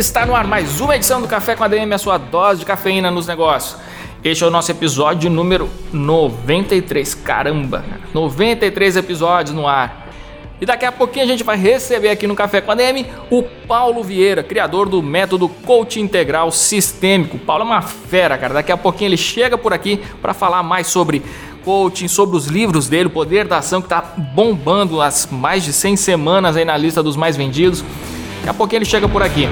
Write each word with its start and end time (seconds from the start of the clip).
Está 0.00 0.24
no 0.24 0.34
ar 0.34 0.46
mais 0.46 0.80
uma 0.80 0.96
edição 0.96 1.20
do 1.20 1.28
Café 1.28 1.54
com 1.54 1.62
ADM, 1.62 1.92
a 1.92 1.98
sua 1.98 2.16
dose 2.16 2.60
de 2.60 2.64
cafeína 2.64 3.10
nos 3.10 3.26
negócios. 3.26 3.76
Este 4.24 4.42
é 4.42 4.46
o 4.46 4.50
nosso 4.50 4.70
episódio 4.70 5.28
número 5.28 5.68
93. 5.92 7.14
Caramba, 7.16 7.84
93 8.14 8.96
episódios 8.96 9.54
no 9.54 9.68
ar. 9.68 10.08
E 10.58 10.64
daqui 10.64 10.86
a 10.86 10.92
pouquinho 10.92 11.26
a 11.26 11.28
gente 11.28 11.44
vai 11.44 11.56
receber 11.56 12.08
aqui 12.08 12.26
no 12.26 12.34
Café 12.34 12.62
com 12.62 12.70
a 12.70 12.74
DM 12.74 13.06
o 13.30 13.42
Paulo 13.42 14.02
Vieira, 14.02 14.42
criador 14.42 14.88
do 14.88 15.02
método 15.02 15.48
Coach 15.48 16.00
Integral 16.00 16.50
Sistêmico. 16.50 17.36
O 17.36 17.40
Paulo 17.40 17.64
é 17.64 17.66
uma 17.66 17.82
fera, 17.82 18.38
cara. 18.38 18.54
Daqui 18.54 18.72
a 18.72 18.78
pouquinho 18.78 19.08
ele 19.08 19.16
chega 19.18 19.58
por 19.58 19.72
aqui 19.72 20.00
para 20.22 20.32
falar 20.32 20.62
mais 20.62 20.86
sobre 20.86 21.22
coaching, 21.62 22.08
sobre 22.08 22.36
os 22.36 22.46
livros 22.46 22.88
dele, 22.88 23.08
o 23.08 23.10
Poder 23.10 23.46
da 23.46 23.58
Ação, 23.58 23.82
que 23.82 23.86
está 23.86 24.00
bombando 24.00 25.02
as 25.02 25.28
mais 25.30 25.62
de 25.62 25.74
100 25.74 25.96
semanas 25.96 26.56
aí 26.56 26.64
na 26.64 26.76
lista 26.76 27.02
dos 27.02 27.16
mais 27.16 27.36
vendidos. 27.36 27.84
Daqui 28.38 28.48
a 28.48 28.54
pouquinho 28.54 28.78
ele 28.78 28.86
chega 28.86 29.06
por 29.06 29.22
aqui. 29.22 29.46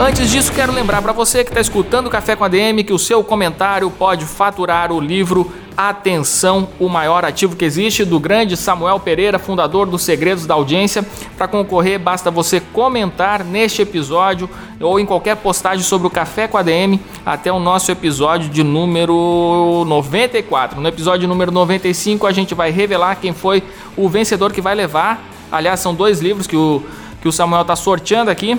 Antes 0.00 0.30
disso, 0.30 0.52
quero 0.52 0.72
lembrar 0.72 1.02
para 1.02 1.12
você 1.12 1.42
que 1.42 1.50
está 1.50 1.60
escutando 1.60 2.06
o 2.06 2.10
Café 2.10 2.36
com 2.36 2.44
a 2.44 2.48
DM 2.48 2.84
que 2.84 2.92
o 2.92 2.98
seu 3.00 3.24
comentário 3.24 3.90
pode 3.90 4.24
faturar 4.24 4.92
o 4.92 5.00
livro 5.00 5.50
Atenção, 5.76 6.68
o 6.78 6.88
maior 6.88 7.24
ativo 7.24 7.56
que 7.56 7.64
existe, 7.64 8.04
do 8.04 8.20
grande 8.20 8.56
Samuel 8.56 9.00
Pereira, 9.00 9.40
fundador 9.40 9.88
dos 9.88 10.02
Segredos 10.02 10.46
da 10.46 10.54
Audiência. 10.54 11.04
Para 11.36 11.48
concorrer, 11.48 11.98
basta 11.98 12.30
você 12.30 12.60
comentar 12.60 13.42
neste 13.42 13.82
episódio 13.82 14.48
ou 14.80 15.00
em 15.00 15.04
qualquer 15.04 15.34
postagem 15.36 15.84
sobre 15.84 16.06
o 16.06 16.10
Café 16.10 16.46
com 16.46 16.56
a 16.56 16.62
DM 16.62 17.00
até 17.26 17.50
o 17.50 17.58
nosso 17.58 17.90
episódio 17.90 18.48
de 18.48 18.62
número 18.62 19.84
94. 19.84 20.80
No 20.80 20.86
episódio 20.86 21.28
número 21.28 21.50
95, 21.50 22.24
a 22.24 22.32
gente 22.32 22.54
vai 22.54 22.70
revelar 22.70 23.16
quem 23.16 23.32
foi 23.32 23.64
o 23.96 24.08
vencedor 24.08 24.52
que 24.52 24.60
vai 24.60 24.76
levar. 24.76 25.20
Aliás, 25.50 25.80
são 25.80 25.92
dois 25.92 26.20
livros 26.20 26.46
que 26.46 26.56
o, 26.56 26.84
que 27.20 27.26
o 27.26 27.32
Samuel 27.32 27.62
está 27.62 27.74
sorteando 27.74 28.30
aqui 28.30 28.56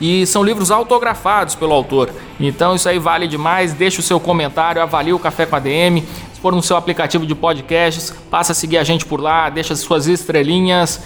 e 0.00 0.26
são 0.26 0.42
livros 0.42 0.70
autografados 0.70 1.54
pelo 1.54 1.72
autor. 1.72 2.10
Então 2.38 2.74
isso 2.74 2.88
aí 2.88 2.98
vale 2.98 3.26
demais. 3.26 3.72
Deixe 3.72 4.00
o 4.00 4.02
seu 4.02 4.20
comentário, 4.20 4.82
avalie 4.82 5.12
o 5.12 5.18
Café 5.18 5.46
com 5.46 5.56
a 5.56 5.58
DM. 5.58 6.02
Se 6.32 6.40
for 6.40 6.54
no 6.54 6.62
seu 6.62 6.76
aplicativo 6.76 7.26
de 7.26 7.34
podcasts, 7.34 8.14
passa 8.30 8.52
a 8.52 8.54
seguir 8.54 8.78
a 8.78 8.84
gente 8.84 9.06
por 9.06 9.20
lá, 9.20 9.48
deixa 9.48 9.72
as 9.72 9.80
suas 9.80 10.06
estrelinhas. 10.06 11.02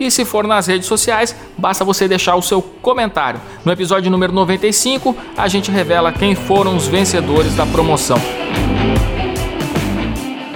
E 0.00 0.10
se 0.10 0.24
for 0.24 0.46
nas 0.46 0.66
redes 0.66 0.86
sociais, 0.86 1.36
basta 1.56 1.84
você 1.84 2.08
deixar 2.08 2.34
o 2.34 2.42
seu 2.42 2.60
comentário. 2.60 3.40
No 3.64 3.70
episódio 3.70 4.10
número 4.10 4.32
95, 4.32 5.16
a 5.36 5.46
gente 5.46 5.70
revela 5.70 6.12
quem 6.12 6.34
foram 6.34 6.76
os 6.76 6.88
vencedores 6.88 7.54
da 7.54 7.64
promoção. 7.66 8.20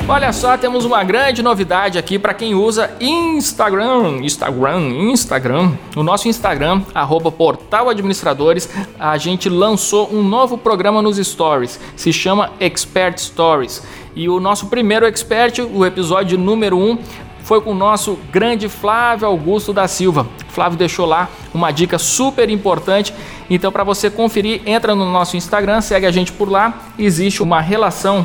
Olha 0.09 0.33
só, 0.33 0.57
temos 0.57 0.85
uma 0.85 1.03
grande 1.03 1.43
novidade 1.43 1.99
aqui 1.99 2.17
para 2.17 2.33
quem 2.33 2.55
usa 2.55 2.95
Instagram, 3.01 4.21
Instagram, 4.23 4.79
Instagram. 5.11 5.73
O 5.97 6.05
nosso 6.05 6.29
Instagram, 6.29 6.83
arroba 6.95 7.33
Portal 7.33 7.89
Administradores, 7.91 8.71
a 9.01 9.19
gente 9.19 9.49
lançou 9.49 10.09
um 10.15 10.23
novo 10.23 10.57
programa 10.57 11.03
nos 11.03 11.17
Stories, 11.17 11.81
se 11.97 12.13
chama 12.13 12.53
Expert 12.61 13.19
Stories. 13.19 13.83
E 14.15 14.29
o 14.29 14.39
nosso 14.39 14.69
primeiro 14.69 15.05
expert, 15.07 15.59
o 15.59 15.85
episódio 15.85 16.39
número 16.39 16.79
1, 16.79 16.91
um, 16.93 16.99
foi 17.41 17.61
com 17.61 17.73
o 17.73 17.75
nosso 17.75 18.17
grande 18.31 18.69
Flávio 18.69 19.27
Augusto 19.27 19.73
da 19.73 19.89
Silva. 19.89 20.25
Flávio 20.51 20.79
deixou 20.79 21.05
lá 21.05 21.29
uma 21.53 21.73
dica 21.73 21.99
super 21.99 22.49
importante. 22.49 23.13
Então, 23.51 23.73
para 23.73 23.83
você 23.83 24.09
conferir, 24.09 24.63
entra 24.67 24.95
no 24.95 25.11
nosso 25.11 25.37
Instagram, 25.37 25.81
segue 25.81 26.07
a 26.07 26.13
gente 26.13 26.31
por 26.31 26.49
lá. 26.49 26.75
Existe 26.97 27.43
uma 27.43 27.61
relação 27.61 28.25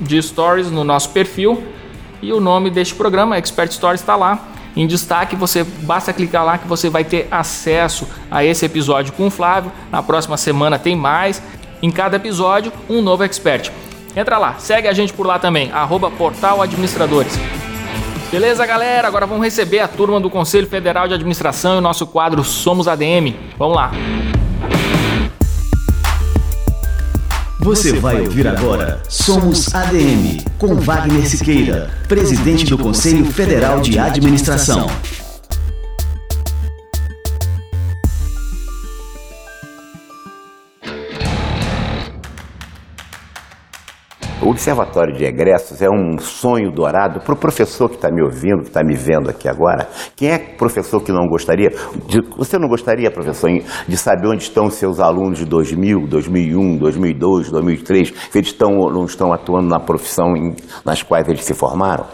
de 0.00 0.20
stories 0.22 0.70
no 0.70 0.84
nosso 0.84 1.10
perfil 1.10 1.62
e 2.22 2.32
o 2.32 2.40
nome 2.40 2.70
deste 2.70 2.94
programa, 2.94 3.36
Expert 3.36 3.72
Stories, 3.72 4.00
está 4.00 4.16
lá 4.16 4.46
em 4.76 4.86
destaque. 4.86 5.36
Você 5.36 5.64
basta 5.64 6.12
clicar 6.12 6.44
lá 6.44 6.58
que 6.58 6.68
você 6.68 6.88
vai 6.88 7.04
ter 7.04 7.26
acesso 7.30 8.06
a 8.30 8.44
esse 8.44 8.64
episódio 8.64 9.12
com 9.12 9.26
o 9.26 9.30
Flávio. 9.30 9.72
Na 9.90 10.02
próxima 10.02 10.36
semana 10.36 10.78
tem 10.78 10.94
mais. 10.94 11.42
Em 11.82 11.90
cada 11.90 12.16
episódio, 12.16 12.72
um 12.88 13.00
novo 13.00 13.24
expert. 13.24 13.70
Entra 14.14 14.38
lá, 14.38 14.56
segue 14.58 14.88
a 14.88 14.92
gente 14.92 15.12
por 15.12 15.26
lá 15.26 15.38
também, 15.38 15.70
arroba 15.72 16.10
Portal 16.10 16.60
Administradores. 16.60 17.38
Beleza, 18.30 18.66
galera? 18.66 19.08
Agora 19.08 19.26
vamos 19.26 19.42
receber 19.42 19.80
a 19.80 19.88
turma 19.88 20.20
do 20.20 20.28
Conselho 20.28 20.66
Federal 20.66 21.08
de 21.08 21.14
Administração 21.14 21.76
e 21.76 21.78
o 21.78 21.80
nosso 21.80 22.06
quadro 22.06 22.44
Somos 22.44 22.86
ADM. 22.86 23.34
Vamos 23.58 23.76
lá. 23.76 23.90
Você 27.62 27.92
vai 27.92 28.18
ouvir 28.22 28.48
agora 28.48 29.02
Somos 29.06 29.74
ADM, 29.74 30.42
com 30.58 30.76
Wagner 30.76 31.28
Siqueira, 31.28 31.90
presidente 32.08 32.64
do 32.64 32.78
Conselho 32.78 33.26
Federal 33.26 33.80
de 33.80 33.98
Administração. 33.98 34.88
O 44.42 44.48
Observatório 44.48 45.14
de 45.14 45.22
Egressos 45.26 45.82
é 45.82 45.88
um 45.90 46.18
sonho 46.18 46.72
dourado 46.72 47.20
para 47.20 47.34
o 47.34 47.36
professor 47.36 47.90
que 47.90 47.96
está 47.96 48.10
me 48.10 48.22
ouvindo, 48.22 48.62
que 48.62 48.68
está 48.68 48.82
me 48.82 48.96
vendo 48.96 49.28
aqui 49.28 49.46
agora. 49.46 49.86
Quem 50.16 50.30
é 50.30 50.38
professor 50.38 51.02
que 51.02 51.12
não 51.12 51.26
gostaria? 51.28 51.68
De, 52.06 52.22
você 52.38 52.58
não 52.58 52.66
gostaria, 52.66 53.10
professor, 53.10 53.50
de 53.86 53.96
saber 53.98 54.28
onde 54.28 54.42
estão 54.42 54.64
os 54.64 54.74
seus 54.74 54.98
alunos 54.98 55.40
de 55.40 55.44
2000, 55.44 56.06
2001, 56.06 56.78
2002, 56.78 57.50
2003, 57.50 58.14
se 58.30 58.38
eles 58.38 58.48
estão 58.48 58.78
ou 58.78 58.90
não 58.90 59.04
estão 59.04 59.30
atuando 59.30 59.68
na 59.68 59.78
profissão 59.78 60.34
em, 60.34 60.56
nas 60.86 61.02
quais 61.02 61.28
eles 61.28 61.44
se 61.44 61.52
formaram? 61.52 62.06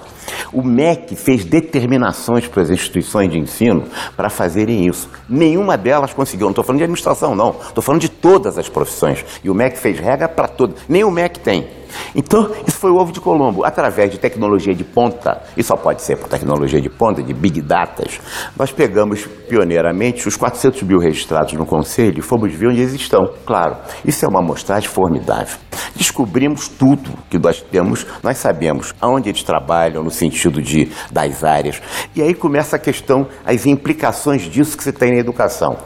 O 0.52 0.64
MEC 0.64 1.14
fez 1.14 1.44
determinações 1.44 2.48
para 2.48 2.62
as 2.62 2.70
instituições 2.70 3.30
de 3.30 3.38
ensino 3.38 3.84
para 4.16 4.28
fazerem 4.28 4.84
isso. 4.88 5.08
Nenhuma 5.28 5.76
delas 5.76 6.12
conseguiu. 6.12 6.46
Não 6.46 6.50
estou 6.50 6.64
falando 6.64 6.78
de 6.78 6.84
administração, 6.84 7.36
não. 7.36 7.50
Estou 7.50 7.82
falando 7.82 8.00
de 8.00 8.08
todas 8.08 8.58
as 8.58 8.68
profissões. 8.68 9.24
E 9.44 9.48
o 9.48 9.54
MEC 9.54 9.78
fez 9.78 10.00
regra 10.00 10.28
para 10.28 10.48
todas. 10.48 10.82
Nem 10.88 11.04
o 11.04 11.10
MEC 11.12 11.38
tem. 11.38 11.85
Então, 12.14 12.50
isso 12.66 12.78
foi 12.78 12.90
o 12.90 12.96
ovo 12.96 13.12
de 13.12 13.20
Colombo. 13.20 13.64
Através 13.64 14.10
de 14.10 14.18
tecnologia 14.18 14.74
de 14.74 14.84
ponta, 14.84 15.42
e 15.56 15.62
só 15.62 15.76
pode 15.76 16.02
ser 16.02 16.16
por 16.16 16.28
tecnologia 16.28 16.80
de 16.80 16.88
ponta, 16.88 17.22
de 17.22 17.32
big 17.32 17.60
datas, 17.60 18.20
nós 18.58 18.72
pegamos 18.72 19.26
pioneiramente 19.48 20.26
os 20.26 20.36
400 20.36 20.82
mil 20.82 20.98
registrados 20.98 21.52
no 21.54 21.66
Conselho 21.66 22.18
e 22.18 22.22
fomos 22.22 22.52
ver 22.52 22.68
onde 22.68 22.80
eles 22.80 22.94
estão. 22.94 23.30
Claro, 23.44 23.76
isso 24.04 24.24
é 24.24 24.28
uma 24.28 24.40
amostragem 24.40 24.88
formidável. 24.88 25.58
Descobrimos 25.94 26.68
tudo 26.68 27.10
que 27.30 27.38
nós 27.38 27.60
temos, 27.60 28.06
nós 28.22 28.38
sabemos 28.38 28.94
aonde 29.00 29.28
eles 29.28 29.42
trabalham, 29.42 30.02
no 30.02 30.10
sentido 30.10 30.60
de, 30.60 30.90
das 31.10 31.44
áreas. 31.44 31.80
E 32.14 32.22
aí 32.22 32.34
começa 32.34 32.76
a 32.76 32.78
questão, 32.78 33.26
as 33.44 33.66
implicações 33.66 34.42
disso 34.42 34.76
que 34.76 34.82
você 34.82 34.92
tem 34.92 35.12
na 35.12 35.18
educação. 35.20 35.76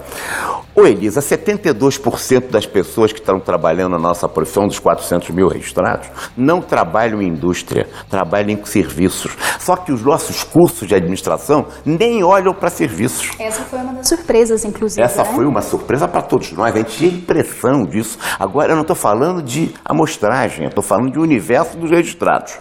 Ô 0.75 0.87
Elisa, 0.87 1.21
72% 1.21 2.49
das 2.49 2.65
pessoas 2.65 3.13
que 3.13 3.19
estão 3.19 3.41
trabalhando 3.41 3.91
na 3.91 3.99
nossa 3.99 4.29
profissão, 4.29 4.67
dos 4.67 4.79
400 4.79 5.31
mil 5.31 5.49
registrados, 5.49 6.00
não 6.37 6.61
trabalham 6.61 7.21
em 7.21 7.29
indústria, 7.29 7.89
trabalham 8.09 8.51
em 8.51 8.65
serviços. 8.65 9.37
Só 9.59 9.77
que 9.77 9.93
os 9.93 10.03
nossos 10.03 10.45
cursos 10.45 10.87
de 10.87 10.95
administração 10.95 11.67
nem 11.85 12.23
olham 12.23 12.55
para 12.55 12.71
serviços. 12.71 13.31
Essa 13.39 13.63
foi 13.63 13.79
uma 13.79 13.93
das 13.95 14.09
surpresas, 14.09 14.65
inclusive. 14.65 15.03
Essa 15.03 15.23
né? 15.23 15.33
foi 15.35 15.47
uma 15.47 15.63
surpresa 15.63 16.09
para 16.09 16.23
todos 16.23 16.53
nós, 16.53 16.75
a 16.75 16.79
gente 16.79 16.97
tinha 16.97 17.11
impressão 17.11 17.85
disso. 17.85 18.19
Agora, 18.39 18.73
eu 18.73 18.77
não 18.77 18.83
estou 18.83 18.97
falando 18.97 19.43
de 19.43 19.75
amostragem, 19.85 20.65
eu 20.65 20.69
estou 20.69 20.83
falando 20.83 21.13
de 21.13 21.19
universo 21.19 21.77
dos 21.77 21.91
registrados. 21.91 22.59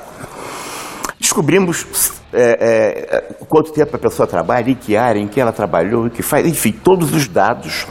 Descobrimos 1.19 2.19
é, 2.31 3.08
é, 3.12 3.34
quanto 3.48 3.72
tempo 3.72 3.96
a 3.96 4.00
pessoa 4.00 4.28
trabalha, 4.28 4.70
em 4.70 4.76
que 4.76 4.96
área, 4.96 5.20
em 5.20 5.28
que 5.28 5.40
ela 5.40 5.52
trabalhou, 5.52 6.08
em 6.08 6.10
que 6.10 6.22
faz, 6.22 6.46
enfim, 6.46 6.72
todos 6.72 7.14
os 7.14 7.28
dados. 7.28 7.88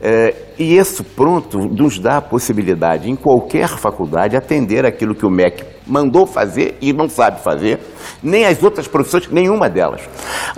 É, 0.00 0.34
e 0.58 0.76
isso 0.76 1.02
pronto 1.02 1.58
nos 1.58 1.98
dá 1.98 2.18
a 2.18 2.20
possibilidade, 2.20 3.10
em 3.10 3.16
qualquer 3.16 3.68
faculdade, 3.68 4.36
atender 4.36 4.84
aquilo 4.84 5.14
que 5.14 5.24
o 5.24 5.30
MEC 5.30 5.64
mandou 5.86 6.26
fazer 6.26 6.76
e 6.80 6.92
não 6.92 7.08
sabe 7.08 7.40
fazer, 7.42 7.80
nem 8.22 8.44
as 8.44 8.62
outras 8.62 8.86
profissões, 8.86 9.28
nenhuma 9.28 9.68
delas. 9.68 10.02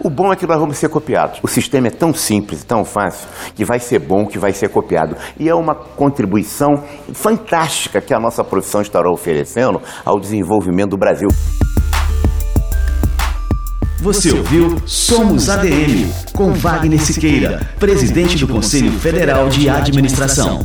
O 0.03 0.11
bom 0.11 0.33
é 0.33 0.37
que 0.37 0.47
nós 0.47 0.59
vamos 0.59 0.77
ser 0.79 0.89
copiados. 0.89 1.41
O 1.43 1.49
sistema 1.49 1.89
é 1.89 1.91
tão 1.91 2.13
simples, 2.13 2.65
tão 2.65 2.85
fácil, 2.85 3.29
que 3.55 3.65
vai 3.65 3.79
ser 3.79 4.01
bom, 4.01 4.27
que 4.27 4.39
vai 4.39 4.53
ser 4.53 4.69
copiado. 4.69 5.17
E 5.39 5.49
é 5.49 5.55
uma 5.55 5.75
contribuição 5.75 6.83
fantástica 7.13 8.01
que 8.01 8.15
a 8.15 8.21
nossa 8.21 8.45
profissão 8.45 8.81
estará 8.81 9.11
oferecendo 9.11 9.81
ao 10.05 10.19
desenvolvimento 10.19 10.91
do 10.91 10.99
Brasil. 10.99 11.29
Você 14.07 14.33
ouviu 14.33 14.81
Somos 14.87 15.49
ADM, 15.49 16.09
com 16.33 16.53
Wagner 16.53 17.01
Siqueira, 17.01 17.69
presidente 17.77 18.39
do 18.39 18.47
Conselho 18.47 18.93
Federal 19.01 19.49
de 19.49 19.69
Administração. 19.69 20.65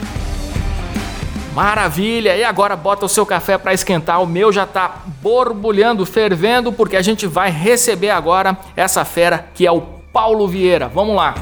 Maravilha! 1.57 2.37
E 2.37 2.45
agora 2.45 2.77
bota 2.77 3.07
o 3.07 3.09
seu 3.09 3.25
café 3.25 3.57
para 3.57 3.73
esquentar. 3.73 4.23
O 4.23 4.27
meu 4.27 4.53
já 4.53 4.65
está 4.65 4.97
borbulhando, 5.23 6.05
fervendo, 6.05 6.71
porque 6.71 6.99
a 6.99 7.01
gente 7.01 7.27
vai 7.27 7.51
receber 7.51 8.11
agora 8.11 8.55
essa 8.77 9.07
fera 9.07 9.49
que 9.55 9.67
é 9.67 9.73
o 9.73 9.81
Paulo 9.81 10.47
Vieira. 10.47 10.87
Vamos 10.87 11.17
lá! 11.17 11.35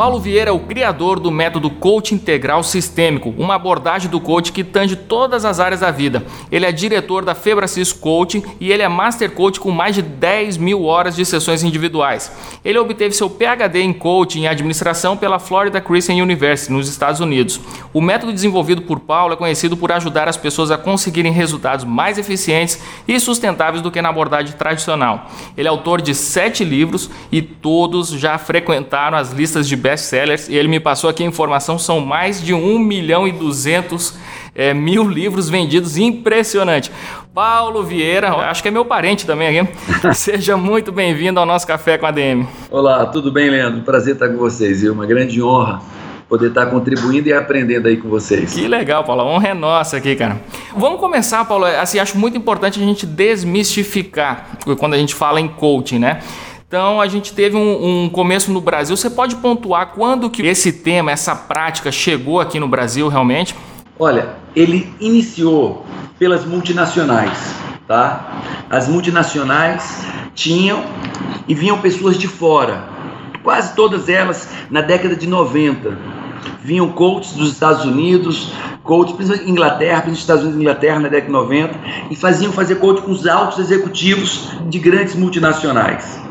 Paulo 0.00 0.18
Vieira 0.18 0.48
é 0.48 0.52
o 0.52 0.60
criador 0.60 1.20
do 1.20 1.30
método 1.30 1.68
Coach 1.68 2.14
Integral 2.14 2.62
Sistêmico, 2.62 3.34
uma 3.36 3.56
abordagem 3.56 4.10
do 4.10 4.18
coach 4.18 4.50
que 4.50 4.64
tange 4.64 4.96
todas 4.96 5.44
as 5.44 5.60
áreas 5.60 5.80
da 5.80 5.90
vida. 5.90 6.24
Ele 6.50 6.64
é 6.64 6.72
diretor 6.72 7.22
da 7.22 7.34
Febracis 7.34 7.92
Coaching 7.92 8.42
e 8.58 8.72
ele 8.72 8.82
é 8.82 8.88
Master 8.88 9.30
Coach 9.30 9.60
com 9.60 9.70
mais 9.70 9.94
de 9.94 10.00
10 10.00 10.56
mil 10.56 10.84
horas 10.84 11.16
de 11.16 11.26
sessões 11.26 11.62
individuais. 11.62 12.32
Ele 12.64 12.78
obteve 12.78 13.14
seu 13.14 13.28
PhD 13.28 13.82
em 13.82 13.92
Coaching 13.92 14.44
e 14.44 14.48
Administração 14.48 15.18
pela 15.18 15.38
Florida 15.38 15.82
Christian 15.82 16.14
University, 16.14 16.72
nos 16.72 16.88
Estados 16.88 17.20
Unidos. 17.20 17.60
O 17.92 18.00
método 18.00 18.32
desenvolvido 18.32 18.80
por 18.80 19.00
Paulo 19.00 19.34
é 19.34 19.36
conhecido 19.36 19.76
por 19.76 19.92
ajudar 19.92 20.26
as 20.28 20.36
pessoas 20.38 20.70
a 20.70 20.78
conseguirem 20.78 21.30
resultados 21.30 21.84
mais 21.84 22.16
eficientes 22.16 22.82
e 23.06 23.20
sustentáveis 23.20 23.82
do 23.82 23.90
que 23.90 24.00
na 24.00 24.08
abordagem 24.08 24.56
tradicional. 24.56 25.30
Ele 25.58 25.68
é 25.68 25.70
autor 25.70 26.00
de 26.00 26.14
sete 26.14 26.64
livros 26.64 27.10
e 27.30 27.42
todos 27.42 28.08
já 28.08 28.38
frequentaram 28.38 29.18
as 29.18 29.30
listas 29.30 29.68
de 29.68 29.76
best-sellers 29.90 30.48
e 30.48 30.54
ele 30.54 30.68
me 30.68 30.78
passou 30.78 31.10
aqui 31.10 31.22
a 31.22 31.26
informação, 31.26 31.78
são 31.78 32.00
mais 32.00 32.40
de 32.40 32.54
1 32.54 32.78
milhão 32.78 33.26
e 33.26 33.32
200 33.32 34.14
é, 34.54 34.72
mil 34.72 35.08
livros 35.08 35.48
vendidos, 35.48 35.96
impressionante. 35.96 36.90
Paulo 37.34 37.82
Vieira, 37.82 38.28
acho 38.28 38.62
que 38.62 38.68
é 38.68 38.70
meu 38.70 38.84
parente 38.84 39.26
também 39.26 39.58
aqui. 39.58 39.72
Seja 40.14 40.56
muito 40.56 40.92
bem-vindo 40.92 41.40
ao 41.40 41.46
nosso 41.46 41.66
Café 41.66 41.98
com 41.98 42.06
a 42.06 42.10
DM. 42.10 42.46
Olá, 42.70 43.06
tudo 43.06 43.32
bem, 43.32 43.50
Leandro? 43.50 43.82
Prazer 43.82 44.14
estar 44.14 44.28
com 44.28 44.36
vocês 44.36 44.82
e 44.82 44.88
uma 44.88 45.06
grande 45.06 45.42
honra 45.42 45.80
poder 46.28 46.48
estar 46.48 46.66
contribuindo 46.66 47.28
e 47.28 47.32
aprendendo 47.32 47.88
aí 47.88 47.96
com 47.96 48.08
vocês. 48.08 48.54
Que 48.54 48.68
legal, 48.68 49.02
Paulo. 49.02 49.22
A 49.22 49.24
honra 49.24 49.48
é 49.48 49.54
nossa 49.54 49.96
aqui, 49.96 50.14
cara. 50.14 50.40
Vamos 50.76 51.00
começar, 51.00 51.44
Paulo. 51.44 51.64
Assim, 51.64 51.98
acho 51.98 52.16
muito 52.16 52.38
importante 52.38 52.80
a 52.80 52.84
gente 52.84 53.04
desmistificar 53.04 54.46
quando 54.78 54.94
a 54.94 54.96
gente 54.96 55.12
fala 55.12 55.40
em 55.40 55.48
coaching, 55.48 55.98
né? 55.98 56.20
Então 56.70 57.00
a 57.00 57.08
gente 57.08 57.32
teve 57.32 57.56
um, 57.56 58.04
um, 58.04 58.08
começo 58.08 58.52
no 58.52 58.60
Brasil. 58.60 58.96
Você 58.96 59.10
pode 59.10 59.34
pontuar 59.34 59.88
quando 59.88 60.30
que 60.30 60.40
esse 60.46 60.72
tema, 60.72 61.10
essa 61.10 61.34
prática 61.34 61.90
chegou 61.90 62.38
aqui 62.38 62.60
no 62.60 62.68
Brasil 62.68 63.08
realmente? 63.08 63.56
Olha, 63.98 64.36
ele 64.54 64.94
iniciou 65.00 65.84
pelas 66.16 66.44
multinacionais, 66.44 67.56
tá? 67.88 68.40
As 68.70 68.86
multinacionais 68.86 70.04
tinham 70.32 70.84
e 71.48 71.56
vinham 71.56 71.76
pessoas 71.78 72.16
de 72.16 72.28
fora, 72.28 72.84
quase 73.42 73.74
todas 73.74 74.08
elas 74.08 74.48
na 74.70 74.80
década 74.80 75.16
de 75.16 75.26
90. 75.26 75.98
Vinham 76.62 76.88
coaches 76.92 77.32
dos 77.32 77.50
Estados 77.50 77.84
Unidos, 77.84 78.52
coaches, 78.84 79.16
principalmente 79.16 79.50
Inglaterra, 79.50 80.02
principalmente 80.02 80.20
Estados 80.20 80.42
Unidos 80.44 80.60
e 80.60 80.62
Inglaterra 80.62 81.00
na 81.00 81.08
década 81.08 81.26
de 81.26 81.32
90, 81.32 81.80
e 82.12 82.14
faziam 82.14 82.52
fazer 82.52 82.76
coach 82.76 83.02
com 83.02 83.10
os 83.10 83.26
altos 83.26 83.58
executivos 83.58 84.52
de 84.68 84.78
grandes 84.78 85.16
multinacionais 85.16 86.29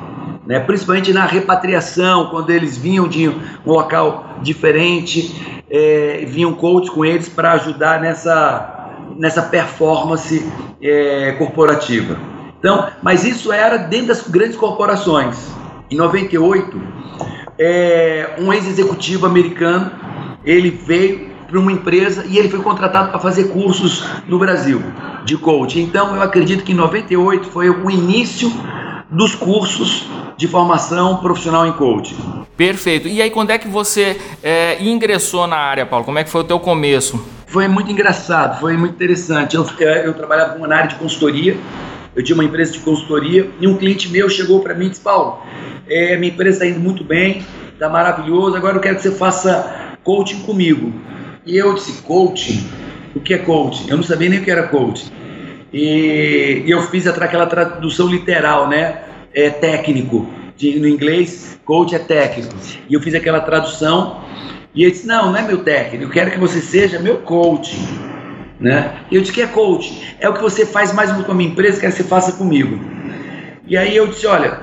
né? 0.50 0.60
principalmente 0.60 1.14
na 1.14 1.28
repatriação, 1.28 2.26
quando 2.32 2.50
eles 2.50 2.76
vinham 2.76 3.08
de 3.08 3.30
um 3.30 3.40
local 3.64 4.40
diferente, 4.42 5.62
é, 5.70 6.26
vinham 6.28 6.52
coaches 6.56 6.90
com 6.90 7.06
eles 7.06 7.30
para 7.30 7.52
ajudar 7.52 8.02
nessa, 8.02 8.90
nessa 9.16 9.44
performance 9.44 10.52
é, 10.82 11.34
corporativa. 11.34 12.18
Então, 12.58 12.88
mas 13.04 13.24
isso 13.24 13.54
era 13.54 13.78
dentro 13.78 14.08
das 14.08 14.28
grandes 14.28 14.58
corporações. 14.58 15.38
Em 15.92 15.96
98, 15.96 16.82
é, 17.60 18.32
um 18.40 18.52
ex-executivo 18.52 19.28
americano, 19.28 19.92
ele 20.44 20.72
veio 20.72 21.30
para 21.48 21.60
uma 21.60 21.72
empresa 21.72 22.26
e 22.28 22.40
ele 22.40 22.50
foi 22.50 22.62
contratado 22.62 23.10
para 23.10 23.20
fazer 23.20 23.50
cursos 23.50 24.04
no 24.28 24.40
Brasil 24.40 24.82
de 25.26 25.38
coaching. 25.38 25.82
Então, 25.82 26.16
eu 26.16 26.24
acredito 26.24 26.64
que 26.64 26.72
em 26.72 26.76
98 26.76 27.50
foi 27.50 27.70
o 27.70 27.92
início 27.92 28.52
dos 29.12 29.36
cursos 29.36 30.06
de 30.38 30.48
formação 30.48 31.18
profissional 31.18 31.66
em 31.66 31.74
coaching. 31.74 32.16
Perfeito. 32.56 33.08
E 33.08 33.22
aí, 33.22 33.30
quando 33.30 33.52
é 33.52 33.58
que 33.58 33.68
você 33.68 34.20
é, 34.44 34.82
ingressou 34.82 35.48
na 35.48 35.58
área, 35.58 35.86
Paulo? 35.86 36.06
Como 36.06 36.20
é 36.20 36.24
que 36.24 36.30
foi 36.30 36.42
o 36.42 36.44
teu 36.44 36.60
começo? 36.60 37.24
Foi 37.48 37.68
muito 37.68 37.92
engraçado, 37.92 38.60
foi 38.60 38.78
muito 38.78 38.94
interessante. 38.94 39.56
Eu, 39.56 39.66
é, 39.80 40.06
eu 40.06 40.14
trabalhava 40.14 40.58
na 40.68 40.76
área 40.76 40.90
de 40.90 40.96
consultoria, 40.96 41.58
eu 42.16 42.24
tinha 42.24 42.36
uma 42.36 42.44
empresa 42.44 42.74
de 42.74 42.80
consultoria 42.80 43.50
e 43.60 43.68
um 43.68 43.76
cliente 43.76 44.10
meu 44.10 44.30
chegou 44.30 44.60
para 44.62 44.74
mim 44.76 44.86
e 44.86 44.90
disse, 44.90 45.02
Paulo, 45.02 45.42
é, 45.88 46.16
minha 46.18 46.32
empresa 46.32 46.64
está 46.64 46.68
indo 46.68 46.80
muito 46.80 47.04
bem, 47.04 47.44
está 47.74 47.90
maravilhoso, 47.90 48.56
agora 48.56 48.78
eu 48.78 48.82
quero 48.82 48.98
que 48.98 49.02
você 49.02 49.12
faça 49.12 49.98
coaching 50.04 50.42
comigo. 50.42 50.94
E 51.46 51.58
eu 51.58 51.74
disse, 51.74 52.02
coaching? 52.04 52.70
O 53.16 53.20
que 53.20 53.34
é 53.34 53.40
coaching? 53.40 53.90
Eu 53.90 53.98
não 53.98 54.04
sabia 54.04 54.30
nem 54.30 54.40
o 54.40 54.44
que 54.44 54.52
era 54.52 54.68
coaching. 54.68 55.19
E, 55.72 56.64
e 56.66 56.72
eu 56.72 56.82
fiz 56.84 57.06
aquela 57.08 57.46
tradução 57.46 58.08
literal, 58.08 58.68
né? 58.68 59.04
É 59.34 59.50
técnico. 59.50 60.28
De, 60.58 60.78
no 60.80 60.88
inglês, 60.88 61.60
coach 61.64 61.96
é 61.96 62.00
técnico. 62.00 62.54
E 62.90 62.94
eu 62.94 63.02
fiz 63.02 63.16
aquela 63.16 63.40
tradução 63.40 64.22
e 64.74 64.84
ele 64.84 64.92
disse: 64.92 65.08
Não, 65.08 65.32
não 65.32 65.38
é 65.38 65.42
meu 65.42 65.64
técnico, 65.64 66.06
eu 66.06 66.10
quero 66.10 66.32
que 66.32 66.40
você 66.40 66.60
seja 66.60 67.00
meu 67.00 67.18
coach. 67.18 67.78
Né? 68.60 68.94
E 69.10 69.16
eu 69.16 69.22
disse: 69.22 69.34
Que 69.34 69.42
é 69.42 69.48
coach? 69.48 70.16
É 70.20 70.28
o 70.28 70.34
que 70.34 70.42
você 70.42 70.66
faz 70.66 70.92
mais 70.94 71.12
com 71.12 71.32
a 71.32 71.36
minha 71.36 71.50
empresa, 71.50 71.80
quero 71.80 71.94
que 71.94 72.02
você 72.02 72.08
faça 72.08 72.34
comigo. 72.34 72.80
E 73.68 73.78
aí 73.78 73.96
eu 73.96 74.08
disse: 74.08 74.26
Olha, 74.28 74.60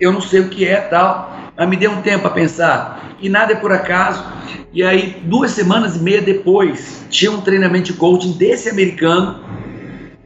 eu 0.00 0.12
não 0.12 0.20
sei 0.20 0.40
o 0.40 0.48
que 0.48 0.64
é 0.64 0.76
tal, 0.76 1.52
mas 1.56 1.68
me 1.68 1.76
dê 1.76 1.86
um 1.86 2.00
tempo 2.02 2.26
a 2.26 2.30
pensar. 2.30 3.16
E 3.20 3.28
nada 3.28 3.52
é 3.52 3.56
por 3.56 3.72
acaso. 3.72 4.24
E 4.72 4.82
aí, 4.82 5.16
duas 5.24 5.52
semanas 5.52 5.96
e 5.96 5.98
meia 6.00 6.20
depois, 6.20 7.04
tinha 7.10 7.30
um 7.30 7.40
treinamento 7.40 7.92
de 7.92 7.94
coaching 7.94 8.32
desse 8.32 8.68
americano 8.68 9.42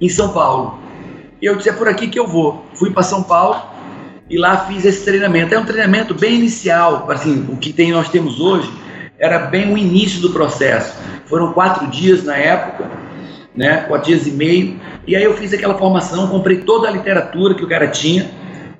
em 0.02 0.08
São 0.08 0.32
Paulo. 0.32 0.78
E 1.40 1.46
eu 1.46 1.56
disse, 1.56 1.70
é 1.70 1.72
por 1.72 1.88
aqui 1.88 2.08
que 2.08 2.18
eu 2.18 2.26
vou. 2.26 2.66
Fui 2.74 2.90
para 2.90 3.02
São 3.02 3.22
Paulo 3.22 3.62
e 4.28 4.36
lá 4.36 4.66
fiz 4.66 4.84
esse 4.84 5.04
treinamento. 5.04 5.54
É 5.54 5.58
um 5.58 5.64
treinamento 5.64 6.14
bem 6.14 6.34
inicial, 6.34 7.10
assim, 7.10 7.46
o 7.48 7.56
que 7.56 7.72
tem, 7.72 7.92
nós 7.92 8.08
temos 8.08 8.40
hoje 8.40 8.70
era 9.22 9.38
bem 9.38 9.72
o 9.72 9.78
início 9.78 10.20
do 10.20 10.30
processo. 10.30 10.98
Foram 11.26 11.52
quatro 11.52 11.86
dias 11.86 12.24
na 12.24 12.36
época, 12.36 12.90
né, 13.54 13.84
quatro 13.86 14.08
dias 14.08 14.26
e 14.26 14.32
meio, 14.32 14.80
e 15.06 15.14
aí 15.14 15.22
eu 15.22 15.36
fiz 15.36 15.52
aquela 15.52 15.78
formação, 15.78 16.26
comprei 16.26 16.58
toda 16.58 16.88
a 16.88 16.90
literatura 16.90 17.54
que 17.54 17.62
o 17.62 17.68
cara 17.68 17.86
tinha 17.86 18.28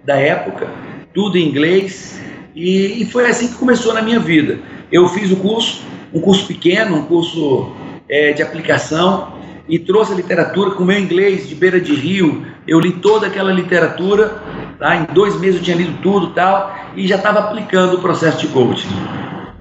da 0.04 0.16
época, 0.16 0.68
tudo 1.14 1.38
em 1.38 1.48
inglês, 1.48 2.20
e, 2.56 3.02
e 3.02 3.06
foi 3.06 3.28
assim 3.30 3.48
que 3.48 3.54
começou 3.54 3.94
na 3.94 4.02
minha 4.02 4.18
vida. 4.18 4.58
Eu 4.90 5.06
fiz 5.08 5.30
o 5.30 5.36
curso, 5.36 5.84
um 6.12 6.20
curso 6.20 6.44
pequeno, 6.46 6.96
um 6.96 7.04
curso 7.04 7.70
é, 8.08 8.32
de 8.32 8.42
aplicação, 8.42 9.34
e 9.68 9.78
trouxe 9.78 10.12
a 10.12 10.16
literatura 10.16 10.72
com 10.72 10.82
o 10.82 10.86
meu 10.86 10.98
inglês 10.98 11.48
de 11.48 11.54
beira 11.54 11.80
de 11.80 11.94
rio. 11.94 12.44
Eu 12.66 12.80
li 12.80 12.92
toda 12.92 13.26
aquela 13.26 13.52
literatura, 13.52 14.40
tá? 14.78 14.96
em 14.96 15.04
dois 15.12 15.38
meses 15.38 15.56
eu 15.56 15.62
tinha 15.64 15.76
lido 15.76 15.98
tudo 16.02 16.28
tal, 16.28 16.74
e 16.94 17.06
já 17.06 17.16
estava 17.16 17.40
aplicando 17.40 17.94
o 17.94 18.00
processo 18.00 18.38
de 18.38 18.48
coaching. 18.48 18.88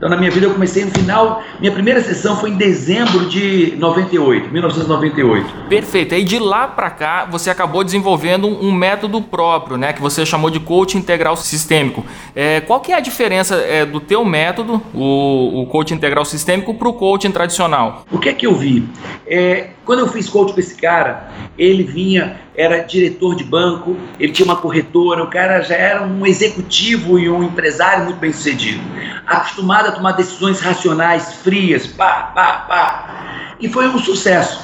Então, 0.01 0.09
na 0.09 0.17
minha 0.17 0.31
vida, 0.31 0.47
eu 0.47 0.51
comecei 0.53 0.83
no 0.83 0.89
final. 0.89 1.43
Minha 1.59 1.71
primeira 1.71 2.01
sessão 2.01 2.35
foi 2.35 2.49
em 2.49 2.57
dezembro 2.57 3.27
de 3.27 3.75
98, 3.77 4.51
1998. 4.51 5.53
Perfeito. 5.69 6.15
E 6.15 6.23
de 6.23 6.39
lá 6.39 6.67
para 6.67 6.89
cá, 6.89 7.27
você 7.29 7.51
acabou 7.51 7.83
desenvolvendo 7.83 8.47
um 8.47 8.71
método 8.71 9.21
próprio, 9.21 9.77
né? 9.77 9.93
Que 9.93 10.01
você 10.01 10.25
chamou 10.25 10.49
de 10.49 10.59
coaching 10.59 10.97
integral 10.97 11.37
sistêmico. 11.37 12.03
É, 12.35 12.61
qual 12.61 12.79
que 12.79 12.91
é 12.91 12.95
a 12.95 12.99
diferença 12.99 13.57
é, 13.57 13.85
do 13.85 13.99
teu 13.99 14.25
método, 14.25 14.81
o, 14.91 15.61
o 15.61 15.67
coaching 15.67 15.93
integral 15.93 16.25
sistêmico, 16.25 16.73
para 16.73 16.89
o 16.89 16.93
coaching 16.93 17.29
tradicional? 17.29 18.03
O 18.11 18.17
que 18.17 18.29
é 18.29 18.33
que 18.33 18.47
eu 18.47 18.55
vi? 18.55 18.83
É, 19.27 19.67
Quando 19.91 19.99
eu 19.99 20.07
fiz 20.07 20.29
coach 20.29 20.53
com 20.53 20.59
esse 20.61 20.75
cara, 20.75 21.29
ele 21.57 21.83
vinha, 21.83 22.39
era 22.55 22.79
diretor 22.79 23.35
de 23.35 23.43
banco, 23.43 23.97
ele 24.17 24.31
tinha 24.31 24.45
uma 24.45 24.55
corretora, 24.55 25.21
o 25.21 25.27
cara 25.27 25.59
já 25.59 25.75
era 25.75 26.01
um 26.01 26.25
executivo 26.25 27.19
e 27.19 27.29
um 27.29 27.43
empresário 27.43 28.05
muito 28.05 28.17
bem 28.17 28.31
sucedido, 28.31 28.81
acostumado 29.27 29.89
a 29.89 29.91
tomar 29.91 30.13
decisões 30.13 30.61
racionais, 30.61 31.33
frias, 31.43 31.87
pá, 31.87 32.31
pá, 32.33 32.53
pá. 32.69 33.55
E 33.59 33.67
foi 33.67 33.85
um 33.89 33.99
sucesso. 33.99 34.61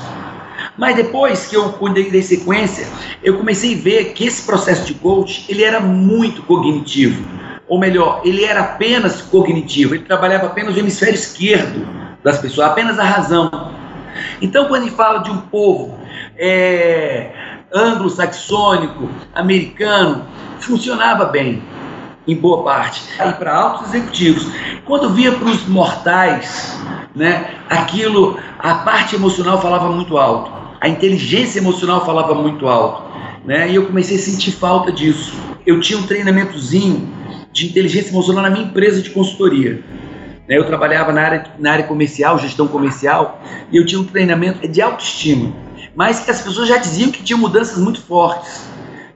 Mas 0.77 0.95
depois 0.95 1.45
que 1.45 1.57
eu 1.57 1.77
dei 1.93 2.21
sequência, 2.21 2.87
eu 3.21 3.37
comecei 3.37 3.77
a 3.77 3.81
ver 3.81 4.13
que 4.13 4.25
esse 4.25 4.43
processo 4.43 4.85
de 4.85 4.93
coach, 4.93 5.45
ele 5.49 5.65
era 5.65 5.81
muito 5.81 6.41
cognitivo. 6.43 7.21
Ou 7.67 7.77
melhor, 7.77 8.21
ele 8.23 8.45
era 8.45 8.61
apenas 8.61 9.21
cognitivo, 9.23 9.93
ele 9.93 10.05
trabalhava 10.05 10.45
apenas 10.45 10.73
o 10.73 10.79
hemisfério 10.79 11.15
esquerdo 11.15 11.85
das 12.23 12.39
pessoas, 12.39 12.69
apenas 12.69 12.97
a 12.97 13.03
razão. 13.03 13.75
Então, 14.41 14.65
quando 14.67 14.83
ele 14.83 14.91
fala 14.91 15.19
de 15.19 15.31
um 15.31 15.37
povo 15.37 15.97
é, 16.37 17.31
anglo-saxônico, 17.73 19.09
americano, 19.33 20.25
funcionava 20.59 21.25
bem, 21.25 21.61
em 22.27 22.35
boa 22.35 22.63
parte. 22.63 23.01
E 23.25 23.31
para 23.33 23.55
altos 23.55 23.87
executivos. 23.93 24.47
Quando 24.85 25.09
via 25.11 25.31
para 25.31 25.47
os 25.47 25.67
mortais, 25.67 26.77
né, 27.15 27.55
aquilo, 27.69 28.37
a 28.59 28.75
parte 28.75 29.15
emocional 29.15 29.61
falava 29.61 29.89
muito 29.89 30.17
alto, 30.17 30.51
a 30.79 30.87
inteligência 30.87 31.59
emocional 31.59 32.05
falava 32.05 32.35
muito 32.35 32.67
alto. 32.67 33.07
Né, 33.45 33.69
e 33.71 33.75
eu 33.75 33.85
comecei 33.85 34.17
a 34.17 34.19
sentir 34.19 34.51
falta 34.51 34.91
disso. 34.91 35.33
Eu 35.65 35.79
tinha 35.79 35.97
um 35.97 36.03
treinamentozinho 36.03 37.09
de 37.51 37.65
inteligência 37.65 38.09
emocional 38.09 38.43
na 38.43 38.49
minha 38.49 38.65
empresa 38.65 39.01
de 39.01 39.09
consultoria. 39.09 39.81
Né, 40.47 40.57
eu 40.57 40.65
trabalhava 40.65 41.11
na 41.11 41.21
área, 41.21 41.45
na 41.59 41.71
área 41.73 41.85
comercial, 41.85 42.39
gestão 42.39 42.67
comercial, 42.67 43.41
e 43.71 43.77
eu 43.77 43.85
tinha 43.85 43.99
um 43.99 44.05
treinamento 44.05 44.67
de 44.67 44.81
autoestima, 44.81 45.53
mas 45.95 46.21
que 46.21 46.31
as 46.31 46.41
pessoas 46.41 46.67
já 46.67 46.77
diziam 46.77 47.11
que 47.11 47.21
tinham 47.21 47.39
mudanças 47.39 47.77
muito 47.77 48.01
fortes. 48.01 48.65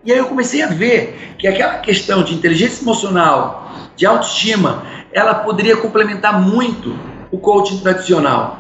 E 0.04 0.12
aí 0.12 0.18
eu 0.18 0.26
comecei 0.26 0.62
a 0.62 0.68
ver 0.68 1.36
que 1.38 1.48
aquela 1.48 1.76
questão 1.76 2.24
de 2.24 2.34
inteligência 2.34 2.84
emocional, 2.84 3.72
de 3.96 4.06
autoestima, 4.06 4.84
ela 5.14 5.36
poderia 5.36 5.78
complementar 5.78 6.42
muito 6.42 6.98
o 7.32 7.38
coaching 7.38 7.78
tradicional. 7.80 8.60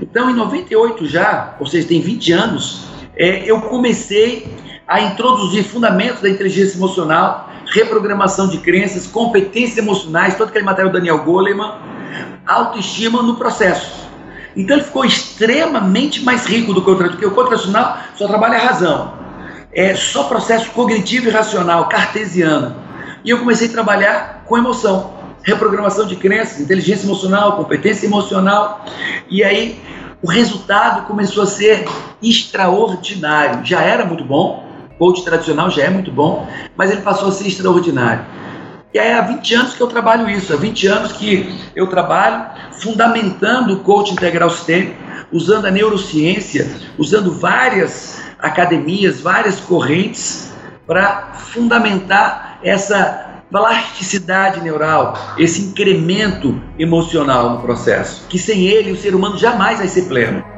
Então, 0.00 0.30
em 0.30 0.34
98 0.34 1.06
já, 1.06 1.56
ou 1.58 1.66
seja, 1.66 1.88
tem 1.88 2.00
20 2.00 2.32
anos, 2.32 2.86
é, 3.16 3.50
eu 3.50 3.60
comecei 3.62 4.46
a 4.86 5.00
introduzir 5.00 5.64
fundamentos 5.64 6.20
da 6.20 6.28
inteligência 6.28 6.76
emocional, 6.76 7.50
reprogramação 7.66 8.48
de 8.48 8.58
crenças, 8.58 9.06
competências 9.06 9.78
emocionais, 9.78 10.36
todo 10.36 10.48
aquele 10.48 10.64
material 10.64 10.92
do 10.92 10.98
Daniel 10.98 11.24
Goleman, 11.24 11.74
autoestima 12.46 13.22
no 13.22 13.36
processo. 13.36 14.06
Então 14.56 14.76
ele 14.76 14.84
ficou 14.84 15.04
extremamente 15.04 16.24
mais 16.24 16.46
rico 16.46 16.72
do 16.72 16.82
que 16.82 16.90
o 16.90 16.96
tradicional, 16.96 17.10
porque 17.10 17.26
o 17.26 17.30
coach 17.32 17.48
tradicional 17.48 17.98
só 18.16 18.26
trabalha 18.26 18.56
a 18.56 18.62
razão. 18.62 19.12
É 19.72 19.94
só 19.94 20.24
processo 20.24 20.70
cognitivo 20.70 21.28
e 21.28 21.30
racional, 21.30 21.88
cartesiano. 21.88 22.74
E 23.22 23.30
eu 23.30 23.38
comecei 23.38 23.68
a 23.68 23.72
trabalhar 23.72 24.44
com 24.46 24.56
emoção, 24.56 25.12
reprogramação 25.42 26.06
de 26.06 26.16
crenças, 26.16 26.60
inteligência 26.60 27.06
emocional, 27.06 27.56
competência 27.56 28.06
emocional. 28.06 28.84
E 29.28 29.44
aí 29.44 29.78
o 30.22 30.28
resultado 30.28 31.06
começou 31.06 31.42
a 31.42 31.46
ser 31.46 31.86
extraordinário. 32.22 33.64
Já 33.64 33.82
era 33.82 34.06
muito 34.06 34.24
bom, 34.24 34.66
coach 34.98 35.22
tradicional 35.22 35.70
já 35.70 35.84
é 35.84 35.90
muito 35.90 36.10
bom, 36.10 36.48
mas 36.74 36.90
ele 36.90 37.02
passou 37.02 37.28
a 37.28 37.32
ser 37.32 37.46
extraordinário. 37.46 38.24
E 38.96 38.98
é 38.98 39.12
há 39.12 39.20
20 39.20 39.54
anos 39.54 39.74
que 39.74 39.82
eu 39.82 39.88
trabalho 39.88 40.30
isso, 40.30 40.54
há 40.54 40.56
20 40.56 40.86
anos 40.86 41.12
que 41.12 41.54
eu 41.76 41.86
trabalho 41.86 42.46
fundamentando 42.80 43.74
o 43.74 43.80
coach 43.80 44.10
integral 44.14 44.48
sistêmico, 44.48 44.96
usando 45.30 45.66
a 45.66 45.70
neurociência, 45.70 46.66
usando 46.96 47.30
várias 47.30 48.22
academias, 48.38 49.20
várias 49.20 49.60
correntes 49.60 50.50
para 50.86 51.34
fundamentar 51.34 52.58
essa 52.62 53.42
plasticidade 53.50 54.62
neural, 54.62 55.12
esse 55.36 55.60
incremento 55.60 56.58
emocional 56.78 57.50
no 57.50 57.58
processo, 57.60 58.26
que 58.30 58.38
sem 58.38 58.66
ele 58.66 58.92
o 58.92 58.96
ser 58.96 59.14
humano 59.14 59.36
jamais 59.36 59.76
vai 59.76 59.88
ser 59.88 60.08
pleno. 60.08 60.55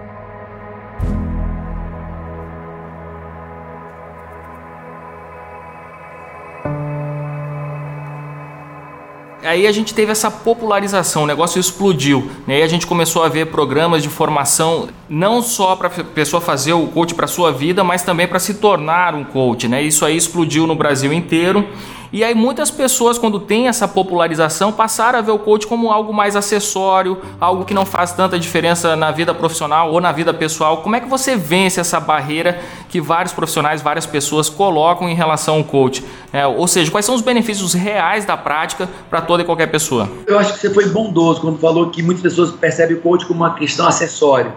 Aí 9.48 9.66
a 9.66 9.72
gente 9.72 9.94
teve 9.94 10.12
essa 10.12 10.30
popularização, 10.30 11.24
o 11.24 11.26
negócio 11.26 11.58
explodiu. 11.58 12.30
Né? 12.46 12.60
E 12.60 12.62
a 12.62 12.68
gente 12.68 12.86
começou 12.86 13.24
a 13.24 13.28
ver 13.28 13.46
programas 13.46 14.02
de 14.02 14.08
formação 14.08 14.88
não 15.08 15.42
só 15.42 15.74
para 15.74 15.88
a 15.88 16.04
pessoa 16.04 16.40
fazer 16.40 16.74
o 16.74 16.86
coach 16.88 17.14
para 17.14 17.26
sua 17.26 17.50
vida, 17.50 17.82
mas 17.82 18.02
também 18.02 18.28
para 18.28 18.38
se 18.38 18.54
tornar 18.54 19.14
um 19.14 19.24
coach. 19.24 19.66
Né? 19.66 19.82
Isso 19.82 20.04
aí 20.04 20.16
explodiu 20.16 20.66
no 20.66 20.74
Brasil 20.74 21.12
inteiro. 21.12 21.66
E 22.10 22.24
aí 22.24 22.34
muitas 22.34 22.70
pessoas, 22.70 23.18
quando 23.18 23.38
tem 23.38 23.68
essa 23.68 23.86
popularização, 23.86 24.72
passaram 24.72 25.18
a 25.18 25.22
ver 25.22 25.32
o 25.32 25.38
coach 25.38 25.66
como 25.66 25.92
algo 25.92 26.12
mais 26.12 26.36
acessório, 26.36 27.18
algo 27.38 27.66
que 27.66 27.74
não 27.74 27.84
faz 27.84 28.12
tanta 28.12 28.38
diferença 28.38 28.96
na 28.96 29.10
vida 29.10 29.34
profissional 29.34 29.92
ou 29.92 30.00
na 30.00 30.10
vida 30.10 30.32
pessoal. 30.32 30.78
Como 30.78 30.96
é 30.96 31.00
que 31.00 31.08
você 31.08 31.36
vence 31.36 31.78
essa 31.78 32.00
barreira 32.00 32.58
que 32.88 32.98
vários 32.98 33.34
profissionais, 33.34 33.82
várias 33.82 34.06
pessoas 34.06 34.48
colocam 34.48 35.08
em 35.08 35.14
relação 35.14 35.56
ao 35.56 35.64
coach? 35.64 36.02
É, 36.32 36.46
ou 36.46 36.66
seja, 36.66 36.90
quais 36.90 37.04
são 37.04 37.14
os 37.14 37.20
benefícios 37.20 37.74
reais 37.74 38.24
da 38.24 38.36
prática 38.36 38.88
para 39.10 39.20
toda 39.20 39.42
e 39.42 39.44
qualquer 39.44 39.66
pessoa? 39.66 40.08
Eu 40.26 40.38
acho 40.38 40.54
que 40.54 40.60
você 40.60 40.72
foi 40.72 40.88
bondoso 40.88 41.42
quando 41.42 41.58
falou 41.58 41.90
que 41.90 42.02
muitas 42.02 42.22
pessoas 42.22 42.50
percebem 42.52 42.96
o 42.96 43.00
coach 43.00 43.26
como 43.26 43.40
uma 43.40 43.54
questão 43.54 43.86
acessória. 43.86 44.52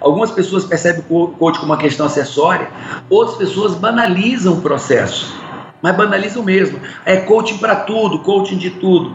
Algumas 0.00 0.30
pessoas 0.30 0.64
percebem 0.64 1.02
o 1.08 1.28
coach 1.28 1.58
como 1.58 1.72
uma 1.72 1.78
questão 1.78 2.06
acessória, 2.06 2.70
outras 3.10 3.36
pessoas 3.36 3.74
banalizam 3.74 4.54
o 4.54 4.60
processo 4.62 5.43
mas 5.84 5.94
banalizam 5.94 6.42
mesmo. 6.42 6.80
É 7.04 7.18
coaching 7.18 7.58
para 7.58 7.76
tudo, 7.76 8.20
coaching 8.20 8.56
de 8.56 8.70
tudo. 8.70 9.12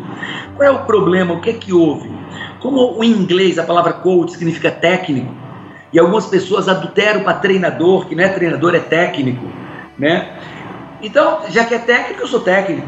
Qual 0.55 0.69
é 0.69 0.69
o 0.69 0.85
problema? 0.85 1.33
O 1.33 1.41
que 1.41 1.49
é 1.49 1.53
que 1.53 1.73
houve? 1.73 2.11
Como 2.59 2.95
o 2.95 3.03
inglês, 3.03 3.57
a 3.57 3.63
palavra 3.63 3.91
coach 3.91 4.33
significa 4.33 4.69
técnico, 4.69 5.33
e 5.91 5.97
algumas 5.97 6.27
pessoas 6.27 6.69
adulteram 6.69 7.21
para 7.21 7.33
treinador, 7.33 8.05
que 8.05 8.13
não 8.13 8.23
é 8.23 8.27
treinador, 8.29 8.75
é 8.75 8.79
técnico, 8.79 9.47
né? 9.97 10.37
Então, 11.01 11.39
já 11.49 11.65
que 11.65 11.73
é 11.73 11.79
técnico, 11.79 12.21
eu 12.21 12.27
sou 12.27 12.41
técnico. 12.41 12.87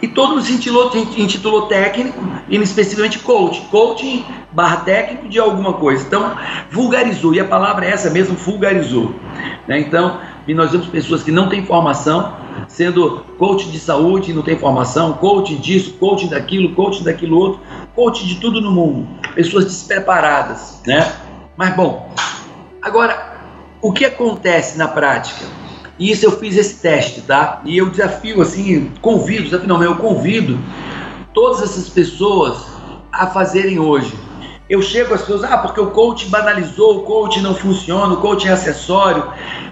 E 0.00 0.06
todo 0.06 0.34
mundo 0.34 0.42
se 0.42 0.52
intitulou, 0.52 0.92
intitulou 0.94 1.62
técnico, 1.62 2.22
e 2.48 2.56
especificamente 2.58 3.18
coach. 3.18 3.60
Coaching 3.72 4.24
barra 4.52 4.76
técnico 4.76 5.28
de 5.28 5.40
alguma 5.40 5.72
coisa. 5.72 6.06
Então, 6.06 6.36
vulgarizou, 6.70 7.34
e 7.34 7.40
a 7.40 7.44
palavra 7.44 7.86
é 7.86 7.90
essa 7.90 8.08
mesmo, 8.10 8.36
vulgarizou. 8.36 9.12
Né? 9.66 9.80
Então, 9.80 10.20
e 10.46 10.54
nós 10.54 10.70
vemos 10.70 10.86
pessoas 10.88 11.22
que 11.22 11.30
não 11.30 11.48
têm 11.48 11.64
formação, 11.64 12.36
sendo 12.68 13.24
coach 13.38 13.70
de 13.70 13.78
saúde, 13.78 14.32
não 14.32 14.42
tem 14.42 14.58
formação, 14.58 15.14
coach 15.14 15.56
disso, 15.56 15.94
coach 15.94 16.26
daquilo, 16.28 16.74
coach 16.74 17.02
daquilo 17.02 17.38
outro, 17.38 17.60
coach 17.94 18.26
de 18.26 18.36
tudo 18.36 18.60
no 18.60 18.70
mundo. 18.70 19.08
Pessoas 19.34 19.64
despreparadas, 19.64 20.80
né? 20.86 21.12
Mas 21.56 21.74
bom, 21.74 22.10
agora, 22.82 23.34
o 23.80 23.92
que 23.92 24.04
acontece 24.04 24.76
na 24.76 24.88
prática? 24.88 25.44
E 25.98 26.10
isso 26.10 26.26
eu 26.26 26.32
fiz 26.32 26.56
esse 26.56 26.80
teste, 26.80 27.22
tá? 27.22 27.62
E 27.64 27.76
eu 27.76 27.88
desafio, 27.88 28.42
assim, 28.42 28.90
convido, 29.00 29.44
desafio 29.44 29.68
não, 29.68 29.82
eu 29.82 29.96
convido 29.96 30.58
todas 31.32 31.62
essas 31.62 31.88
pessoas 31.88 32.66
a 33.12 33.28
fazerem 33.28 33.78
hoje. 33.78 34.12
Eu 34.68 34.80
chego 34.80 35.12
às 35.12 35.20
pessoas, 35.20 35.44
ah, 35.44 35.58
porque 35.58 35.78
o 35.78 35.90
coach 35.90 36.26
banalizou, 36.30 36.98
o 36.98 37.02
coach 37.02 37.40
não 37.42 37.54
funciona, 37.54 38.14
o 38.14 38.16
coach 38.16 38.48
é 38.48 38.52
acessório. 38.52 39.24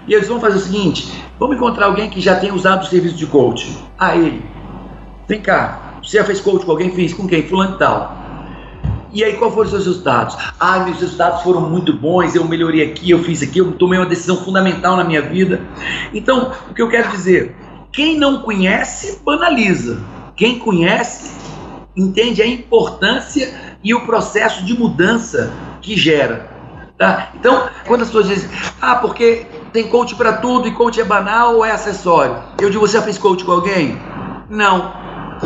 E 0.07 0.13
eles 0.13 0.27
vão 0.27 0.39
fazer 0.39 0.57
o 0.57 0.61
seguinte: 0.61 1.23
vamos 1.39 1.55
encontrar 1.55 1.87
alguém 1.87 2.09
que 2.09 2.21
já 2.21 2.35
tenha 2.35 2.53
usado 2.53 2.83
o 2.83 2.85
serviço 2.85 3.15
de 3.15 3.25
coach. 3.25 3.75
Ah, 3.97 4.15
ele. 4.15 4.45
Vem 5.27 5.41
cá, 5.41 5.95
você 6.03 6.17
já 6.17 6.23
fez 6.23 6.39
coach 6.39 6.65
com 6.65 6.71
alguém? 6.71 6.91
Fiz. 6.91 7.13
Com 7.13 7.27
quem? 7.27 7.47
Fulano 7.47 7.75
e 7.75 7.79
tal. 7.79 8.23
E 9.11 9.23
aí, 9.23 9.33
qual 9.33 9.51
foram 9.51 9.65
os 9.65 9.69
seus 9.69 9.85
resultados? 9.85 10.35
Ah, 10.59 10.79
meus 10.79 10.99
resultados 10.99 11.43
foram 11.43 11.61
muito 11.61 11.93
bons, 11.93 12.33
eu 12.33 12.47
melhorei 12.47 12.83
aqui, 12.83 13.11
eu 13.11 13.23
fiz 13.23 13.43
aqui, 13.43 13.59
eu 13.59 13.71
tomei 13.73 13.99
uma 13.99 14.07
decisão 14.07 14.37
fundamental 14.37 14.97
na 14.97 15.03
minha 15.03 15.21
vida. 15.21 15.61
Então, 16.11 16.51
o 16.69 16.73
que 16.73 16.81
eu 16.81 16.89
quero 16.89 17.11
dizer, 17.11 17.55
quem 17.91 18.17
não 18.17 18.41
conhece, 18.41 19.21
banaliza. 19.23 20.01
Quem 20.35 20.57
conhece, 20.57 21.31
entende 21.95 22.41
a 22.41 22.47
importância 22.47 23.53
e 23.83 23.93
o 23.93 24.05
processo 24.05 24.63
de 24.63 24.77
mudança 24.77 25.51
que 25.81 25.97
gera. 25.97 26.51
Tá? 26.97 27.29
Então, 27.35 27.67
quando 27.85 28.01
as 28.01 28.07
pessoas 28.07 28.27
dizem, 28.27 28.49
ah, 28.81 28.95
porque 28.95 29.45
tem 29.71 29.87
coach 29.87 30.15
para 30.15 30.33
tudo 30.33 30.67
e 30.67 30.71
coach 30.71 31.01
é 31.01 31.03
banal 31.03 31.55
ou 31.55 31.65
é 31.65 31.71
acessório? 31.71 32.37
Eu 32.61 32.69
digo, 32.69 32.87
você 32.87 32.97
já 32.97 33.03
fez 33.03 33.17
coach 33.17 33.43
com 33.43 33.51
alguém? 33.51 33.99
Não. 34.49 34.93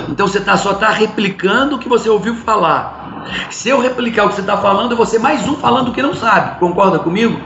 Então 0.09 0.27
você 0.27 0.39
tá, 0.39 0.57
só 0.57 0.73
está 0.73 0.89
replicando 0.89 1.75
o 1.75 1.79
que 1.79 1.89
você 1.89 2.09
ouviu 2.09 2.35
falar. 2.35 3.25
Se 3.49 3.69
eu 3.69 3.79
replicar 3.79 4.25
o 4.25 4.29
que 4.29 4.35
você 4.35 4.41
está 4.41 4.57
falando, 4.57 4.91
eu 4.91 4.97
vou 4.97 5.05
ser 5.05 5.19
mais 5.19 5.47
um 5.47 5.55
falando 5.55 5.89
o 5.89 5.91
que 5.91 6.01
não 6.01 6.13
sabe. 6.13 6.59
Concorda 6.59 6.99
comigo? 6.99 7.39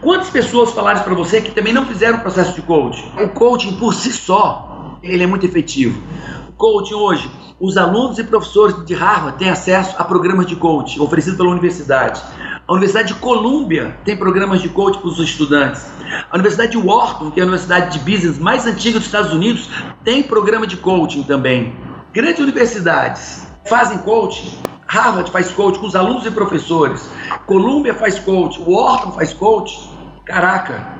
Quantas 0.00 0.30
pessoas 0.30 0.72
falaram 0.72 1.02
para 1.02 1.14
você 1.14 1.40
que 1.40 1.50
também 1.50 1.72
não 1.72 1.84
fizeram 1.84 2.18
o 2.18 2.20
processo 2.22 2.54
de 2.54 2.62
coaching? 2.62 3.12
O 3.22 3.28
coaching 3.28 3.76
por 3.76 3.94
si 3.94 4.12
só, 4.12 4.98
ele 5.02 5.22
é 5.22 5.26
muito 5.26 5.44
efetivo. 5.44 6.02
O 6.48 6.52
coaching 6.52 6.94
hoje, 6.94 7.30
os 7.58 7.78
alunos 7.78 8.18
e 8.18 8.24
professores 8.24 8.84
de 8.84 8.92
Harvard 8.92 9.38
têm 9.38 9.48
acesso 9.48 9.96
a 9.98 10.04
programas 10.04 10.46
de 10.46 10.56
coaching 10.56 11.00
oferecidos 11.00 11.38
pela 11.38 11.50
universidade. 11.50 12.22
A 12.68 12.72
Universidade 12.72 13.14
de 13.14 13.14
Colômbia 13.14 13.96
tem 14.04 14.16
programas 14.16 14.60
de 14.60 14.68
coaching 14.68 15.00
para 15.00 15.08
os 15.08 15.18
estudantes. 15.20 15.86
A 16.30 16.34
Universidade 16.34 16.72
de 16.72 16.78
Wharton, 16.78 17.30
que 17.30 17.40
é 17.40 17.42
a 17.42 17.46
universidade 17.46 17.98
de 17.98 18.04
business 18.04 18.38
mais 18.38 18.66
antiga 18.66 18.98
dos 18.98 19.06
Estados 19.06 19.32
Unidos, 19.32 19.70
tem 20.04 20.22
programa 20.22 20.66
de 20.66 20.76
coaching 20.76 21.22
também. 21.22 21.74
Grandes 22.12 22.40
universidades 22.40 23.46
fazem 23.64 23.98
coaching. 23.98 24.52
Harvard 24.86 25.30
faz 25.30 25.50
coaching 25.50 25.80
com 25.80 25.86
os 25.86 25.96
alunos 25.96 26.26
e 26.26 26.30
professores. 26.30 27.08
Columbia 27.46 27.94
faz 27.94 28.18
coaching. 28.18 28.64
Wharton 28.66 29.12
faz 29.12 29.32
coaching. 29.32 29.96
Caraca, 30.26 30.98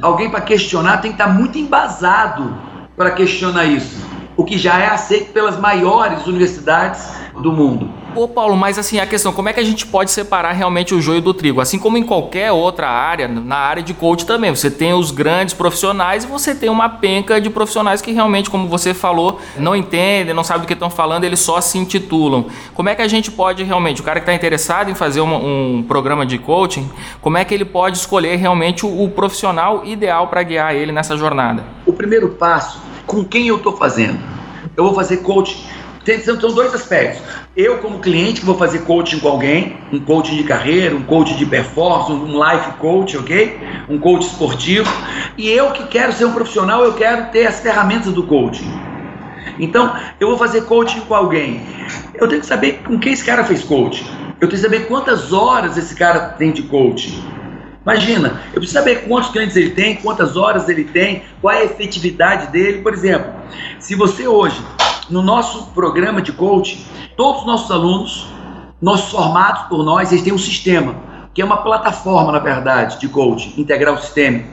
alguém 0.00 0.30
para 0.30 0.40
questionar 0.40 0.98
tem 0.98 1.12
que 1.12 1.20
estar 1.20 1.32
muito 1.32 1.58
embasado 1.58 2.56
para 2.96 3.10
questionar 3.10 3.66
isso. 3.66 4.09
O 4.40 4.44
que 4.46 4.56
já 4.56 4.78
é 4.78 4.86
aceito 4.86 5.34
pelas 5.34 5.60
maiores 5.60 6.26
universidades 6.26 7.10
do 7.42 7.52
mundo. 7.52 7.90
Ô 8.16 8.26
Paulo, 8.26 8.56
mas 8.56 8.78
assim, 8.78 8.98
a 8.98 9.06
questão, 9.06 9.34
como 9.34 9.50
é 9.50 9.52
que 9.52 9.60
a 9.60 9.64
gente 9.64 9.86
pode 9.86 10.10
separar 10.10 10.52
realmente 10.52 10.94
o 10.94 11.00
joio 11.02 11.20
do 11.20 11.34
trigo? 11.34 11.60
Assim 11.60 11.78
como 11.78 11.98
em 11.98 12.02
qualquer 12.02 12.50
outra 12.50 12.88
área, 12.88 13.28
na 13.28 13.56
área 13.56 13.82
de 13.82 13.92
coach 13.92 14.24
também, 14.24 14.50
você 14.50 14.70
tem 14.70 14.94
os 14.94 15.10
grandes 15.10 15.52
profissionais 15.52 16.24
e 16.24 16.26
você 16.26 16.54
tem 16.54 16.70
uma 16.70 16.88
penca 16.88 17.38
de 17.38 17.50
profissionais 17.50 18.00
que 18.00 18.12
realmente, 18.12 18.48
como 18.48 18.66
você 18.66 18.94
falou, 18.94 19.38
não 19.58 19.76
entendem, 19.76 20.34
não 20.34 20.42
sabem 20.42 20.62
do 20.62 20.66
que 20.66 20.72
estão 20.72 20.88
falando, 20.88 21.24
eles 21.24 21.40
só 21.40 21.60
se 21.60 21.76
intitulam. 21.76 22.46
Como 22.72 22.88
é 22.88 22.94
que 22.94 23.02
a 23.02 23.08
gente 23.08 23.30
pode 23.30 23.62
realmente, 23.62 24.00
o 24.00 24.04
cara 24.04 24.20
que 24.20 24.24
está 24.24 24.32
interessado 24.32 24.90
em 24.90 24.94
fazer 24.94 25.20
uma, 25.20 25.36
um 25.36 25.84
programa 25.86 26.24
de 26.24 26.38
coaching, 26.38 26.90
como 27.20 27.36
é 27.36 27.44
que 27.44 27.52
ele 27.52 27.66
pode 27.66 27.98
escolher 27.98 28.36
realmente 28.36 28.86
o, 28.86 29.04
o 29.04 29.10
profissional 29.10 29.84
ideal 29.84 30.28
para 30.28 30.42
guiar 30.42 30.74
ele 30.74 30.92
nessa 30.92 31.14
jornada? 31.14 31.62
O 31.84 31.92
primeiro 31.92 32.30
passo, 32.30 32.89
com 33.10 33.24
quem 33.24 33.48
eu 33.48 33.56
estou 33.56 33.76
fazendo? 33.76 34.20
Eu 34.76 34.84
vou 34.84 34.94
fazer 34.94 35.18
coaching 35.18 35.68
tem, 36.04 36.18
são, 36.20 36.36
dois 36.36 36.72
aspectos. 36.72 37.22
Eu, 37.54 37.78
como 37.78 37.98
cliente, 37.98 38.40
que 38.40 38.46
vou 38.46 38.56
fazer 38.56 38.80
coaching 38.80 39.18
com 39.18 39.28
alguém, 39.28 39.76
um 39.92 40.00
coaching 40.00 40.36
de 40.36 40.44
carreira, 40.44 40.96
um 40.96 41.02
coaching 41.02 41.36
de 41.36 41.44
performance, 41.44 42.10
um 42.10 42.42
life 42.42 42.70
coach, 42.78 43.18
ok? 43.18 43.60
Um 43.88 43.98
coach 43.98 44.26
esportivo. 44.26 44.90
E 45.36 45.50
eu 45.50 45.72
que 45.72 45.86
quero 45.88 46.12
ser 46.12 46.24
um 46.24 46.32
profissional, 46.32 46.84
eu 46.84 46.94
quero 46.94 47.30
ter 47.30 47.46
as 47.46 47.60
ferramentas 47.60 48.12
do 48.14 48.22
coaching. 48.22 48.80
Então, 49.58 49.94
eu 50.18 50.28
vou 50.28 50.38
fazer 50.38 50.62
coaching 50.62 51.00
com 51.00 51.14
alguém. 51.14 51.66
Eu 52.14 52.28
tenho 52.28 52.40
que 52.40 52.46
saber 52.46 52.82
com 52.84 52.98
quem 52.98 53.12
esse 53.12 53.24
cara 53.24 53.44
fez 53.44 53.62
coaching. 53.62 54.06
Eu 54.40 54.48
tenho 54.48 54.50
que 54.50 54.68
saber 54.68 54.86
quantas 54.86 55.34
horas 55.34 55.76
esse 55.76 55.94
cara 55.94 56.30
tem 56.30 56.50
de 56.50 56.62
coaching. 56.62 57.39
Imagina, 57.82 58.42
eu 58.48 58.60
preciso 58.60 58.74
saber 58.74 59.08
quantos 59.08 59.30
clientes 59.30 59.56
ele 59.56 59.70
tem, 59.70 59.96
quantas 59.96 60.36
horas 60.36 60.68
ele 60.68 60.84
tem, 60.84 61.22
qual 61.40 61.54
é 61.54 61.60
a 61.60 61.64
efetividade 61.64 62.48
dele. 62.48 62.82
Por 62.82 62.92
exemplo, 62.92 63.32
se 63.78 63.94
você 63.94 64.28
hoje 64.28 64.60
no 65.08 65.22
nosso 65.22 65.66
programa 65.72 66.20
de 66.22 66.32
coaching, 66.32 66.84
todos 67.16 67.40
os 67.40 67.46
nossos 67.46 67.70
alunos, 67.70 68.26
nossos 68.80 69.10
formados 69.10 69.62
por 69.62 69.84
nós, 69.84 70.12
eles 70.12 70.22
têm 70.22 70.32
um 70.32 70.38
sistema, 70.38 70.94
que 71.34 71.42
é 71.42 71.44
uma 71.44 71.58
plataforma, 71.58 72.30
na 72.30 72.38
verdade, 72.38 73.00
de 73.00 73.08
coaching, 73.08 73.54
integral 73.56 73.98
sistema. 73.98 74.44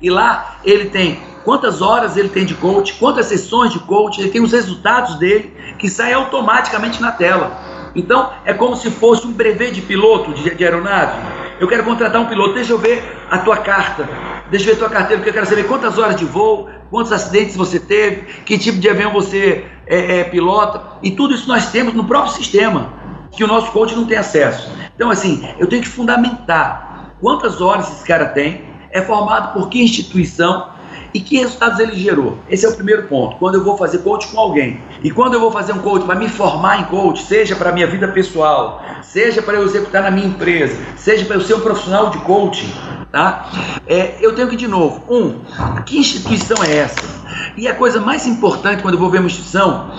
E 0.00 0.10
lá 0.10 0.56
ele 0.64 0.86
tem 0.86 1.20
quantas 1.44 1.80
horas 1.80 2.16
ele 2.16 2.28
tem 2.28 2.44
de 2.44 2.54
coaching, 2.54 2.94
quantas 2.98 3.26
sessões 3.26 3.72
de 3.72 3.78
coaching, 3.78 4.22
ele 4.22 4.30
tem 4.30 4.42
os 4.42 4.52
resultados 4.52 5.16
dele 5.16 5.54
que 5.78 5.88
saem 5.88 6.14
automaticamente 6.14 7.00
na 7.00 7.12
tela. 7.12 7.71
Então, 7.94 8.32
é 8.44 8.54
como 8.54 8.76
se 8.76 8.90
fosse 8.90 9.26
um 9.26 9.32
brevet 9.32 9.72
de 9.72 9.82
piloto 9.82 10.32
de, 10.32 10.54
de 10.54 10.64
aeronave. 10.64 11.18
Eu 11.60 11.68
quero 11.68 11.84
contratar 11.84 12.20
um 12.20 12.26
piloto, 12.26 12.54
deixa 12.54 12.72
eu 12.72 12.78
ver 12.78 13.02
a 13.30 13.38
tua 13.38 13.58
carta, 13.58 14.08
deixa 14.50 14.70
eu 14.70 14.74
ver 14.74 14.76
a 14.76 14.78
tua 14.78 14.90
carteira, 14.90 15.16
porque 15.18 15.30
eu 15.30 15.34
quero 15.34 15.46
saber 15.46 15.66
quantas 15.68 15.98
horas 15.98 16.16
de 16.16 16.24
voo, 16.24 16.68
quantos 16.90 17.12
acidentes 17.12 17.56
você 17.56 17.78
teve, 17.78 18.22
que 18.44 18.58
tipo 18.58 18.78
de 18.78 18.88
avião 18.88 19.12
você 19.12 19.64
é, 19.86 20.20
é, 20.20 20.24
pilota, 20.24 20.82
e 21.02 21.10
tudo 21.10 21.34
isso 21.34 21.46
nós 21.46 21.70
temos 21.70 21.94
no 21.94 22.04
próprio 22.04 22.32
sistema, 22.32 22.92
que 23.30 23.44
o 23.44 23.46
nosso 23.46 23.70
coach 23.72 23.94
não 23.94 24.06
tem 24.06 24.18
acesso. 24.18 24.70
Então, 24.94 25.10
assim, 25.10 25.48
eu 25.58 25.66
tenho 25.66 25.82
que 25.82 25.88
fundamentar 25.88 27.14
quantas 27.20 27.60
horas 27.60 27.88
esse 27.90 28.04
cara 28.04 28.26
tem, 28.26 28.64
é 28.90 29.00
formado 29.00 29.54
por 29.54 29.68
que 29.68 29.82
instituição 29.82 30.70
e 31.14 31.20
que 31.20 31.38
resultados 31.38 31.78
ele 31.78 31.94
gerou. 31.94 32.38
Esse 32.48 32.64
é 32.64 32.68
o 32.68 32.74
primeiro 32.74 33.04
ponto. 33.04 33.36
Quando 33.36 33.56
eu 33.56 33.64
vou 33.64 33.76
fazer 33.76 33.98
coach 33.98 34.28
com 34.28 34.38
alguém. 34.38 34.80
E 35.02 35.10
quando 35.10 35.34
eu 35.34 35.40
vou 35.40 35.50
fazer 35.50 35.72
um 35.72 35.78
coach 35.78 36.04
para 36.04 36.14
me 36.14 36.28
formar 36.28 36.80
em 36.80 36.84
coach, 36.84 37.22
seja 37.24 37.54
para 37.56 37.72
minha 37.72 37.86
vida 37.86 38.08
pessoal, 38.08 38.82
seja 39.02 39.42
para 39.42 39.54
eu 39.54 39.64
executar 39.64 40.02
na 40.02 40.10
minha 40.10 40.26
empresa, 40.26 40.76
seja 40.96 41.24
para 41.24 41.36
eu 41.36 41.40
ser 41.40 41.54
um 41.54 41.60
profissional 41.60 42.10
de 42.10 42.18
coaching, 42.18 42.72
tá? 43.10 43.50
É, 43.86 44.16
eu 44.20 44.34
tenho 44.34 44.48
que, 44.48 44.56
de 44.56 44.68
novo, 44.68 45.02
um, 45.08 45.40
que 45.84 45.98
instituição 45.98 46.62
é 46.64 46.76
essa? 46.76 47.22
E 47.56 47.68
a 47.68 47.74
coisa 47.74 48.00
mais 48.00 48.26
importante 48.26 48.82
quando 48.82 48.94
eu 48.94 49.00
vou 49.00 49.10
ver 49.10 49.18
uma 49.18 49.26
instituição 49.26 49.90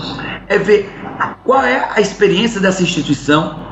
é 0.48 0.58
ver 0.58 0.90
qual 1.44 1.62
é 1.62 1.90
a 1.94 2.00
experiência 2.00 2.60
dessa 2.60 2.82
instituição. 2.82 3.63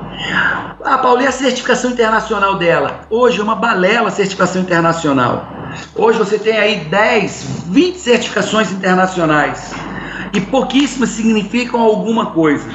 Ah, 0.85 0.99
Paulo, 0.99 1.23
e 1.23 1.27
a 1.27 1.33
certificação 1.33 1.91
internacional 1.91 2.59
dela? 2.59 3.01
Hoje 3.09 3.41
é 3.41 3.43
uma 3.43 3.55
balela 3.55 4.09
a 4.09 4.11
certificação 4.11 4.61
internacional. 4.61 5.47
Hoje 5.95 6.19
você 6.19 6.39
tem 6.39 6.59
aí 6.59 6.85
10, 6.85 7.65
20 7.69 7.99
certificações 7.99 8.71
internacionais 8.71 9.73
e 10.35 10.41
pouquíssimas 10.41 11.11
significam 11.11 11.81
alguma 11.81 12.27
coisa. 12.27 12.69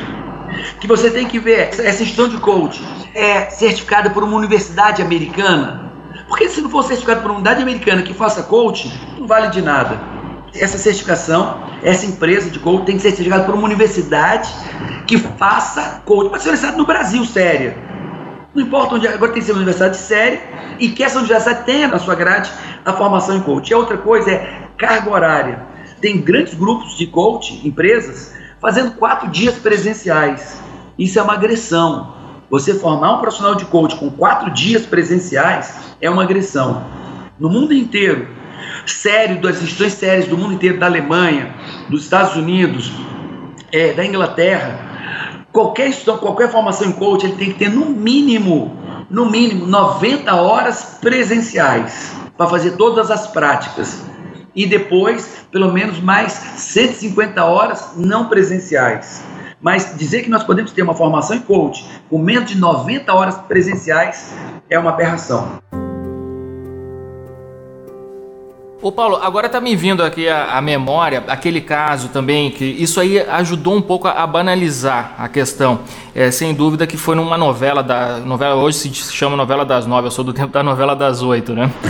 Que 0.80 0.88
você 0.88 1.12
tem 1.12 1.28
que 1.28 1.38
ver, 1.38 1.70
essa 1.70 2.04
instituição 2.04 2.30
de 2.30 2.38
coach 2.38 2.84
é 3.14 3.50
certificada 3.50 4.10
por 4.10 4.24
uma 4.24 4.36
universidade 4.36 5.02
americana? 5.02 5.92
Porque 6.28 6.50
se 6.50 6.62
não 6.62 6.70
for 6.70 6.84
certificado 6.84 7.22
por 7.22 7.30
uma 7.30 7.40
universidade 7.40 7.62
americana 7.62 8.02
que 8.02 8.14
faça 8.14 8.44
coaching, 8.44 8.92
não 9.18 9.28
vale 9.28 9.50
de 9.50 9.62
nada 9.62 10.17
essa 10.54 10.78
certificação, 10.78 11.62
essa 11.84 12.06
empresa 12.06 12.50
de 12.50 12.60
coach 12.60 12.86
tem 12.86 12.96
que 12.96 13.02
ser 13.02 13.10
certificada 13.10 13.44
por 13.44 13.56
uma 13.56 13.66
universidade 13.66 14.50
que 15.06 15.18
faça 15.18 16.02
coach. 16.06 16.30
Pode 16.30 16.44
ser 16.44 16.50
uma 16.50 16.54
universidade 16.54 16.78
no 16.78 16.86
Brasil 16.86 17.26
séria. 17.26 17.78
Não 18.54 18.64
importa 18.64 18.96
onde, 18.96 19.08
agora 19.08 19.32
tem 19.32 19.42
que 19.42 19.46
ser 19.46 19.52
uma 19.52 19.60
universidade 19.60 19.98
séria 19.98 20.42
e 20.80 20.90
que 20.90 21.04
essa 21.04 21.20
universidade 21.20 21.66
tenha 21.66 21.88
na 21.88 22.00
sua 22.00 22.16
grade 22.16 22.52
a 22.84 22.94
formação 22.94 23.38
em 23.38 23.42
coach. 23.42 23.70
E 23.70 23.74
a 23.74 23.78
outra 23.78 23.98
coisa 23.98 24.32
é 24.32 24.68
carga 24.78 25.10
horária. 25.10 25.64
Tem 26.02 26.20
grandes 26.22 26.54
grupos 26.54 26.98
de 26.98 27.08
coach, 27.08 27.68
empresas, 27.68 28.34
fazendo 28.60 28.92
quatro 28.92 29.30
dias 29.30 29.56
presenciais. 29.56 30.60
Isso 30.98 31.20
é 31.20 31.22
uma 31.22 31.34
agressão. 31.34 32.16
Você 32.50 32.74
formar 32.74 33.16
um 33.16 33.20
profissional 33.20 33.56
de 33.56 33.66
coach 33.66 33.96
com 33.98 34.10
quatro 34.10 34.50
dias 34.52 34.86
presenciais 34.86 35.96
é 36.02 36.10
uma 36.10 36.24
agressão. 36.24 36.84
No 37.38 37.50
mundo 37.50 37.74
inteiro, 37.74 38.28
sério 38.86 39.42
das 39.42 39.58
instituições 39.58 39.94
sérias 39.94 40.28
do 40.28 40.38
mundo 40.38 40.54
inteiro, 40.54 40.80
da 40.80 40.86
Alemanha, 40.86 41.54
dos 41.90 42.04
Estados 42.04 42.36
Unidos, 42.36 42.92
é, 43.72 43.94
da 43.94 44.06
Inglaterra, 44.06 44.88
qualquer 45.52 45.90
instituição, 45.90 46.18
qualquer 46.18 46.52
formação 46.52 46.88
em 46.88 46.92
coach, 46.92 47.26
ele 47.26 47.36
tem 47.36 47.52
que 47.52 47.60
ter 47.60 47.70
no 47.70 47.86
mínimo, 47.86 48.78
no 49.10 49.26
mínimo 49.26 49.66
90 49.66 50.36
horas 50.36 50.98
presenciais 51.02 52.16
para 52.38 52.48
fazer 52.48 52.72
todas 52.72 53.10
as 53.10 53.28
práticas. 53.28 54.04
E 54.56 54.66
depois, 54.66 55.46
pelo 55.52 55.72
menos 55.72 56.00
mais 56.00 56.34
150 56.34 57.44
horas 57.44 57.94
não 57.96 58.28
presenciais. 58.28 59.24
Mas 59.62 59.98
dizer 59.98 60.24
que 60.24 60.30
nós 60.30 60.44
podemos 60.44 60.72
ter 60.72 60.84
uma 60.84 60.94
formação 60.94 61.36
em 61.36 61.42
coach 61.42 61.84
com 62.10 62.20
menos 62.20 62.50
de 62.50 62.58
90 62.58 63.14
horas 63.14 63.38
presenciais 63.38 64.34
é 64.70 64.78
uma 64.78 64.92
aberração. 64.92 65.60
Ô 68.80 68.92
Paulo, 68.92 69.16
agora 69.16 69.50
tá 69.50 69.60
me 69.60 69.76
vindo 69.76 70.04
aqui 70.04 70.30
a, 70.30 70.56
a, 70.56 70.62
memória, 70.62 71.24
aquele 71.28 71.60
caso 71.60 72.10
também, 72.10 72.52
que 72.52 72.64
isso 72.64 73.00
aí 73.00 73.20
ajudou 73.20 73.74
um 73.74 73.82
pouco 73.82 74.08
a, 74.08 74.12
a 74.12 74.28
banalizar 74.28 75.16
a 75.18 75.28
questão. 75.28 75.80
É, 76.14 76.30
sem 76.30 76.54
dúvida 76.54 76.86
que 76.86 76.96
foi 76.96 77.16
numa 77.16 77.40
novela, 77.40 77.82
da 77.82 78.20
novela 78.20 78.56
hoje 78.56 78.78
se 78.78 79.14
chama 79.14 79.36
novela 79.36 79.66
das 79.66 79.88
nove, 79.88 80.08
eu 80.08 80.12
sou 80.12 80.24
do 80.24 80.32
tempo 80.32 80.54
da 80.54 80.62
novela 80.62 80.96
das 80.96 81.24
oito, 81.24 81.54
né? 81.54 81.72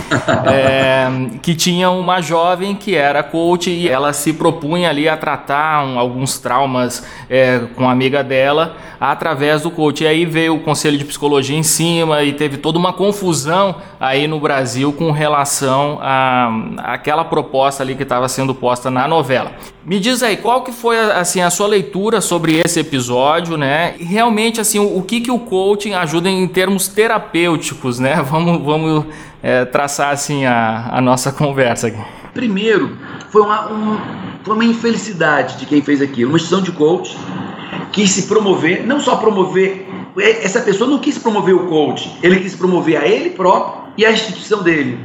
É, 0.50 1.08
que 1.42 1.54
tinha 1.54 1.90
uma 1.90 2.20
jovem 2.20 2.74
que 2.74 2.94
era 2.94 3.22
coach 3.22 3.70
e 3.70 3.88
ela 3.88 4.12
se 4.12 4.32
propunha 4.32 4.88
ali 4.88 5.08
a 5.08 5.16
tratar 5.16 5.84
um, 5.84 5.98
alguns 5.98 6.38
traumas 6.38 7.04
é, 7.28 7.60
com 7.74 7.88
a 7.88 7.92
amiga 7.92 8.22
dela 8.22 8.76
através 9.00 9.62
do 9.62 9.70
coach. 9.70 10.04
E 10.04 10.06
aí 10.06 10.24
veio 10.24 10.56
o 10.56 10.60
conselho 10.60 10.98
de 10.98 11.04
psicologia 11.04 11.56
em 11.56 11.62
cima 11.62 12.22
e 12.22 12.32
teve 12.32 12.56
toda 12.56 12.78
uma 12.78 12.92
confusão 12.92 13.76
aí 14.00 14.26
no 14.26 14.40
Brasil 14.40 14.92
com 14.92 15.10
relação 15.10 15.98
a 16.02 16.50
aquela 16.84 17.24
proposta 17.24 17.82
ali 17.82 17.94
que 17.94 18.02
estava 18.02 18.28
sendo 18.28 18.54
posta 18.54 18.90
na 18.90 19.06
novela. 19.06 19.52
Me 19.84 19.98
diz 19.98 20.22
aí, 20.22 20.36
qual 20.36 20.62
que 20.62 20.72
foi 20.72 20.98
assim 20.98 21.40
a 21.40 21.50
sua 21.50 21.66
leitura 21.66 22.20
sobre 22.20 22.58
esse 22.58 22.80
episódio, 22.80 23.56
né? 23.56 23.94
E 23.98 24.04
realmente 24.04 24.60
assim, 24.60 24.78
o, 24.78 24.98
o 24.98 25.02
que 25.02 25.20
que 25.20 25.30
o 25.30 25.38
coaching 25.38 25.94
ajuda 25.94 26.28
em 26.28 26.46
termos 26.46 26.88
terapêuticos, 26.88 27.98
né? 27.98 28.22
Vamos, 28.28 28.62
vamos 28.62 29.06
é, 29.42 29.64
traçar 29.64 30.12
assim 30.12 30.44
a, 30.44 30.90
a 30.92 31.00
nossa 31.00 31.32
conversa 31.32 31.86
aqui. 31.88 32.00
Primeiro, 32.34 32.96
foi 33.30 33.42
uma, 33.42 33.72
um, 33.72 33.98
foi 34.42 34.54
uma 34.54 34.64
infelicidade 34.64 35.56
de 35.56 35.66
quem 35.66 35.80
fez 35.80 36.02
aquilo. 36.02 36.30
Uma 36.30 36.36
instituição 36.36 36.62
de 36.62 36.72
coach 36.72 37.16
quis 37.92 38.10
se 38.10 38.26
promover, 38.26 38.86
não 38.86 39.00
só 39.00 39.16
promover, 39.16 39.86
essa 40.16 40.60
pessoa 40.60 40.88
não 40.88 40.98
quis 40.98 41.18
promover 41.18 41.54
o 41.54 41.66
coach, 41.66 42.10
ele 42.22 42.40
quis 42.40 42.54
promover 42.54 42.96
a 42.96 43.06
ele 43.06 43.30
próprio 43.30 43.92
e 43.96 44.04
a 44.04 44.12
instituição 44.12 44.62
dele. 44.62 44.98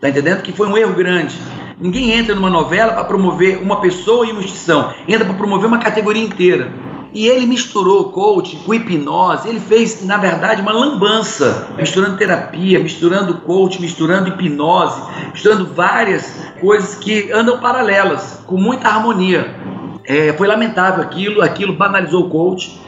Tá 0.00 0.08
entendendo? 0.08 0.42
Que 0.42 0.52
foi 0.52 0.66
um 0.66 0.76
erro 0.78 0.94
grande. 0.94 1.38
Ninguém 1.78 2.12
entra 2.12 2.34
numa 2.34 2.50
novela 2.50 2.92
para 2.92 3.04
promover 3.04 3.62
uma 3.62 3.80
pessoa 3.80 4.26
e 4.26 4.32
uma 4.32 4.40
instituição. 4.40 4.92
Entra 5.06 5.24
para 5.24 5.34
promover 5.34 5.66
uma 5.66 5.78
categoria 5.78 6.22
inteira. 6.22 6.72
E 7.12 7.26
ele 7.26 7.44
misturou 7.44 8.10
coaching 8.10 8.58
com 8.58 8.72
hipnose, 8.72 9.48
ele 9.48 9.58
fez, 9.58 10.04
na 10.04 10.16
verdade, 10.16 10.62
uma 10.62 10.70
lambança, 10.70 11.68
misturando 11.76 12.16
terapia, 12.16 12.78
misturando 12.78 13.38
coaching, 13.38 13.80
misturando 13.80 14.28
hipnose, 14.28 15.02
misturando 15.32 15.66
várias 15.74 16.32
coisas 16.60 16.94
que 16.94 17.32
andam 17.32 17.58
paralelas, 17.58 18.44
com 18.46 18.56
muita 18.56 18.88
harmonia. 18.88 19.56
É, 20.04 20.32
foi 20.34 20.46
lamentável 20.46 21.02
aquilo, 21.02 21.42
aquilo 21.42 21.72
banalizou 21.72 22.26
o 22.26 22.30
coach. 22.30 22.80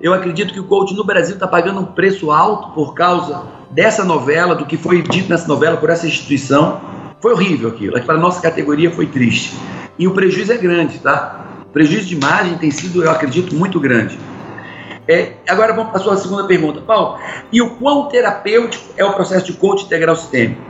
Eu 0.00 0.12
acredito 0.12 0.52
que 0.52 0.60
o 0.60 0.64
coach 0.64 0.94
no 0.94 1.04
Brasil 1.04 1.34
está 1.34 1.46
pagando 1.46 1.80
um 1.80 1.84
preço 1.84 2.30
alto 2.30 2.70
por 2.72 2.94
causa 2.94 3.44
dessa 3.70 4.04
novela, 4.04 4.54
do 4.54 4.66
que 4.66 4.76
foi 4.76 5.00
dito 5.02 5.30
nessa 5.30 5.48
novela 5.48 5.78
por 5.78 5.88
essa 5.88 6.06
instituição. 6.06 6.80
Foi 7.20 7.32
horrível 7.32 7.70
aquilo. 7.70 8.00
Para 8.02 8.16
a 8.16 8.20
nossa 8.20 8.40
categoria 8.40 8.90
foi 8.90 9.06
triste. 9.06 9.56
E 9.98 10.06
o 10.06 10.12
prejuízo 10.12 10.52
é 10.52 10.58
grande, 10.58 10.98
tá? 10.98 11.46
O 11.66 11.70
prejuízo 11.70 12.08
de 12.08 12.14
imagem 12.14 12.58
tem 12.58 12.70
sido, 12.70 13.02
eu 13.02 13.10
acredito, 13.10 13.54
muito 13.54 13.80
grande. 13.80 14.18
É, 15.08 15.34
agora 15.48 15.72
vamos 15.72 15.92
para 15.92 16.00
a 16.00 16.04
sua 16.04 16.16
segunda 16.18 16.44
pergunta, 16.44 16.80
Paulo. 16.82 17.18
E 17.50 17.62
o 17.62 17.76
quão 17.76 18.08
terapêutico 18.08 18.84
é 18.98 19.04
o 19.04 19.14
processo 19.14 19.46
de 19.46 19.54
coach 19.54 19.84
integral 19.84 20.16
sistêmico? 20.16 20.60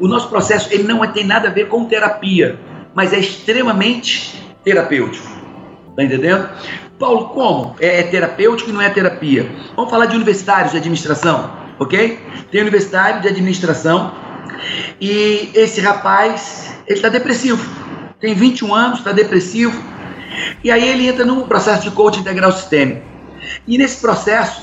O 0.00 0.08
nosso 0.08 0.28
processo 0.28 0.72
ele 0.72 0.82
não 0.82 1.06
tem 1.12 1.24
nada 1.24 1.48
a 1.48 1.52
ver 1.52 1.68
com 1.68 1.84
terapia, 1.84 2.58
mas 2.92 3.12
é 3.12 3.18
extremamente 3.18 4.42
terapêutico. 4.64 5.26
Tá 5.94 6.02
entendendo? 6.02 6.48
Paulo, 6.98 7.28
como? 7.28 7.76
É, 7.80 8.00
é 8.00 8.02
terapêutico 8.02 8.70
e 8.70 8.72
não 8.72 8.80
é 8.80 8.88
terapia? 8.88 9.50
Vamos 9.74 9.90
falar 9.90 10.06
de 10.06 10.16
universitários 10.16 10.72
de 10.72 10.78
administração, 10.78 11.50
ok? 11.78 12.18
Tem 12.50 12.60
universitário 12.62 13.20
de 13.20 13.28
administração 13.28 14.12
e 15.00 15.50
esse 15.54 15.80
rapaz, 15.80 16.74
ele 16.86 16.96
está 16.96 17.08
depressivo. 17.08 17.62
Tem 18.20 18.34
21 18.34 18.74
anos, 18.74 18.98
está 18.98 19.12
depressivo. 19.12 19.82
E 20.62 20.70
aí 20.70 20.88
ele 20.88 21.06
entra 21.06 21.24
num 21.24 21.42
processo 21.42 21.82
de 21.82 21.90
coaching 21.90 22.20
integral 22.20 22.52
sistêmico. 22.52 23.02
E 23.66 23.78
nesse 23.78 24.00
processo, 24.00 24.62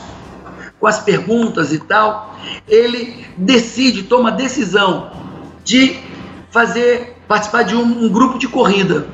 com 0.79 0.87
as 0.87 0.99
perguntas 0.99 1.71
e 1.71 1.79
tal, 1.79 2.35
ele 2.67 3.25
decide, 3.37 4.03
toma 4.03 4.29
a 4.29 4.33
decisão 4.33 5.11
de 5.63 5.97
fazer, 6.51 7.15
participar 7.27 7.63
de 7.63 7.75
um, 7.75 8.05
um 8.05 8.09
grupo 8.09 8.37
de 8.37 8.47
corrida. 8.47 9.07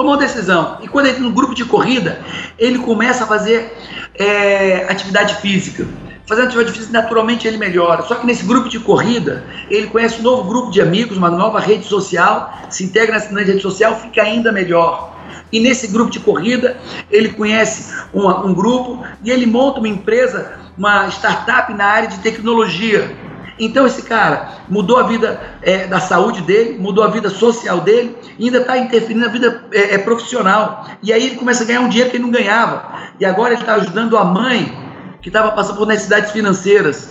Tomou 0.00 0.16
decisão. 0.16 0.78
E 0.80 0.88
quando 0.88 1.08
entra 1.08 1.20
no 1.20 1.30
grupo 1.30 1.54
de 1.54 1.62
corrida, 1.62 2.20
ele 2.58 2.78
começa 2.78 3.24
a 3.24 3.26
fazer 3.26 3.70
é, 4.14 4.86
atividade 4.88 5.34
física. 5.42 5.86
Fazendo 6.24 6.46
atividade 6.46 6.72
física, 6.72 6.90
naturalmente 6.90 7.46
ele 7.46 7.58
melhora. 7.58 8.02
Só 8.04 8.14
que 8.14 8.24
nesse 8.24 8.46
grupo 8.46 8.70
de 8.70 8.80
corrida, 8.80 9.44
ele 9.68 9.88
conhece 9.88 10.20
um 10.20 10.22
novo 10.22 10.44
grupo 10.44 10.70
de 10.70 10.80
amigos, 10.80 11.18
uma 11.18 11.28
nova 11.28 11.60
rede 11.60 11.84
social, 11.84 12.50
se 12.70 12.82
integra 12.82 13.12
nessa 13.12 13.38
rede 13.38 13.60
social, 13.60 13.94
fica 14.00 14.22
ainda 14.22 14.50
melhor. 14.50 15.14
E 15.52 15.60
nesse 15.60 15.88
grupo 15.88 16.10
de 16.10 16.20
corrida, 16.20 16.78
ele 17.10 17.28
conhece 17.28 17.94
uma, 18.10 18.42
um 18.46 18.54
grupo 18.54 19.04
e 19.22 19.30
ele 19.30 19.44
monta 19.44 19.80
uma 19.80 19.88
empresa, 19.88 20.60
uma 20.78 21.08
startup 21.08 21.74
na 21.74 21.84
área 21.84 22.08
de 22.08 22.20
tecnologia. 22.20 23.14
Então 23.60 23.86
esse 23.86 24.02
cara 24.02 24.48
mudou 24.70 24.98
a 24.98 25.02
vida 25.02 25.38
é, 25.60 25.86
da 25.86 26.00
saúde 26.00 26.40
dele, 26.40 26.78
mudou 26.78 27.04
a 27.04 27.08
vida 27.08 27.28
social 27.28 27.80
dele, 27.80 28.16
e 28.38 28.46
ainda 28.46 28.58
está 28.58 28.78
interferindo 28.78 29.20
na 29.20 29.30
vida 29.30 29.64
é, 29.70 29.94
é, 29.94 29.98
profissional. 29.98 30.86
E 31.02 31.12
aí 31.12 31.26
ele 31.26 31.36
começa 31.36 31.62
a 31.62 31.66
ganhar 31.66 31.80
um 31.80 31.88
dinheiro 31.88 32.10
que 32.10 32.16
ele 32.16 32.24
não 32.24 32.30
ganhava. 32.30 33.10
E 33.20 33.24
agora 33.24 33.52
ele 33.52 33.60
está 33.60 33.74
ajudando 33.74 34.16
a 34.16 34.24
mãe 34.24 34.74
que 35.20 35.28
estava 35.28 35.52
passando 35.52 35.76
por 35.76 35.86
necessidades 35.86 36.30
financeiras. 36.30 37.10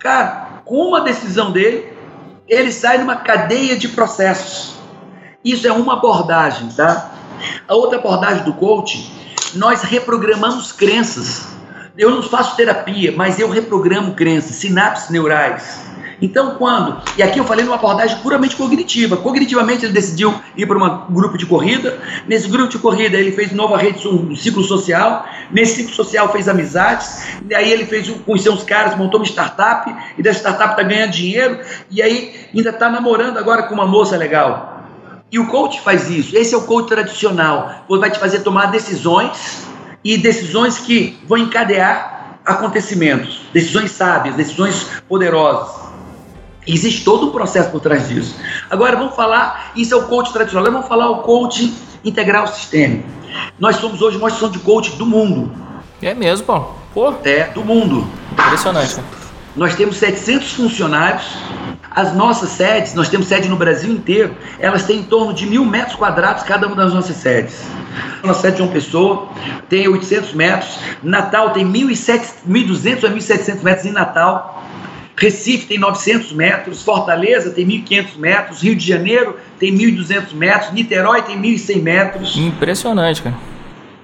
Cara, 0.00 0.62
com 0.64 0.88
uma 0.88 1.00
decisão 1.00 1.52
dele, 1.52 1.92
ele 2.48 2.72
sai 2.72 2.98
numa 2.98 3.16
cadeia 3.16 3.76
de 3.76 3.88
processos. 3.88 4.74
Isso 5.44 5.66
é 5.68 5.72
uma 5.72 5.94
abordagem, 5.94 6.68
tá? 6.70 7.12
A 7.68 7.74
outra 7.74 7.98
abordagem 7.98 8.42
do 8.42 8.52
coaching, 8.54 9.08
nós 9.54 9.82
reprogramamos 9.82 10.72
crenças. 10.72 11.57
Eu 11.98 12.12
não 12.12 12.22
faço 12.22 12.54
terapia, 12.54 13.12
mas 13.16 13.40
eu 13.40 13.50
reprogramo 13.50 14.14
crenças, 14.14 14.54
sinapses 14.54 15.10
neurais. 15.10 15.80
Então, 16.22 16.54
quando. 16.54 17.02
E 17.16 17.22
aqui 17.24 17.40
eu 17.40 17.44
falei 17.44 17.64
numa 17.64 17.74
abordagem 17.74 18.16
puramente 18.18 18.54
cognitiva. 18.54 19.16
Cognitivamente, 19.16 19.84
ele 19.84 19.92
decidiu 19.92 20.32
ir 20.56 20.64
para 20.64 20.78
um 20.78 21.12
grupo 21.12 21.36
de 21.36 21.44
corrida. 21.44 21.98
Nesse 22.28 22.48
grupo 22.48 22.68
de 22.68 22.78
corrida, 22.78 23.16
ele 23.16 23.32
fez 23.32 23.50
nova 23.50 23.76
rede, 23.76 24.06
um 24.06 24.36
ciclo 24.36 24.62
social. 24.62 25.26
Nesse 25.50 25.76
ciclo 25.76 25.92
social, 25.92 26.30
fez 26.30 26.48
amizades. 26.48 27.26
E 27.50 27.52
aí, 27.52 27.72
ele 27.72 27.84
fez 27.84 28.08
conheceu 28.24 28.52
uns 28.52 28.62
caras, 28.62 28.96
montou 28.96 29.18
uma 29.18 29.26
startup. 29.26 29.92
E 30.16 30.22
dessa 30.22 30.38
startup 30.38 30.70
está 30.70 30.82
ganhando 30.84 31.10
dinheiro. 31.10 31.58
E 31.90 32.00
aí, 32.00 32.46
ainda 32.54 32.70
está 32.70 32.88
namorando 32.88 33.38
agora 33.38 33.64
com 33.64 33.74
uma 33.74 33.86
moça 33.86 34.16
legal. 34.16 34.84
E 35.32 35.38
o 35.40 35.48
coach 35.48 35.80
faz 35.80 36.08
isso. 36.08 36.36
Esse 36.36 36.54
é 36.54 36.58
o 36.58 36.62
coach 36.62 36.88
tradicional. 36.88 37.84
Vai 37.88 38.10
te 38.10 38.20
fazer 38.20 38.40
tomar 38.40 38.66
decisões 38.66 39.66
e 40.04 40.16
decisões 40.16 40.78
que 40.78 41.18
vão 41.26 41.38
encadear 41.38 42.38
acontecimentos, 42.44 43.42
decisões 43.52 43.90
sábias, 43.90 44.34
decisões 44.34 44.86
poderosas. 45.08 45.88
Existe 46.66 47.04
todo 47.04 47.28
um 47.28 47.30
processo 47.30 47.70
por 47.70 47.80
trás 47.80 48.08
disso. 48.08 48.34
Agora 48.70 48.96
vamos 48.96 49.14
falar, 49.14 49.72
isso 49.74 49.94
é 49.94 49.96
o 49.96 50.06
coach 50.06 50.32
tradicional, 50.32 50.70
vamos 50.70 50.88
falar 50.88 51.10
o 51.10 51.22
coach 51.22 51.74
integral 52.04 52.46
sistêmico. 52.46 53.08
Nós 53.58 53.76
somos 53.76 54.00
hoje 54.00 54.16
uma 54.16 54.28
instituição 54.28 54.50
de 54.50 54.58
coach 54.64 54.96
do 54.96 55.06
mundo. 55.06 55.50
É 56.00 56.14
mesmo, 56.14 56.46
Paulo? 56.46 56.76
Pô. 56.94 57.14
É, 57.24 57.44
do 57.48 57.64
mundo. 57.64 58.06
Impressionante. 58.32 59.00
Nós 59.58 59.74
temos 59.74 59.96
700 59.96 60.52
funcionários. 60.52 61.36
As 61.90 62.14
nossas 62.14 62.50
sedes, 62.50 62.94
nós 62.94 63.08
temos 63.08 63.26
sede 63.26 63.48
no 63.48 63.56
Brasil 63.56 63.92
inteiro, 63.92 64.36
elas 64.60 64.84
têm 64.84 65.00
em 65.00 65.02
torno 65.02 65.34
de 65.34 65.46
mil 65.46 65.64
metros 65.64 65.96
quadrados 65.96 66.44
cada 66.44 66.68
uma 66.68 66.76
das 66.76 66.94
nossas 66.94 67.16
sedes. 67.16 67.66
Nossa 68.22 68.42
sede 68.42 68.56
de 68.56 68.62
uma 68.62 68.70
pessoa 68.70 69.28
tem 69.68 69.88
800 69.88 70.32
metros, 70.34 70.78
Natal 71.02 71.50
tem 71.50 71.66
1.200 71.66 73.04
a 73.04 73.10
1.700 73.10 73.62
metros 73.64 73.86
em 73.86 73.90
Natal. 73.90 74.64
Recife 75.16 75.66
tem 75.66 75.78
900 75.78 76.32
metros, 76.34 76.84
Fortaleza 76.84 77.50
tem 77.50 77.66
1.500 77.66 78.06
metros, 78.16 78.62
Rio 78.62 78.76
de 78.76 78.86
Janeiro 78.86 79.36
tem 79.58 79.76
1.200 79.76 80.34
metros, 80.34 80.72
Niterói 80.72 81.22
tem 81.22 81.36
1.100 81.36 81.82
metros. 81.82 82.36
Impressionante, 82.36 83.22
cara. 83.22 83.36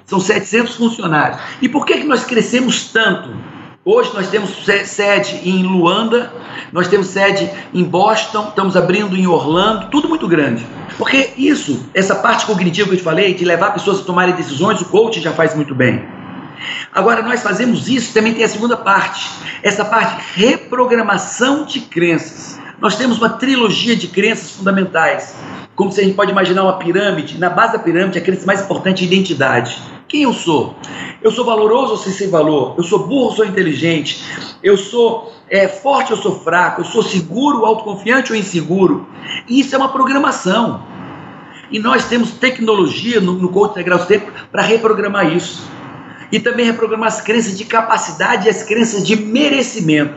São 0.04 0.18
700 0.18 0.74
funcionários. 0.74 1.38
E 1.62 1.68
por 1.68 1.86
que, 1.86 1.98
que 1.98 2.04
nós 2.04 2.24
crescemos 2.24 2.88
tanto? 2.88 3.53
Hoje 3.86 4.12
nós 4.14 4.28
temos 4.28 4.64
sede 4.86 5.42
em 5.44 5.62
Luanda, 5.62 6.32
nós 6.72 6.88
temos 6.88 7.08
sede 7.08 7.50
em 7.74 7.84
Boston, 7.84 8.46
estamos 8.48 8.78
abrindo 8.78 9.14
em 9.14 9.26
Orlando, 9.26 9.90
tudo 9.90 10.08
muito 10.08 10.26
grande. 10.26 10.66
Porque 10.96 11.34
isso, 11.36 11.86
essa 11.92 12.14
parte 12.14 12.46
cognitiva 12.46 12.88
que 12.88 12.94
eu 12.94 12.98
te 12.98 13.04
falei, 13.04 13.34
de 13.34 13.44
levar 13.44 13.74
pessoas 13.74 14.00
a 14.00 14.04
tomarem 14.04 14.34
decisões, 14.34 14.80
o 14.80 14.86
coach 14.86 15.20
já 15.20 15.32
faz 15.32 15.54
muito 15.54 15.74
bem. 15.74 16.02
Agora, 16.94 17.20
nós 17.20 17.42
fazemos 17.42 17.86
isso, 17.86 18.14
também 18.14 18.32
tem 18.32 18.44
a 18.44 18.48
segunda 18.48 18.74
parte, 18.74 19.28
essa 19.62 19.84
parte 19.84 20.16
reprogramação 20.34 21.66
de 21.66 21.80
crenças. 21.80 22.58
Nós 22.80 22.96
temos 22.96 23.18
uma 23.18 23.28
trilogia 23.28 23.94
de 23.94 24.08
crenças 24.08 24.52
fundamentais. 24.52 25.34
Como 25.76 25.92
se 25.92 26.00
a 26.00 26.04
gente 26.04 26.14
pode 26.14 26.30
imaginar 26.30 26.62
uma 26.62 26.78
pirâmide, 26.78 27.36
na 27.36 27.50
base 27.50 27.74
da 27.74 27.78
pirâmide, 27.78 28.18
a 28.18 28.22
crença 28.22 28.46
mais 28.46 28.62
importante 28.62 29.04
é 29.04 29.04
a 29.04 29.10
identidade. 29.12 29.78
Quem 30.14 30.22
eu 30.22 30.32
sou? 30.32 30.76
Eu 31.20 31.32
sou 31.32 31.44
valoroso 31.44 31.90
ou 31.90 31.96
sem 31.96 32.30
valor? 32.30 32.76
Eu 32.78 32.84
sou 32.84 33.00
burro 33.00 33.24
ou 33.24 33.32
sou 33.32 33.44
inteligente? 33.44 34.22
Eu 34.62 34.76
sou 34.76 35.34
é, 35.50 35.66
forte 35.66 36.12
ou 36.12 36.16
sou 36.16 36.38
fraco? 36.38 36.82
Eu 36.82 36.84
sou 36.84 37.02
seguro, 37.02 37.66
autoconfiante 37.66 38.30
ou 38.30 38.38
inseguro? 38.38 39.08
Isso 39.48 39.74
é 39.74 39.78
uma 39.78 39.88
programação. 39.88 40.86
E 41.68 41.80
nós 41.80 42.06
temos 42.06 42.30
tecnologia 42.30 43.20
no, 43.20 43.32
no 43.32 43.48
Coach 43.48 43.72
Integral 43.72 44.06
Tempo 44.06 44.30
para 44.52 44.62
reprogramar 44.62 45.34
isso 45.34 45.68
e 46.30 46.38
também 46.38 46.64
reprogramar 46.64 47.08
as 47.08 47.20
crenças 47.20 47.58
de 47.58 47.64
capacidade 47.64 48.46
e 48.46 48.50
as 48.50 48.62
crenças 48.62 49.04
de 49.04 49.16
merecimento. 49.16 50.14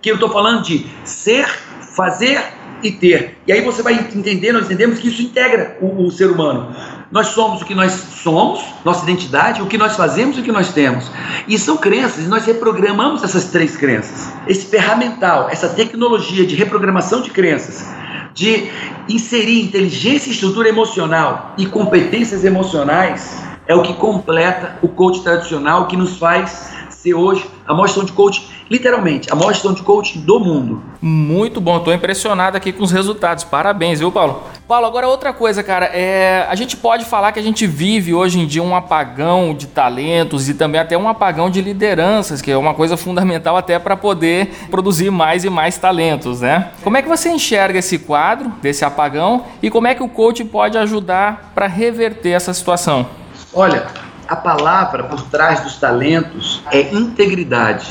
Que 0.00 0.10
eu 0.10 0.14
estou 0.14 0.30
falando 0.30 0.62
de 0.62 0.86
ser, 1.04 1.46
fazer 1.94 2.42
e 2.82 2.90
ter. 2.92 3.36
E 3.46 3.52
aí 3.52 3.60
você 3.60 3.82
vai 3.82 3.92
entender, 3.92 4.52
nós 4.52 4.64
entendemos 4.64 4.98
que 4.98 5.08
isso 5.08 5.20
integra 5.20 5.76
o, 5.82 6.04
o, 6.04 6.10
ser 6.10 6.30
humano. 6.30 6.74
Nós 7.10 7.28
somos 7.28 7.62
o 7.62 7.64
que 7.64 7.74
nós 7.74 7.92
somos, 7.92 8.60
nossa 8.84 9.02
identidade, 9.04 9.62
o 9.62 9.66
que 9.66 9.78
nós 9.78 9.96
fazemos 9.96 10.36
e 10.36 10.40
o 10.40 10.42
que 10.42 10.52
nós 10.52 10.72
temos. 10.72 11.10
E 11.46 11.58
são 11.58 11.78
crenças, 11.78 12.26
e 12.26 12.28
nós 12.28 12.44
reprogramamos 12.44 13.24
essas 13.24 13.46
três 13.46 13.76
crenças. 13.78 14.30
Esse 14.46 14.66
ferramental, 14.66 15.48
essa 15.50 15.70
tecnologia 15.70 16.46
de 16.46 16.54
reprogramação 16.54 17.22
de 17.22 17.30
crenças, 17.30 17.86
de 18.34 18.70
inserir 19.08 19.62
inteligência 19.62 20.28
e 20.28 20.32
estrutura 20.32 20.68
emocional 20.68 21.54
e 21.56 21.64
competências 21.64 22.44
emocionais 22.44 23.42
é 23.66 23.74
o 23.74 23.82
que 23.82 23.94
completa 23.94 24.78
o 24.82 24.88
coach 24.88 25.22
tradicional, 25.22 25.86
que 25.86 25.96
nos 25.96 26.18
faz 26.18 26.77
ser 27.02 27.14
hoje 27.14 27.48
a 27.64 27.72
maior 27.72 27.86
gestão 27.86 28.04
de 28.04 28.12
coach, 28.12 28.48
literalmente, 28.68 29.30
a 29.30 29.36
maior 29.36 29.52
gestão 29.52 29.72
de 29.72 29.82
coach 29.82 30.18
do 30.18 30.40
mundo. 30.40 30.82
Muito 31.00 31.60
bom, 31.60 31.76
estou 31.78 31.94
impressionado 31.94 32.56
aqui 32.56 32.72
com 32.72 32.82
os 32.82 32.90
resultados. 32.90 33.44
Parabéns, 33.44 34.00
viu, 34.00 34.10
Paulo? 34.10 34.42
Paulo, 34.66 34.84
agora 34.84 35.06
outra 35.06 35.32
coisa, 35.32 35.62
cara, 35.62 35.86
é, 35.86 36.44
a 36.48 36.54
gente 36.56 36.76
pode 36.76 37.04
falar 37.04 37.30
que 37.30 37.38
a 37.38 37.42
gente 37.42 37.68
vive 37.68 38.12
hoje 38.12 38.40
em 38.40 38.46
dia 38.46 38.62
um 38.62 38.74
apagão 38.74 39.54
de 39.54 39.68
talentos 39.68 40.48
e 40.48 40.54
também 40.54 40.80
até 40.80 40.98
um 40.98 41.08
apagão 41.08 41.48
de 41.48 41.60
lideranças, 41.60 42.42
que 42.42 42.50
é 42.50 42.56
uma 42.56 42.74
coisa 42.74 42.96
fundamental 42.96 43.56
até 43.56 43.78
para 43.78 43.96
poder 43.96 44.52
produzir 44.68 45.10
mais 45.10 45.44
e 45.44 45.50
mais 45.50 45.78
talentos, 45.78 46.40
né? 46.40 46.70
Como 46.82 46.96
é 46.96 47.02
que 47.02 47.08
você 47.08 47.30
enxerga 47.30 47.78
esse 47.78 47.96
quadro, 47.98 48.52
desse 48.60 48.84
apagão, 48.84 49.44
e 49.62 49.70
como 49.70 49.86
é 49.86 49.94
que 49.94 50.02
o 50.02 50.08
coach 50.08 50.44
pode 50.44 50.76
ajudar 50.76 51.52
para 51.54 51.68
reverter 51.68 52.30
essa 52.30 52.52
situação? 52.52 53.06
Olha, 53.54 53.86
a 54.28 54.36
palavra 54.36 55.04
por 55.04 55.22
trás 55.22 55.60
dos 55.60 55.76
talentos 55.76 56.62
é 56.70 56.92
integridade. 56.94 57.86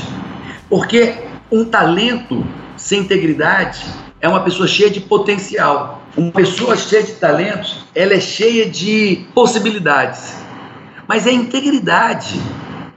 Porque 0.70 1.14
um 1.50 1.64
talento 1.64 2.46
sem 2.76 3.00
integridade 3.00 3.84
é 4.20 4.28
uma 4.28 4.40
pessoa 4.40 4.68
cheia 4.68 4.88
de 4.88 5.00
potencial. 5.00 6.02
Uma 6.16 6.30
pessoa 6.30 6.76
cheia 6.76 7.02
de 7.02 7.12
talentos, 7.12 7.84
ela 7.94 8.14
é 8.14 8.20
cheia 8.20 8.70
de 8.70 9.26
possibilidades. 9.34 10.36
Mas 11.08 11.26
é 11.26 11.32
integridade. 11.32 12.40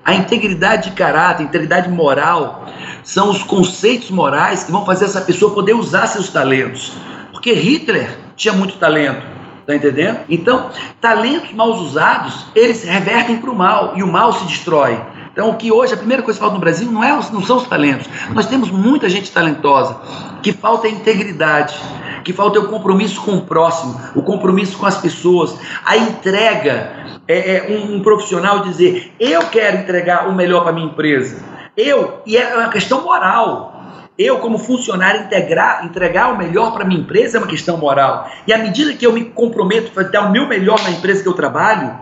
A 0.03 0.13
integridade 0.13 0.89
de 0.89 0.95
caráter, 0.95 1.43
a 1.43 1.45
integridade 1.45 1.89
moral, 1.89 2.67
são 3.03 3.29
os 3.29 3.43
conceitos 3.43 4.11
morais 4.11 4.63
que 4.63 4.71
vão 4.71 4.85
fazer 4.85 5.05
essa 5.05 5.21
pessoa 5.21 5.53
poder 5.53 5.73
usar 5.73 6.07
seus 6.07 6.29
talentos. 6.29 6.93
Porque 7.31 7.53
Hitler 7.53 8.17
tinha 8.35 8.53
muito 8.53 8.77
talento, 8.77 9.23
tá 9.65 9.75
entendendo? 9.75 10.19
Então, 10.29 10.69
talentos 10.99 11.51
mal 11.53 11.71
usados, 11.71 12.47
eles 12.55 12.83
revertem 12.83 13.37
para 13.37 13.49
o 13.49 13.55
mal 13.55 13.93
e 13.95 14.03
o 14.03 14.07
mal 14.07 14.33
se 14.33 14.45
destrói. 14.45 14.99
Então, 15.31 15.49
o 15.49 15.55
que 15.55 15.71
hoje, 15.71 15.93
a 15.93 15.97
primeira 15.97 16.21
coisa 16.21 16.37
que 16.37 16.41
falta 16.41 16.55
no 16.55 16.59
Brasil 16.59 16.91
não, 16.91 17.03
é, 17.03 17.11
não 17.31 17.41
são 17.41 17.57
os 17.57 17.67
talentos. 17.67 18.07
Nós 18.33 18.47
temos 18.47 18.69
muita 18.69 19.09
gente 19.09 19.31
talentosa, 19.31 19.95
que 20.43 20.51
falta 20.51 20.87
a 20.87 20.89
integridade, 20.89 21.79
que 22.23 22.33
falta 22.33 22.59
o 22.59 22.67
compromisso 22.67 23.21
com 23.21 23.35
o 23.35 23.41
próximo, 23.41 23.99
o 24.13 24.21
compromisso 24.21 24.77
com 24.77 24.85
as 24.85 24.97
pessoas, 24.97 25.57
a 25.85 25.95
entrega. 25.97 26.99
É, 27.27 27.57
é 27.57 27.67
um, 27.69 27.95
um 27.95 28.01
profissional 28.01 28.59
dizer: 28.59 29.13
eu 29.19 29.43
quero 29.47 29.77
entregar 29.77 30.27
o 30.27 30.33
melhor 30.33 30.63
para 30.63 30.73
minha 30.73 30.87
empresa. 30.87 31.41
Eu, 31.77 32.21
e 32.25 32.35
é 32.35 32.53
uma 32.57 32.69
questão 32.69 33.01
moral. 33.01 33.80
Eu, 34.17 34.39
como 34.39 34.57
funcionário, 34.57 35.21
integrar, 35.21 35.85
entregar 35.85 36.33
o 36.33 36.37
melhor 36.37 36.73
para 36.73 36.83
minha 36.83 36.99
empresa 36.99 37.37
é 37.37 37.39
uma 37.39 37.47
questão 37.47 37.77
moral. 37.77 38.29
E 38.45 38.53
à 38.53 38.57
medida 38.57 38.93
que 38.93 39.05
eu 39.05 39.13
me 39.13 39.25
comprometo 39.25 39.97
a 39.99 40.03
dar 40.03 40.27
o 40.27 40.31
meu 40.31 40.47
melhor 40.47 40.81
na 40.83 40.91
empresa 40.91 41.23
que 41.23 41.29
eu 41.29 41.33
trabalho, 41.33 41.97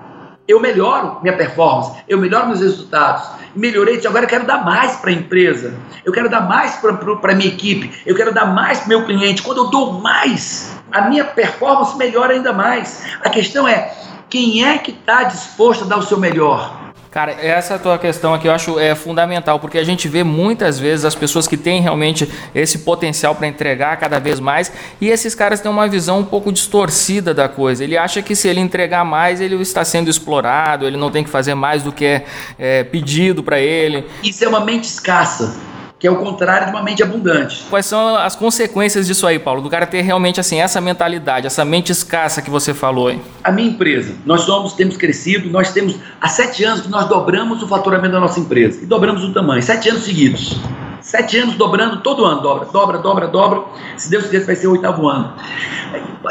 eu 0.48 0.60
melhoro 0.60 1.20
minha 1.22 1.38
performance, 1.38 1.92
eu 2.08 2.18
melhoro 2.18 2.48
meus 2.48 2.62
resultados. 2.62 3.30
Melhorei, 3.56 4.02
agora 4.06 4.26
eu 4.26 4.30
quero 4.30 4.46
dar 4.46 4.66
mais 4.66 4.96
para 4.96 5.12
a 5.12 5.14
empresa, 5.14 5.76
eu 6.04 6.12
quero 6.12 6.28
dar 6.30 6.42
mais 6.42 6.76
para 6.76 7.32
a 7.32 7.36
minha 7.36 7.50
equipe, 7.50 7.92
eu 8.06 8.16
quero 8.16 8.34
dar 8.34 8.48
mais 8.48 8.80
para 8.80 8.86
o 8.86 8.90
meu 8.90 9.06
cliente. 9.06 9.44
Quando 9.44 9.60
eu 9.60 9.68
dou 9.70 9.94
mais, 9.94 10.76
a 10.92 11.02
minha 11.02 11.24
performance 11.24 11.96
melhora 11.96 12.34
ainda 12.34 12.52
mais. 12.52 13.04
A 13.24 13.30
questão 13.30 13.68
é, 13.68 13.94
quem 14.28 14.66
é 14.66 14.80
que 14.80 14.92
está 14.92 15.24
disposto 15.24 15.84
a 15.84 15.88
dar 15.88 15.98
o 15.98 16.04
seu 16.04 16.20
melhor? 16.20 16.89
Cara, 17.12 17.32
essa 17.32 17.80
tua 17.80 17.98
questão 17.98 18.36
aqui 18.36 18.48
eu 18.48 18.52
acho 18.52 18.80
é 18.80 18.94
fundamental, 18.94 19.60
porque 19.60 19.80
a 19.80 19.84
gente 19.84 20.08
vê 20.08 20.24
muitas 20.24 20.78
vezes 20.78 21.06
as 21.06 21.16
pessoas 21.16 21.48
que 21.48 21.58
têm 21.58 21.82
realmente 21.82 22.30
esse 22.54 22.80
potencial 22.80 23.34
para 23.34 23.48
entregar 23.48 23.98
cada 23.98 24.20
vez 24.20 24.40
mais, 24.40 24.72
e 25.02 25.10
esses 25.10 25.34
caras 25.34 25.60
têm 25.60 25.72
uma 25.72 25.88
visão 25.88 26.20
um 26.20 26.24
pouco 26.24 26.52
distorcida 26.52 27.34
da 27.34 27.50
coisa. 27.50 27.84
Ele 27.84 27.98
acha 27.98 28.22
que 28.22 28.36
se 28.36 28.48
ele 28.48 28.60
entregar 28.60 29.04
mais, 29.04 29.42
ele 29.42 29.56
está 29.56 29.84
sendo 29.84 30.08
explorado, 30.08 30.86
ele 30.86 30.98
não 30.98 31.10
tem 31.10 31.24
que 31.24 31.32
fazer 31.32 31.56
mais 31.56 31.82
do 31.82 31.92
que 31.92 32.06
é, 32.06 32.26
é 32.60 32.84
pedido 32.84 33.42
para 33.42 33.60
ele. 33.60 34.06
Isso 34.24 34.46
é 34.46 34.48
uma 34.48 34.60
mente 34.60 34.84
escassa 34.84 35.58
que 36.00 36.08
é 36.08 36.12
o 36.12 36.16
contrário 36.16 36.68
de 36.68 36.72
uma 36.72 36.82
mente 36.82 37.04
abundante. 37.04 37.66
Quais 37.70 37.86
são 37.86 38.16
as 38.16 38.34
consequências 38.34 39.06
disso 39.06 39.28
aí, 39.28 39.38
Paulo? 39.38 39.62
Do 39.62 39.70
cara 39.70 39.86
ter 39.86 40.02
realmente 40.02 40.40
assim 40.40 40.62
essa 40.62 40.80
mentalidade, 40.80 41.46
essa 41.46 41.66
mente 41.66 41.92
escassa 41.92 42.42
que 42.42 42.50
você 42.50 42.74
falou, 42.74 43.12
hein? 43.12 43.22
A 43.44 43.52
minha 43.52 43.68
empresa, 43.68 44.16
nós 44.26 44.42
somos, 44.42 44.72
temos 44.74 44.96
crescido, 44.96 45.50
nós 45.50 45.74
temos 45.74 45.98
há 46.22 46.30
sete 46.30 46.64
anos 46.64 46.82
que 46.82 46.88
nós 46.88 47.10
dobramos 47.10 47.62
o 47.62 47.68
faturamento 47.68 48.14
da 48.14 48.20
nossa 48.22 48.40
empresa 48.40 48.82
e 48.82 48.86
dobramos 48.86 49.26
o 49.26 49.34
tamanho, 49.34 49.62
sete 49.62 49.90
anos 49.90 50.04
seguidos. 50.04 50.58
Sete 51.02 51.38
anos 51.38 51.56
dobrando, 51.56 52.02
todo 52.02 52.24
ano 52.24 52.42
dobra, 52.42 52.70
dobra, 52.72 52.98
dobra, 53.00 53.28
dobra. 53.28 53.64
Se 53.98 54.10
Deus 54.10 54.26
quiser, 54.26 54.46
vai 54.46 54.56
ser 54.56 54.68
o 54.68 54.72
oitavo 54.72 55.08
ano. 55.08 55.34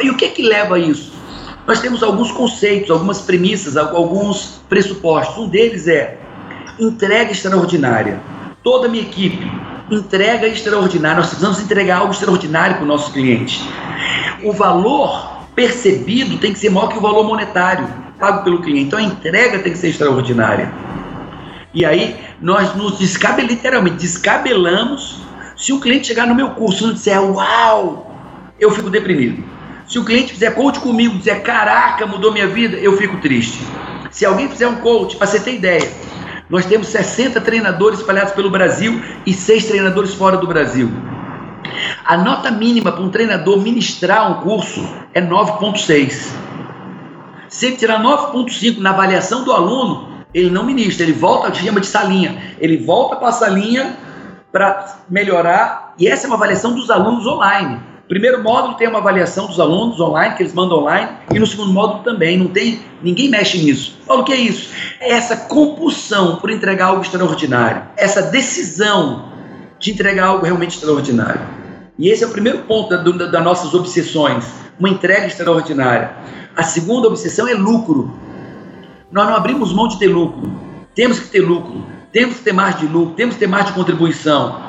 E 0.01 0.09
o 0.09 0.17
que 0.17 0.29
que 0.29 0.43
leva 0.43 0.77
a 0.77 0.79
isso? 0.79 1.13
Nós 1.67 1.81
temos 1.81 2.03
alguns 2.03 2.33
conceitos, 2.33 2.91
algumas 2.91 3.21
premissas, 3.21 3.77
alguns 3.77 4.63
pressupostos. 4.69 5.37
Um 5.37 5.49
deles 5.49 5.87
é 5.89 6.19
entrega 6.79 7.33
extraordinária 7.33 8.23
toda 8.62 8.87
a 8.87 8.90
minha 8.90 9.03
equipe, 9.03 9.51
entrega 9.90 10.47
extraordinária. 10.47 11.18
Nós 11.18 11.29
precisamos 11.29 11.61
entregar 11.61 11.99
algo 11.99 12.12
extraordinário 12.12 12.77
para 12.77 12.85
o 12.85 12.88
nosso 12.88 13.12
cliente. 13.12 13.61
O 14.42 14.53
valor 14.53 15.47
percebido 15.55 16.38
tem 16.38 16.53
que 16.53 16.59
ser 16.59 16.71
maior 16.71 16.88
que 16.88 16.99
o 16.99 17.01
valor 17.01 17.25
monetário 17.25 17.88
pago 18.18 18.44
pelo 18.44 18.61
cliente. 18.61 18.87
Então 18.87 18.99
a 18.99 19.03
entrega 19.03 19.61
tem 19.61 19.73
que 19.73 19.79
ser 19.79 19.88
extraordinária. 19.88 20.73
E 21.73 21.85
aí 21.85 22.16
nós 22.40 22.75
nos 22.75 22.99
descabelamos, 22.99 23.55
literalmente, 23.55 23.97
descabelamos. 23.97 25.23
Se 25.57 25.73
o 25.73 25.81
cliente 25.81 26.09
chegar 26.09 26.27
no 26.27 26.35
meu 26.35 26.51
curso 26.51 26.85
e 26.85 26.87
não 26.87 26.94
disser 26.94 27.21
uau, 27.21 28.14
eu 28.59 28.71
fico 28.71 28.90
deprimido. 28.90 29.42
Se 29.87 29.99
o 29.99 30.05
cliente 30.05 30.33
fizer 30.33 30.51
coach 30.51 30.81
comigo, 30.81 31.16
dizer 31.16 31.42
caraca, 31.42 32.07
mudou 32.07 32.33
minha 32.33 32.47
vida, 32.47 32.77
eu 32.77 32.97
fico 32.97 33.16
triste. 33.18 33.59
Se 34.11 34.25
alguém 34.27 34.49
fizer 34.49 34.68
um 34.68 34.77
coach, 34.77 35.16
para 35.16 35.27
você 35.27 35.40
ter 35.40 35.55
ideia, 35.55 35.90
nós 36.49 36.65
temos 36.65 36.89
60 36.89 37.41
treinadores 37.41 38.01
espalhados 38.01 38.33
pelo 38.33 38.51
Brasil 38.51 39.03
e 39.27 39.33
6 39.35 39.67
treinadores 39.67 40.15
fora 40.15 40.37
do 40.37 40.47
Brasil. 40.47 40.91
A 42.05 42.17
nota 42.17 42.51
mínima 42.51 42.91
para 42.91 43.03
um 43.03 43.11
treinador 43.11 43.61
ministrar 43.61 44.31
um 44.31 44.43
curso 44.43 44.87
é 45.13 45.21
9,6. 45.21 46.33
Se 47.49 47.67
ele 47.67 47.77
tirar 47.77 48.03
9,5 48.03 48.79
na 48.79 48.91
avaliação 48.91 49.45
do 49.45 49.53
aluno, 49.53 50.09
ele 50.33 50.51
não 50.51 50.65
ministra, 50.65 51.05
ele 51.05 51.13
volta, 51.13 51.53
chama 51.55 51.81
de 51.81 51.87
salinha. 51.87 52.55
Ele 52.59 52.79
volta 52.79 53.17
para 53.17 53.29
a 53.29 53.33
salinha 53.33 53.97
para 54.51 55.03
melhorar, 55.09 55.95
e 55.99 56.09
essa 56.09 56.27
é 56.27 56.29
uma 56.29 56.37
avaliação 56.37 56.75
dos 56.75 56.91
alunos 56.91 57.27
online 57.27 57.81
primeiro 58.09 58.42
módulo 58.42 58.75
tem 58.75 58.88
uma 58.88 58.99
avaliação 58.99 59.47
dos 59.47 59.61
alunos 59.61 60.01
online, 60.01 60.35
que 60.35 60.42
eles 60.42 60.55
mandam 60.55 60.79
online, 60.79 61.11
e 61.33 61.38
no 61.38 61.47
segundo 61.47 61.73
módulo 61.73 62.03
também, 62.03 62.38
não 62.38 62.49
tem, 62.49 62.81
ninguém 63.03 63.29
mexe 63.29 63.59
nisso. 63.59 63.99
Paulo, 64.07 64.23
o 64.23 64.25
que 64.25 64.33
é 64.33 64.37
isso? 64.37 64.71
É 65.01 65.12
essa 65.12 65.37
compulsão 65.37 66.37
por 66.37 66.51
entregar 66.51 66.87
algo 66.87 67.03
extraordinário, 67.03 67.83
essa 67.97 68.23
decisão 68.23 69.29
de 69.79 69.92
entregar 69.92 70.27
algo 70.27 70.44
realmente 70.44 70.75
extraordinário. 70.77 71.40
E 71.99 72.09
esse 72.09 72.25
é 72.25 72.27
o 72.27 72.31
primeiro 72.31 72.61
ponto 72.61 72.97
das 72.97 73.31
da 73.31 73.40
nossas 73.40 73.75
obsessões, 73.75 74.44
uma 74.79 74.88
entrega 74.88 75.27
extraordinária. 75.27 76.12
A 76.57 76.62
segunda 76.62 77.09
obsessão 77.09 77.47
é 77.47 77.55
lucro. 77.55 78.18
Nós 79.11 79.27
não 79.27 79.35
abrimos 79.35 79.73
mão 79.73 79.88
de 79.88 79.99
ter 79.99 80.09
lucro. 80.09 80.51
Temos 80.94 81.18
que 81.21 81.29
ter 81.29 81.40
lucro, 81.40 81.85
temos 82.12 82.38
que 82.38 82.42
ter 82.42 82.53
mais 82.53 82.79
de 82.79 82.87
lucro, 82.87 83.14
temos 83.14 83.35
que 83.35 83.40
ter 83.40 83.47
mais 83.47 83.66
de 83.66 83.73
contribuição. 83.73 84.68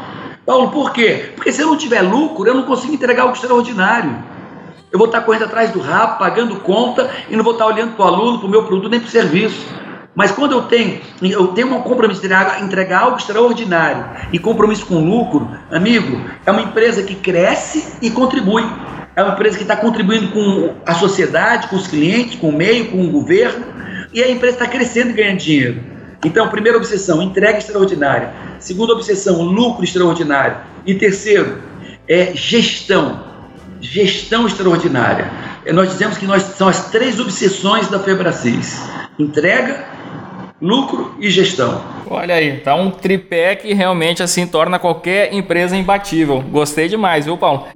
Paulo, 0.50 0.72
por 0.72 0.92
quê? 0.92 1.34
Porque 1.36 1.52
se 1.52 1.62
eu 1.62 1.68
não 1.68 1.78
tiver 1.78 2.02
lucro, 2.02 2.48
eu 2.48 2.56
não 2.56 2.64
consigo 2.64 2.92
entregar 2.92 3.22
algo 3.22 3.36
extraordinário. 3.36 4.18
Eu 4.92 4.98
vou 4.98 5.06
estar 5.06 5.22
correndo 5.22 5.46
atrás 5.46 5.70
do 5.70 5.80
rabo, 5.80 6.18
pagando 6.18 6.56
conta 6.56 7.08
e 7.30 7.36
não 7.36 7.44
vou 7.44 7.54
estar 7.54 7.68
olhando 7.68 7.96
para 7.96 8.04
o 8.04 8.08
aluno, 8.08 8.40
para 8.40 8.48
o 8.48 8.50
meu 8.50 8.64
produto, 8.64 8.90
nem 8.90 9.00
para 9.00 9.08
o 9.08 9.12
serviço. 9.12 9.64
Mas 10.16 10.32
quando 10.32 10.54
eu 10.54 10.64
tenho, 10.64 11.02
eu 11.22 11.50
tenho 11.50 11.72
um 11.72 11.84
compromisso 11.84 12.20
de 12.20 12.34
entregar 12.64 13.02
algo 13.02 13.18
extraordinário 13.18 14.04
e 14.34 14.40
compromisso 14.40 14.88
com 14.88 14.96
lucro, 14.96 15.48
amigo, 15.70 16.20
é 16.44 16.50
uma 16.50 16.64
empresa 16.64 17.04
que 17.04 17.14
cresce 17.14 18.00
e 18.02 18.10
contribui. 18.10 18.66
É 19.16 19.22
uma 19.22 19.34
empresa 19.34 19.56
que 19.56 19.64
está 19.64 19.76
contribuindo 19.76 20.30
com 20.30 20.74
a 20.84 20.96
sociedade, 20.96 21.68
com 21.68 21.76
os 21.76 21.86
clientes, 21.86 22.40
com 22.40 22.50
o 22.50 22.52
meio, 22.52 22.90
com 22.90 23.06
o 23.06 23.12
governo, 23.12 23.68
e 24.12 24.24
a 24.24 24.32
empresa 24.32 24.56
está 24.56 24.68
crescendo 24.68 25.12
e 25.12 25.14
ganhando 25.14 25.38
dinheiro. 25.38 25.99
Então, 26.24 26.50
primeira 26.50 26.78
obsessão, 26.78 27.22
entrega 27.22 27.58
extraordinária. 27.58 28.34
Segunda 28.60 28.94
obsessão, 28.94 29.42
lucro 29.42 29.84
extraordinário. 29.84 30.58
E 30.86 30.94
terceiro, 30.96 31.62
é 32.08 32.34
gestão. 32.36 33.24
Gestão 33.80 34.46
extraordinária. 34.46 35.32
É, 35.66 35.72
nós 35.72 35.90
dizemos 35.90 36.18
que 36.18 36.26
nós 36.26 36.44
são 36.44 36.68
as 36.68 36.90
três 36.92 37.20
obsessões 37.20 37.88
da 37.88 38.00
Febracis: 38.00 38.82
entrega, 39.18 39.86
lucro 40.62 41.16
e 41.20 41.30
gestão. 41.30 41.82
Olha 42.10 42.36
aí, 42.36 42.58
tá 42.58 42.76
um 42.76 42.92
tripé 42.92 43.56
que 43.56 43.74
realmente 43.74 44.22
assim 44.22 44.46
torna 44.46 44.78
qualquer 44.78 45.34
empresa 45.34 45.78
imbatível. 45.78 46.42
Gostei 46.42 46.90
demais, 46.90 47.26
viu, 47.26 47.38
Paulo? 47.38 47.68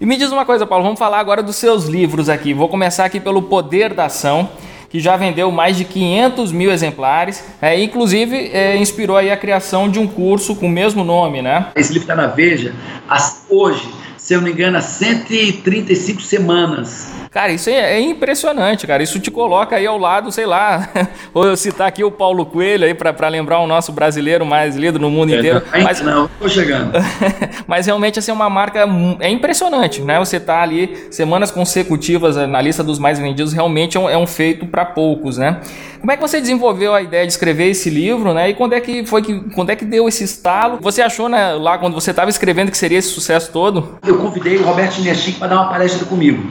E 0.00 0.06
me 0.06 0.16
diz 0.16 0.32
uma 0.32 0.44
coisa, 0.44 0.66
Paulo, 0.66 0.82
vamos 0.84 0.98
falar 0.98 1.20
agora 1.20 1.42
dos 1.42 1.56
seus 1.56 1.84
livros 1.86 2.28
aqui. 2.28 2.54
Vou 2.54 2.68
começar 2.68 3.04
aqui 3.04 3.20
pelo 3.20 3.42
Poder 3.42 3.92
da 3.92 4.06
Ação 4.06 4.48
que 4.92 5.00
já 5.00 5.16
vendeu 5.16 5.50
mais 5.50 5.74
de 5.74 5.86
500 5.86 6.52
mil 6.52 6.70
exemplares, 6.70 7.42
é, 7.62 7.82
inclusive 7.82 8.50
é, 8.52 8.76
inspirou 8.76 9.16
aí 9.16 9.30
a 9.30 9.36
criação 9.38 9.88
de 9.88 9.98
um 9.98 10.06
curso 10.06 10.54
com 10.54 10.66
o 10.66 10.68
mesmo 10.68 11.02
nome, 11.02 11.40
né? 11.40 11.68
Esse 11.74 11.94
livro 11.94 12.04
está 12.04 12.14
na 12.14 12.26
Veja 12.26 12.74
hoje, 13.48 13.88
se 14.22 14.34
eu 14.34 14.38
não 14.38 14.46
me 14.46 14.52
engano, 14.52 14.78
há 14.78 14.80
135 14.80 16.22
semanas. 16.22 17.12
Cara, 17.28 17.50
isso 17.50 17.68
é, 17.68 17.98
impressionante, 17.98 18.86
cara. 18.86 19.02
Isso 19.02 19.18
te 19.18 19.32
coloca 19.32 19.74
aí 19.74 19.84
ao 19.84 19.98
lado, 19.98 20.30
sei 20.30 20.46
lá. 20.46 20.88
Vou 21.34 21.56
citar 21.56 21.88
aqui 21.88 22.04
o 22.04 22.10
Paulo 22.10 22.46
Coelho 22.46 22.84
aí 22.84 22.94
para 22.94 23.28
lembrar 23.28 23.58
o 23.58 23.66
nosso 23.66 23.90
brasileiro 23.90 24.46
mais 24.46 24.76
lido 24.76 25.00
no 25.00 25.10
mundo 25.10 25.32
é, 25.34 25.38
inteiro. 25.38 25.62
Mas 25.82 26.00
não, 26.02 26.30
tô 26.38 26.48
chegando. 26.48 26.92
mas 27.66 27.86
realmente 27.86 28.20
assim 28.20 28.30
é 28.30 28.34
uma 28.34 28.48
marca 28.48 28.86
é 29.18 29.28
impressionante, 29.28 30.02
né? 30.02 30.20
Você 30.20 30.38
tá 30.38 30.62
ali 30.62 31.08
semanas 31.10 31.50
consecutivas 31.50 32.36
na 32.36 32.60
lista 32.60 32.84
dos 32.84 33.00
mais 33.00 33.18
vendidos, 33.18 33.52
realmente 33.52 33.96
é 33.96 34.00
um, 34.00 34.08
é 34.08 34.16
um 34.16 34.26
feito 34.26 34.66
para 34.66 34.84
poucos, 34.84 35.36
né? 35.36 35.60
Como 36.02 36.10
é 36.10 36.16
que 36.16 36.20
você 36.20 36.40
desenvolveu 36.40 36.92
a 36.92 37.00
ideia 37.00 37.24
de 37.24 37.32
escrever 37.32 37.70
esse 37.70 37.88
livro, 37.88 38.34
né? 38.34 38.50
E 38.50 38.54
quando 38.54 38.72
é 38.72 38.80
que 38.80 39.06
foi 39.06 39.22
que 39.22 39.38
quando 39.54 39.70
é 39.70 39.76
que 39.76 39.84
deu 39.84 40.08
esse 40.08 40.24
estalo? 40.24 40.78
Você 40.80 41.00
achou 41.00 41.28
né, 41.28 41.52
lá 41.52 41.78
quando 41.78 41.94
você 41.94 42.10
estava 42.10 42.28
escrevendo 42.28 42.72
que 42.72 42.76
seria 42.76 42.98
esse 42.98 43.08
sucesso 43.08 43.52
todo? 43.52 44.00
Eu 44.12 44.18
convidei 44.18 44.58
o 44.58 44.62
Roberto 44.62 44.94
Chineschic 44.94 45.38
para 45.38 45.48
dar 45.48 45.56
uma 45.56 45.70
palestra 45.70 46.04
comigo. 46.04 46.44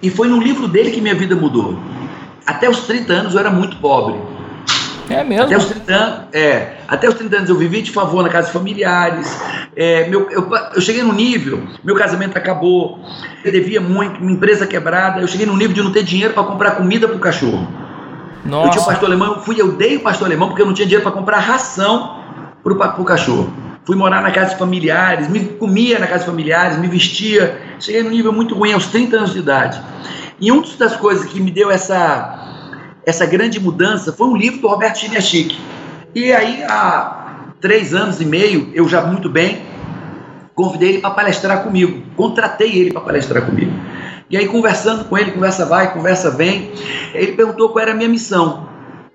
E 0.00 0.08
foi 0.08 0.28
no 0.28 0.40
livro 0.40 0.68
dele 0.68 0.92
que 0.92 1.00
minha 1.00 1.14
vida 1.14 1.34
mudou. 1.34 1.76
até 2.46 2.70
os 2.70 2.86
30 2.86 3.12
anos 3.12 3.34
eu 3.34 3.40
era 3.40 3.50
muito 3.50 3.76
pobre. 3.78 4.14
É 5.10 5.24
mesmo? 5.24 5.44
Até 5.44 5.56
os 5.56 5.66
30 5.66 5.94
anos, 5.94 6.20
é, 6.32 6.76
até 6.86 7.08
os 7.08 7.14
30 7.14 7.36
anos 7.36 7.50
eu 7.50 7.56
vivi 7.56 7.82
de 7.82 7.90
favor 7.90 8.22
na 8.22 8.28
casa 8.28 8.48
de 8.48 8.52
familiares. 8.52 9.40
É, 9.74 10.08
meu, 10.08 10.30
eu, 10.30 10.48
eu 10.74 10.80
cheguei 10.80 11.02
no 11.02 11.12
nível, 11.12 11.62
meu 11.82 11.96
casamento 11.96 12.36
acabou, 12.36 13.00
eu 13.44 13.50
devia 13.50 13.80
muito, 13.80 14.20
minha 14.20 14.34
empresa 14.34 14.66
quebrada. 14.66 15.20
Eu 15.20 15.26
cheguei 15.26 15.46
no 15.46 15.56
nível 15.56 15.74
de 15.74 15.82
não 15.82 15.92
ter 15.92 16.04
dinheiro 16.04 16.34
para 16.34 16.44
comprar 16.44 16.72
comida 16.72 17.08
para 17.08 17.16
o 17.16 17.20
cachorro. 17.20 17.66
Nossa. 18.44 18.68
Eu 18.68 18.70
tinha 18.70 18.82
o 18.82 18.86
pastor 18.86 19.08
alemão, 19.08 19.34
eu 19.34 19.40
fui, 19.40 19.60
eu 19.60 19.72
dei 19.72 19.96
o 19.96 20.00
pastor 20.00 20.26
alemão 20.26 20.48
porque 20.48 20.62
eu 20.62 20.66
não 20.66 20.74
tinha 20.74 20.86
dinheiro 20.86 21.02
para 21.02 21.12
comprar 21.12 21.38
ração 21.38 22.20
para 22.62 23.00
o 23.00 23.04
cachorro. 23.04 23.52
Fui 23.86 23.94
morar 23.96 24.20
na 24.20 24.32
casa 24.32 24.50
de 24.50 24.58
familiares, 24.58 25.28
me 25.28 25.44
comia 25.44 25.98
na 25.98 26.08
casa 26.08 26.20
de 26.20 26.26
familiares, 26.26 26.76
me 26.76 26.88
vestia. 26.88 27.56
Cheguei 27.78 28.02
num 28.02 28.10
nível 28.10 28.32
muito 28.32 28.54
ruim 28.54 28.72
aos 28.72 28.86
30 28.86 29.16
anos 29.16 29.32
de 29.32 29.38
idade. 29.38 29.80
E 30.40 30.50
uma 30.50 30.66
das 30.76 30.96
coisas 30.96 31.24
que 31.26 31.40
me 31.40 31.50
deu 31.52 31.70
essa 31.70 32.42
essa 33.06 33.24
grande 33.24 33.60
mudança 33.60 34.12
foi 34.12 34.26
um 34.26 34.36
livro 34.36 34.60
do 34.60 34.66
Roberto 34.66 34.98
Chiniachik. 34.98 35.56
E 36.12 36.32
aí, 36.32 36.64
há 36.64 37.52
três 37.60 37.94
anos 37.94 38.20
e 38.20 38.24
meio, 38.24 38.72
eu 38.74 38.88
já 38.88 39.02
muito 39.02 39.30
bem, 39.30 39.62
convidei 40.56 40.88
ele 40.88 40.98
para 40.98 41.10
palestrar 41.10 41.62
comigo, 41.62 42.02
contratei 42.16 42.76
ele 42.76 42.92
para 42.92 43.02
palestrar 43.02 43.46
comigo. 43.46 43.72
E 44.28 44.36
aí, 44.36 44.48
conversando 44.48 45.04
com 45.04 45.16
ele, 45.16 45.30
conversa 45.30 45.64
vai, 45.64 45.92
conversa 45.92 46.32
vem, 46.32 46.72
ele 47.14 47.32
perguntou 47.32 47.68
qual 47.68 47.82
era 47.82 47.92
a 47.92 47.94
minha 47.94 48.08
missão. 48.08 48.68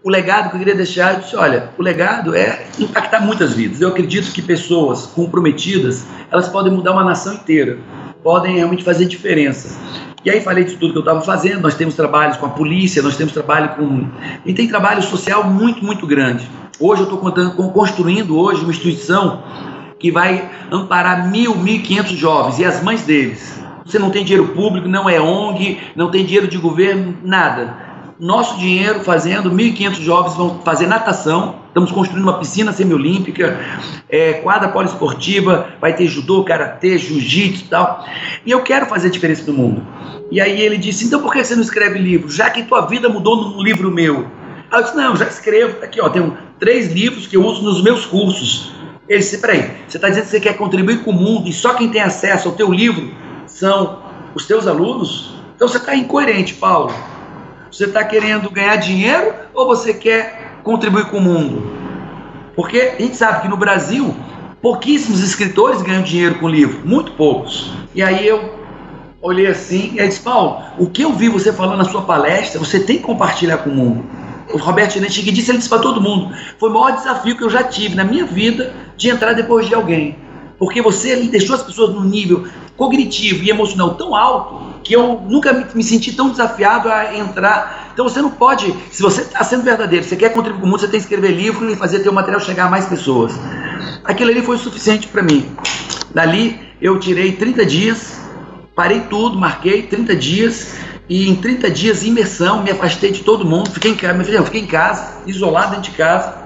O 0.03 0.09
legado 0.09 0.49
que 0.49 0.55
eu 0.55 0.59
queria 0.59 0.73
deixar, 0.73 1.13
eu 1.13 1.19
disse, 1.19 1.35
olha, 1.35 1.69
o 1.77 1.83
legado 1.83 2.35
é 2.35 2.65
impactar 2.79 3.19
muitas 3.19 3.53
vidas. 3.53 3.81
Eu 3.81 3.89
acredito 3.89 4.31
que 4.31 4.41
pessoas 4.41 5.05
comprometidas, 5.05 6.07
elas 6.31 6.49
podem 6.49 6.73
mudar 6.73 6.93
uma 6.93 7.03
nação 7.03 7.35
inteira, 7.35 7.77
podem 8.23 8.55
realmente 8.55 8.83
fazer 8.83 9.05
diferença. 9.05 9.77
E 10.25 10.31
aí 10.31 10.41
falei 10.41 10.63
de 10.63 10.75
tudo 10.77 10.93
que 10.93 10.97
eu 10.97 11.01
estava 11.01 11.21
fazendo. 11.21 11.61
Nós 11.61 11.75
temos 11.75 11.93
trabalhos 11.93 12.35
com 12.37 12.47
a 12.47 12.49
polícia, 12.49 12.99
nós 13.03 13.15
temos 13.15 13.31
trabalho 13.31 13.75
com. 13.75 14.07
E 14.43 14.55
tem 14.55 14.67
trabalho 14.67 15.03
social 15.03 15.43
muito, 15.43 15.85
muito 15.85 16.07
grande. 16.07 16.49
Hoje 16.79 17.03
eu 17.03 17.07
estou 17.07 17.71
construindo 17.71 18.39
hoje 18.39 18.63
uma 18.63 18.71
instituição 18.71 19.43
que 19.99 20.11
vai 20.11 20.49
amparar 20.71 21.29
mil, 21.29 21.55
mil 21.55 21.75
e 21.75 21.79
quinhentos 21.79 22.17
jovens 22.17 22.57
e 22.57 22.65
as 22.65 22.81
mães 22.81 23.03
deles. 23.03 23.61
Você 23.85 23.99
não 23.99 24.09
tem 24.09 24.23
dinheiro 24.23 24.47
público, 24.47 24.87
não 24.87 25.07
é 25.07 25.21
ONG, 25.21 25.79
não 25.95 26.09
tem 26.09 26.25
dinheiro 26.25 26.47
de 26.47 26.57
governo, 26.57 27.15
nada 27.21 27.90
nosso 28.21 28.59
dinheiro 28.59 28.99
fazendo, 28.99 29.49
1.500 29.49 29.93
jovens 29.95 30.35
vão 30.35 30.59
fazer 30.63 30.85
natação, 30.85 31.55
estamos 31.69 31.91
construindo 31.91 32.21
uma 32.21 32.37
piscina 32.37 32.71
semiolímpica, 32.71 33.59
é, 34.07 34.33
quadra 34.33 34.69
poliesportiva, 34.69 35.69
vai 35.81 35.95
ter 35.95 36.05
judô, 36.05 36.43
karatê, 36.43 36.99
jiu-jitsu 36.99 37.65
e 37.65 37.67
tal. 37.67 38.05
E 38.45 38.51
eu 38.51 38.61
quero 38.61 38.85
fazer 38.85 39.07
a 39.07 39.11
diferença 39.11 39.51
no 39.51 39.57
mundo. 39.57 39.87
E 40.29 40.39
aí 40.39 40.61
ele 40.61 40.77
disse, 40.77 41.05
então 41.05 41.19
por 41.19 41.33
que 41.33 41.43
você 41.43 41.55
não 41.55 41.63
escreve 41.63 41.97
livro? 41.97 42.29
Já 42.29 42.51
que 42.51 42.61
tua 42.61 42.81
vida 42.81 43.09
mudou 43.09 43.37
num 43.37 43.63
livro 43.63 43.89
meu. 43.89 44.27
Aí 44.69 44.79
eu 44.79 44.83
disse, 44.83 44.95
não, 44.95 45.15
já 45.15 45.25
escrevo, 45.25 45.83
aqui 45.83 45.99
ó, 45.99 46.07
tem 46.07 46.31
três 46.59 46.93
livros 46.93 47.25
que 47.25 47.35
eu 47.35 47.43
uso 47.43 47.63
nos 47.63 47.81
meus 47.81 48.05
cursos. 48.05 48.71
Ele 49.09 49.17
disse, 49.17 49.39
peraí, 49.39 49.67
você 49.87 49.97
está 49.97 50.07
dizendo 50.09 50.25
que 50.25 50.29
você 50.29 50.39
quer 50.39 50.57
contribuir 50.57 51.03
com 51.03 51.09
o 51.09 51.13
mundo 51.13 51.49
e 51.49 51.53
só 51.53 51.73
quem 51.73 51.89
tem 51.89 52.01
acesso 52.01 52.49
ao 52.49 52.53
teu 52.53 52.71
livro 52.71 53.11
são 53.47 54.03
os 54.35 54.45
teus 54.45 54.67
alunos? 54.67 55.33
Então 55.55 55.67
você 55.67 55.77
está 55.77 55.95
incoerente, 55.95 56.53
Paulo. 56.53 56.93
Você 57.71 57.85
está 57.85 58.03
querendo 58.03 58.49
ganhar 58.49 58.75
dinheiro 58.75 59.33
ou 59.53 59.65
você 59.65 59.93
quer 59.93 60.59
contribuir 60.61 61.05
com 61.05 61.19
o 61.19 61.21
mundo? 61.21 61.71
Porque 62.53 62.95
a 62.97 63.01
gente 63.01 63.15
sabe 63.15 63.43
que 63.43 63.47
no 63.47 63.55
Brasil, 63.55 64.13
pouquíssimos 64.61 65.23
escritores 65.23 65.81
ganham 65.81 66.03
dinheiro 66.03 66.35
com 66.35 66.49
livro, 66.49 66.85
muito 66.85 67.13
poucos. 67.13 67.71
E 67.95 68.03
aí 68.03 68.27
eu 68.27 68.55
olhei 69.21 69.47
assim 69.47 69.93
e 69.95 70.05
disse, 70.05 70.19
Paulo, 70.19 70.61
o 70.77 70.89
que 70.89 71.03
eu 71.03 71.13
vi 71.13 71.29
você 71.29 71.53
falando 71.53 71.77
na 71.77 71.85
sua 71.85 72.01
palestra, 72.01 72.59
você 72.59 72.77
tem 72.77 72.97
que 72.97 73.03
compartilhar 73.03 73.59
com 73.59 73.69
o 73.69 73.73
mundo. 73.73 74.03
O 74.51 74.57
Roberto 74.57 74.95
Genete 74.95 75.23
disse, 75.31 75.49
ele 75.49 75.59
disse 75.59 75.69
para 75.69 75.79
todo 75.79 76.01
mundo, 76.01 76.35
foi 76.59 76.69
o 76.69 76.73
maior 76.73 76.91
desafio 76.91 77.37
que 77.37 77.43
eu 77.43 77.49
já 77.49 77.63
tive 77.63 77.95
na 77.95 78.03
minha 78.03 78.25
vida 78.25 78.73
de 78.97 79.09
entrar 79.09 79.31
depois 79.31 79.65
de 79.65 79.73
alguém. 79.73 80.17
Porque 80.61 80.79
você 80.79 81.15
deixou 81.15 81.55
as 81.55 81.63
pessoas 81.63 81.95
num 81.95 82.03
nível 82.03 82.45
cognitivo 82.77 83.43
e 83.43 83.49
emocional 83.49 83.95
tão 83.95 84.15
alto 84.15 84.79
que 84.83 84.93
eu 84.93 85.19
nunca 85.27 85.51
me 85.73 85.83
senti 85.83 86.11
tão 86.11 86.29
desafiado 86.29 86.87
a 86.87 87.17
entrar. 87.17 87.89
Então 87.91 88.07
você 88.07 88.21
não 88.21 88.29
pode, 88.29 88.71
se 88.91 89.01
você 89.01 89.21
está 89.21 89.43
sendo 89.43 89.63
verdadeiro, 89.63 90.05
você 90.05 90.15
quer 90.15 90.29
contribuir 90.29 90.61
com 90.61 90.67
o 90.67 90.69
mundo, 90.69 90.81
você 90.81 90.87
tem 90.87 90.99
que 90.99 91.05
escrever 91.07 91.31
livro 91.31 91.67
e 91.67 91.75
fazer 91.75 92.01
teu 92.01 92.13
material 92.13 92.39
chegar 92.39 92.65
a 92.65 92.69
mais 92.69 92.85
pessoas. 92.85 93.33
Aquilo 94.03 94.29
ali 94.29 94.43
foi 94.43 94.55
suficiente 94.59 95.07
para 95.07 95.23
mim. 95.23 95.49
Dali 96.13 96.59
eu 96.79 96.99
tirei 96.99 97.31
30 97.31 97.65
dias, 97.65 98.21
parei 98.75 98.99
tudo, 99.09 99.39
marquei 99.39 99.81
30 99.81 100.15
dias 100.15 100.75
e 101.09 101.27
em 101.27 101.35
30 101.37 101.71
dias 101.71 102.03
imersão, 102.03 102.61
me 102.61 102.69
afastei 102.69 103.11
de 103.11 103.23
todo 103.23 103.43
mundo, 103.43 103.71
fiquei 103.71 103.89
em 103.89 103.95
casa, 103.95 104.43
fiquei 104.43 104.61
em 104.61 104.67
casa, 104.67 105.23
isolado 105.25 105.71
dentro 105.71 105.89
de 105.89 105.97
casa 105.97 106.40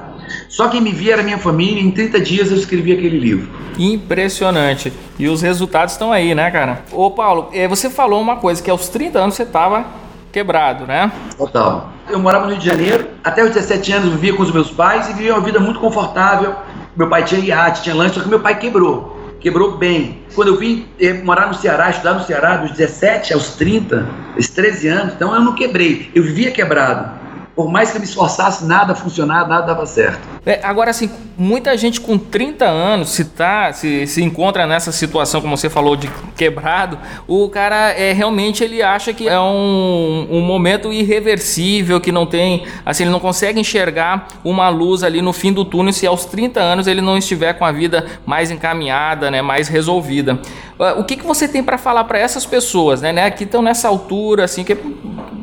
só 0.49 0.67
quem 0.69 0.81
me 0.81 0.91
via 0.91 1.13
era 1.13 1.23
minha 1.23 1.37
família. 1.37 1.81
Em 1.81 1.91
30 1.91 2.19
dias 2.19 2.51
eu 2.51 2.57
escrevi 2.57 2.93
aquele 2.93 3.19
livro. 3.19 3.49
Impressionante. 3.77 4.91
E 5.17 5.27
os 5.27 5.41
resultados 5.41 5.93
estão 5.93 6.11
aí, 6.11 6.33
né, 6.33 6.49
cara? 6.51 6.83
Ô, 6.91 7.11
Paulo, 7.11 7.49
é, 7.53 7.67
você 7.67 7.89
falou 7.89 8.21
uma 8.21 8.37
coisa, 8.37 8.61
que 8.61 8.69
aos 8.69 8.89
30 8.89 9.19
anos 9.19 9.35
você 9.35 9.43
estava 9.43 9.85
quebrado, 10.31 10.85
né? 10.85 11.11
Total. 11.37 11.89
Eu 12.09 12.19
morava 12.19 12.45
no 12.45 12.51
Rio 12.51 12.59
de 12.59 12.65
Janeiro, 12.65 13.07
até 13.23 13.43
os 13.43 13.51
17 13.51 13.93
anos 13.93 14.09
vivia 14.11 14.33
com 14.33 14.43
os 14.43 14.51
meus 14.51 14.69
pais 14.69 15.09
e 15.09 15.13
vivia 15.13 15.33
uma 15.33 15.41
vida 15.41 15.59
muito 15.59 15.79
confortável. 15.79 16.55
Meu 16.95 17.09
pai 17.09 17.23
tinha 17.23 17.39
iate, 17.41 17.83
tinha 17.83 17.95
lanche, 17.95 18.15
só 18.15 18.21
que 18.21 18.29
meu 18.29 18.39
pai 18.39 18.59
quebrou. 18.59 19.15
Quebrou 19.39 19.77
bem. 19.77 20.19
Quando 20.33 20.49
eu 20.49 20.57
vim 20.57 20.87
eh, 20.99 21.13
morar 21.13 21.47
no 21.47 21.53
Ceará, 21.53 21.89
estudar 21.89 22.13
no 22.15 22.23
Ceará, 22.23 22.57
dos 22.57 22.71
17 22.71 23.33
aos 23.33 23.55
30, 23.55 24.07
esses 24.37 24.51
13 24.51 24.87
anos, 24.87 25.13
então 25.13 25.33
eu 25.33 25.41
não 25.41 25.53
quebrei. 25.53 26.09
Eu 26.13 26.23
vivia 26.23 26.51
quebrado 26.51 27.14
por 27.55 27.71
mais 27.71 27.89
que 27.89 27.97
eu 27.97 28.01
me 28.01 28.05
esforçasse, 28.05 28.65
nada 28.65 28.93
funcionava, 28.93 29.47
nada 29.47 29.67
dava 29.67 29.85
certo. 29.85 30.19
É, 30.45 30.59
agora, 30.61 30.91
assim, 30.91 31.09
muita 31.37 31.75
gente 31.77 32.01
com 32.01 32.17
30 32.17 32.65
anos, 32.65 33.09
se, 33.09 33.25
tá, 33.25 33.71
se, 33.71 34.05
se 34.05 34.21
encontra 34.21 34.67
nessa 34.67 34.91
situação, 34.91 35.41
como 35.41 35.55
você 35.55 35.69
falou, 35.69 35.95
de 35.95 36.09
quebrado, 36.35 36.99
o 37.27 37.47
cara 37.49 37.91
é 37.91 38.11
realmente 38.11 38.63
ele 38.63 38.83
acha 38.83 39.13
que 39.13 39.27
é 39.27 39.39
um, 39.39 40.27
um 40.29 40.41
momento 40.41 40.91
irreversível, 40.91 42.01
que 42.01 42.11
não 42.11 42.25
tem, 42.25 42.65
assim, 42.85 43.03
ele 43.03 43.11
não 43.11 43.21
consegue 43.21 43.59
enxergar 43.59 44.27
uma 44.43 44.67
luz 44.67 45.01
ali 45.01 45.21
no 45.21 45.31
fim 45.31 45.53
do 45.53 45.63
túnel 45.63 45.93
se 45.93 46.05
aos 46.05 46.25
30 46.25 46.59
anos 46.59 46.87
ele 46.87 47.01
não 47.01 47.17
estiver 47.17 47.53
com 47.53 47.63
a 47.63 47.71
vida 47.71 48.05
mais 48.25 48.51
encaminhada, 48.51 49.31
né, 49.31 49.41
mais 49.41 49.69
resolvida. 49.69 50.39
Ah, 50.79 50.95
o 50.97 51.03
que, 51.03 51.15
que 51.15 51.25
você 51.25 51.47
tem 51.47 51.63
para 51.63 51.77
falar 51.77 52.03
para 52.03 52.19
essas 52.19 52.45
pessoas, 52.45 53.01
né, 53.01 53.13
né, 53.13 53.31
que 53.31 53.45
estão 53.45 53.61
nessa 53.61 53.87
altura, 53.87 54.43
assim, 54.43 54.63
que 54.63 54.77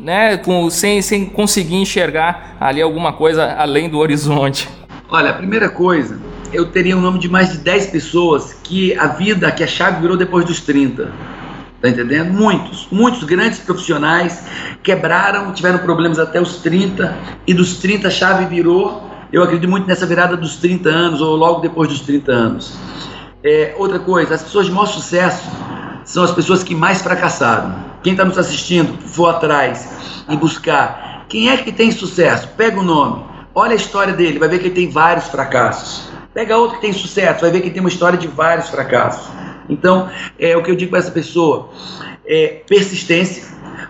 né, 0.01 0.37
com, 0.37 0.69
sem, 0.69 1.01
sem 1.01 1.25
conseguir 1.25 1.75
enxergar 1.75 2.55
ali 2.59 2.81
alguma 2.81 3.13
coisa 3.13 3.53
além 3.53 3.89
do 3.89 3.97
horizonte? 3.97 4.69
Olha, 5.09 5.29
a 5.29 5.33
primeira 5.33 5.69
coisa, 5.69 6.19
eu 6.51 6.65
teria 6.67 6.97
o 6.97 7.01
nome 7.01 7.19
de 7.19 7.29
mais 7.29 7.51
de 7.51 7.57
10 7.59 7.87
pessoas 7.87 8.53
que 8.63 8.97
a 8.97 9.07
vida, 9.07 9.51
que 9.51 9.63
a 9.63 9.67
chave 9.67 10.01
virou 10.01 10.17
depois 10.17 10.45
dos 10.45 10.61
30. 10.61 11.11
Tá 11.81 11.89
entendendo? 11.89 12.31
Muitos, 12.31 12.87
muitos 12.89 13.23
grandes 13.23 13.59
profissionais 13.59 14.45
quebraram, 14.81 15.51
tiveram 15.51 15.79
problemas 15.79 16.17
até 16.17 16.39
os 16.39 16.57
30 16.57 17.13
e 17.45 17.53
dos 17.53 17.77
30 17.77 18.07
a 18.07 18.11
chave 18.11 18.45
virou. 18.45 19.09
Eu 19.31 19.43
acredito 19.43 19.69
muito 19.69 19.85
nessa 19.85 20.05
virada 20.05 20.37
dos 20.37 20.55
30 20.57 20.89
anos 20.89 21.21
ou 21.21 21.35
logo 21.35 21.59
depois 21.59 21.89
dos 21.89 21.99
30 22.01 22.31
anos. 22.31 22.77
É, 23.43 23.73
outra 23.77 23.99
coisa, 23.99 24.35
as 24.35 24.43
pessoas 24.43 24.67
de 24.67 24.71
maior 24.71 24.85
sucesso 24.85 25.49
são 26.05 26.23
as 26.23 26.31
pessoas 26.31 26.63
que 26.63 26.73
mais 26.73 27.01
fracassaram. 27.01 27.75
Quem 28.01 28.13
está 28.13 28.23
nos 28.23 28.37
assistindo, 28.37 28.97
for 29.07 29.29
atrás 29.29 30.23
e 30.29 30.37
buscar 30.37 31.25
quem 31.27 31.49
é 31.49 31.57
que 31.57 31.71
tem 31.71 31.91
sucesso, 31.91 32.47
pega 32.55 32.79
o 32.79 32.83
nome, 32.83 33.25
olha 33.53 33.73
a 33.73 33.75
história 33.75 34.13
dele, 34.13 34.39
vai 34.39 34.47
ver 34.47 34.59
que 34.59 34.67
ele 34.67 34.75
tem 34.75 34.89
vários 34.89 35.27
fracassos. 35.27 36.09
Pega 36.33 36.57
outro 36.57 36.75
que 36.77 36.81
tem 36.81 36.93
sucesso, 36.93 37.41
vai 37.41 37.51
ver 37.51 37.59
que 37.59 37.67
ele 37.67 37.73
tem 37.73 37.81
uma 37.81 37.89
história 37.89 38.17
de 38.17 38.27
vários 38.27 38.69
fracassos. 38.69 39.27
Então, 39.69 40.09
é 40.39 40.55
o 40.55 40.63
que 40.63 40.71
eu 40.71 40.75
digo 40.75 40.91
para 40.91 40.99
essa 40.99 41.11
pessoa: 41.11 41.69
é 42.25 42.61
persistência, 42.67 43.45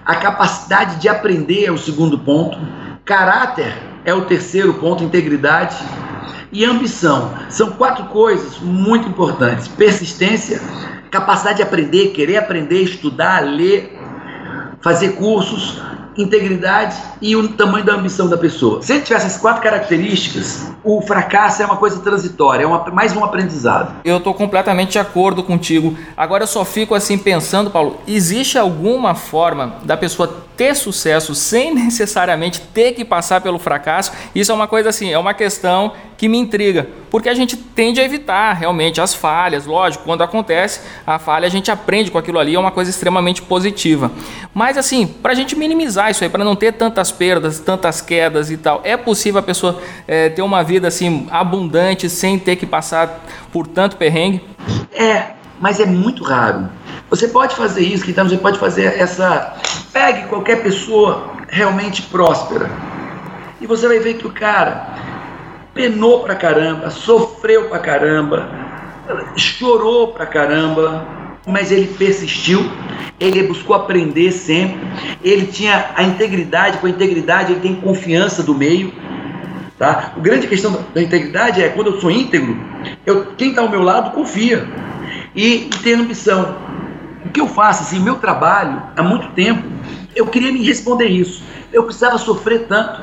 a 0.05 0.15
capacidade 0.15 0.99
de 0.99 1.07
aprender 1.07 1.65
é 1.65 1.71
o 1.71 1.77
segundo 1.77 2.17
ponto, 2.17 2.57
caráter 3.05 3.73
é 4.03 4.13
o 4.13 4.21
terceiro 4.25 4.73
ponto, 4.75 5.03
integridade 5.03 5.77
e 6.53 6.63
ambição. 6.63 7.33
São 7.49 7.71
quatro 7.71 8.05
coisas 8.05 8.59
muito 8.59 9.09
importantes: 9.09 9.67
persistência, 9.67 10.61
capacidade 11.11 11.57
de 11.57 11.63
aprender, 11.63 12.09
querer 12.09 12.37
aprender, 12.37 12.83
estudar, 12.83 13.41
ler, 13.41 13.99
fazer 14.81 15.13
cursos, 15.13 15.81
integridade 16.17 16.95
e 17.21 17.35
o 17.35 17.47
tamanho 17.49 17.85
da 17.85 17.93
ambição 17.93 18.29
da 18.29 18.37
pessoa. 18.37 18.81
Se 18.81 18.93
ele 18.93 19.01
tivesse 19.01 19.25
essas 19.25 19.41
quatro 19.41 19.61
características, 19.61 20.71
o 20.83 21.01
fracasso 21.01 21.61
é 21.61 21.65
uma 21.65 21.77
coisa 21.77 21.99
transitória, 21.99 22.63
é 22.63 22.67
uma, 22.67 22.83
mais 22.91 23.15
um 23.15 23.23
aprendizado. 23.23 23.95
Eu 24.03 24.17
estou 24.17 24.33
completamente 24.33 24.91
de 24.91 24.99
acordo 24.99 25.43
contigo. 25.43 25.97
Agora 26.15 26.43
eu 26.43 26.47
só 26.47 26.63
fico 26.63 26.93
assim 26.93 27.17
pensando, 27.17 27.71
Paulo, 27.71 27.99
existe 28.07 28.57
alguma 28.57 29.15
forma 29.15 29.77
da 29.83 29.97
pessoa 29.97 30.43
ter 30.55 30.75
sucesso 30.75 31.33
sem 31.35 31.73
necessariamente 31.75 32.61
ter 32.73 32.93
que 32.93 33.05
passar 33.05 33.41
pelo 33.41 33.59
fracasso, 33.59 34.11
isso 34.33 34.51
é 34.51 34.55
uma 34.55 34.67
coisa 34.67 34.89
assim, 34.89 35.11
é 35.11 35.17
uma 35.17 35.33
questão 35.33 35.93
que 36.17 36.29
me 36.29 36.37
intriga, 36.37 36.87
porque 37.09 37.27
a 37.27 37.33
gente 37.33 37.57
tende 37.57 37.99
a 37.99 38.03
evitar 38.03 38.53
realmente 38.53 39.01
as 39.01 39.13
falhas, 39.13 39.65
lógico, 39.65 40.05
quando 40.05 40.21
acontece 40.21 40.79
a 41.05 41.19
falha 41.19 41.45
a 41.45 41.49
gente 41.49 41.69
aprende 41.69 42.09
com 42.09 42.17
aquilo 42.17 42.39
ali, 42.39 42.55
é 42.55 42.59
uma 42.59 42.71
coisa 42.71 42.89
extremamente 42.89 43.41
positiva. 43.41 44.11
Mas 44.53 44.77
assim, 44.77 45.05
para 45.05 45.33
a 45.33 45.35
gente 45.35 45.55
minimizar 45.55 46.11
isso 46.11 46.23
aí, 46.23 46.29
para 46.29 46.43
não 46.43 46.55
ter 46.55 46.73
tantas 46.73 47.11
perdas, 47.11 47.59
tantas 47.59 47.99
quedas 47.99 48.49
e 48.49 48.57
tal, 48.57 48.81
é 48.83 48.95
possível 48.95 49.39
a 49.39 49.43
pessoa 49.43 49.81
é, 50.07 50.29
ter 50.29 50.41
uma 50.41 50.63
vida 50.63 50.87
assim 50.87 51.27
abundante 51.29 52.09
sem 52.09 52.39
ter 52.39 52.55
que 52.55 52.65
passar 52.65 53.25
por 53.51 53.67
tanto 53.67 53.97
perrengue? 53.97 54.41
É, 54.93 55.33
mas 55.63 55.79
é 55.79 55.85
muito 55.85 56.25
raro. 56.25 56.67
Você 57.09 57.25
pode 57.25 57.55
fazer 57.55 57.79
isso, 57.79 58.11
então 58.11 58.27
você 58.27 58.35
pode 58.35 58.59
fazer 58.59 58.99
essa. 58.99 59.55
Pegue 59.93 60.27
qualquer 60.27 60.61
pessoa 60.61 61.31
realmente 61.47 62.01
próspera 62.01 62.69
e 63.61 63.65
você 63.65 63.87
vai 63.87 63.97
ver 63.99 64.15
que 64.15 64.27
o 64.27 64.31
cara 64.31 64.93
penou 65.73 66.19
pra 66.19 66.35
caramba, 66.35 66.89
sofreu 66.89 67.69
pra 67.69 67.79
caramba, 67.79 68.49
chorou 69.37 70.09
pra 70.09 70.25
caramba, 70.25 71.07
mas 71.47 71.71
ele 71.71 71.87
persistiu, 71.87 72.69
ele 73.17 73.43
buscou 73.43 73.73
aprender 73.73 74.33
sempre, 74.33 74.85
ele 75.23 75.45
tinha 75.45 75.91
a 75.95 76.03
integridade, 76.03 76.79
com 76.79 76.87
a 76.87 76.89
integridade 76.89 77.53
ele 77.53 77.61
tem 77.61 77.75
confiança 77.75 78.43
do 78.43 78.53
meio. 78.53 78.91
Tá? 79.79 80.11
A 80.17 80.19
grande 80.19 80.45
questão 80.45 80.85
da 80.93 81.01
integridade 81.01 81.63
é 81.63 81.69
quando 81.69 81.87
eu 81.87 82.01
sou 82.01 82.11
íntegro, 82.11 82.57
eu, 83.05 83.27
quem 83.37 83.51
está 83.51 83.61
ao 83.61 83.69
meu 83.69 83.81
lado 83.81 84.11
confia 84.11 84.67
e, 85.35 85.65
e 85.65 85.69
tem 85.81 85.93
ambição. 85.95 86.57
O 87.25 87.29
que 87.29 87.39
eu 87.39 87.47
faço, 87.47 87.83
assim, 87.83 87.99
meu 87.99 88.15
trabalho, 88.15 88.81
há 88.95 89.01
muito 89.01 89.29
tempo, 89.31 89.63
eu 90.15 90.27
queria 90.27 90.51
me 90.51 90.63
responder 90.63 91.07
isso. 91.07 91.43
Eu 91.71 91.83
precisava 91.83 92.17
sofrer 92.17 92.67
tanto, 92.67 93.01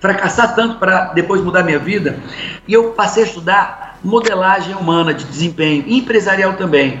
fracassar 0.00 0.54
tanto 0.54 0.78
para 0.78 1.12
depois 1.12 1.40
mudar 1.42 1.62
minha 1.62 1.78
vida, 1.78 2.18
e 2.66 2.72
eu 2.72 2.90
passei 2.90 3.22
a 3.22 3.26
estudar 3.26 3.98
modelagem 4.02 4.74
humana 4.74 5.14
de 5.14 5.24
desempenho, 5.24 5.84
empresarial 5.86 6.54
também. 6.54 7.00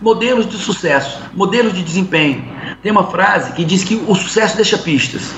Modelos 0.00 0.48
de 0.48 0.56
sucesso, 0.56 1.22
modelos 1.32 1.72
de 1.72 1.82
desempenho. 1.82 2.44
Tem 2.82 2.90
uma 2.90 3.04
frase 3.04 3.52
que 3.52 3.64
diz 3.64 3.84
que 3.84 3.94
o 4.06 4.14
sucesso 4.14 4.56
deixa 4.56 4.76
pistas. 4.76 5.32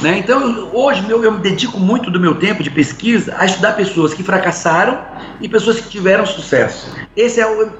Né? 0.00 0.18
Então, 0.18 0.70
hoje 0.72 1.04
eu, 1.08 1.22
eu 1.22 1.32
me 1.32 1.40
dedico 1.40 1.78
muito 1.78 2.10
do 2.10 2.18
meu 2.18 2.34
tempo 2.34 2.62
de 2.62 2.70
pesquisa 2.70 3.34
a 3.38 3.44
estudar 3.44 3.72
pessoas 3.72 4.12
que 4.12 4.22
fracassaram 4.22 5.00
e 5.40 5.48
pessoas 5.48 5.80
que 5.80 5.88
tiveram 5.88 6.26
sucesso. 6.26 6.94
Esse 7.16 7.40
é 7.40 7.46
o, 7.46 7.70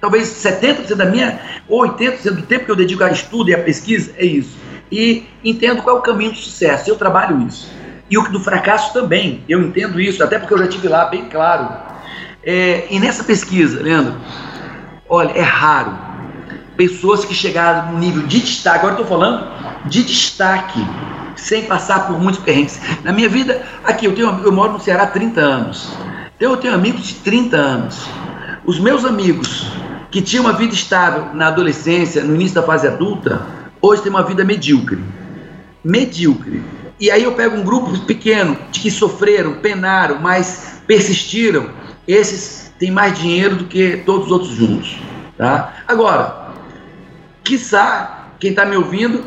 talvez 0.00 0.28
70% 0.28 0.94
da 0.94 1.04
minha, 1.04 1.40
ou 1.68 1.82
80% 1.82 2.30
do 2.30 2.42
tempo 2.42 2.64
que 2.64 2.70
eu 2.70 2.76
dedico 2.76 3.02
a 3.02 3.10
estudo 3.10 3.50
e 3.50 3.54
a 3.54 3.58
pesquisa, 3.58 4.12
é 4.16 4.24
isso. 4.24 4.56
E 4.90 5.26
entendo 5.44 5.82
qual 5.82 5.96
é 5.96 5.98
o 5.98 6.02
caminho 6.02 6.32
do 6.32 6.38
sucesso, 6.38 6.88
eu 6.88 6.96
trabalho 6.96 7.46
isso. 7.46 7.70
E 8.10 8.16
o 8.16 8.22
do 8.22 8.40
fracasso 8.40 8.92
também, 8.92 9.44
eu 9.48 9.60
entendo 9.60 10.00
isso, 10.00 10.22
até 10.22 10.38
porque 10.38 10.54
eu 10.54 10.58
já 10.58 10.66
tive 10.66 10.88
lá 10.88 11.06
bem 11.06 11.26
claro. 11.26 11.68
É, 12.42 12.86
e 12.90 12.98
nessa 12.98 13.22
pesquisa, 13.24 13.82
Leandro, 13.82 14.14
olha, 15.08 15.32
é 15.32 15.42
raro 15.42 16.08
pessoas 16.78 17.24
que 17.24 17.34
chegaram 17.34 17.92
no 17.92 17.98
nível 17.98 18.22
de 18.22 18.40
destaque, 18.40 18.78
agora 18.78 18.92
estou 18.92 19.06
falando 19.06 19.48
de 19.86 20.04
destaque, 20.04 20.78
sem 21.38 21.64
passar 21.64 22.06
por 22.06 22.18
muitos 22.18 22.42
perrengues. 22.42 22.78
Na 23.02 23.12
minha 23.12 23.28
vida, 23.28 23.62
aqui, 23.84 24.06
eu, 24.06 24.14
tenho, 24.14 24.28
eu 24.44 24.52
moro 24.52 24.74
no 24.74 24.80
Ceará 24.80 25.04
há 25.04 25.06
30 25.06 25.40
anos. 25.40 25.88
Então 26.36 26.50
eu 26.50 26.56
tenho 26.56 26.74
amigos 26.74 27.06
de 27.06 27.14
30 27.14 27.56
anos. 27.56 28.08
Os 28.64 28.78
meus 28.78 29.04
amigos 29.04 29.66
que 30.10 30.20
tinham 30.20 30.44
uma 30.44 30.52
vida 30.52 30.74
estável 30.74 31.34
na 31.34 31.48
adolescência, 31.48 32.22
no 32.22 32.34
início 32.34 32.54
da 32.54 32.62
fase 32.62 32.86
adulta, 32.86 33.46
hoje 33.80 34.02
têm 34.02 34.10
uma 34.10 34.22
vida 34.22 34.44
medíocre. 34.44 35.02
Medíocre. 35.82 36.62
E 37.00 37.10
aí 37.10 37.22
eu 37.22 37.32
pego 37.32 37.56
um 37.56 37.62
grupo 37.62 37.96
pequeno 38.00 38.58
de 38.70 38.80
que 38.80 38.90
sofreram, 38.90 39.54
penaram, 39.54 40.18
mas 40.20 40.80
persistiram. 40.86 41.70
Esses 42.06 42.72
têm 42.78 42.90
mais 42.90 43.16
dinheiro 43.18 43.56
do 43.56 43.64
que 43.64 43.98
todos 43.98 44.26
os 44.26 44.32
outros 44.32 44.50
juntos. 44.50 44.98
Tá? 45.36 45.74
Agora, 45.86 46.52
quiçá, 47.44 48.28
quem 48.40 48.50
está 48.50 48.64
me 48.64 48.76
ouvindo 48.76 49.24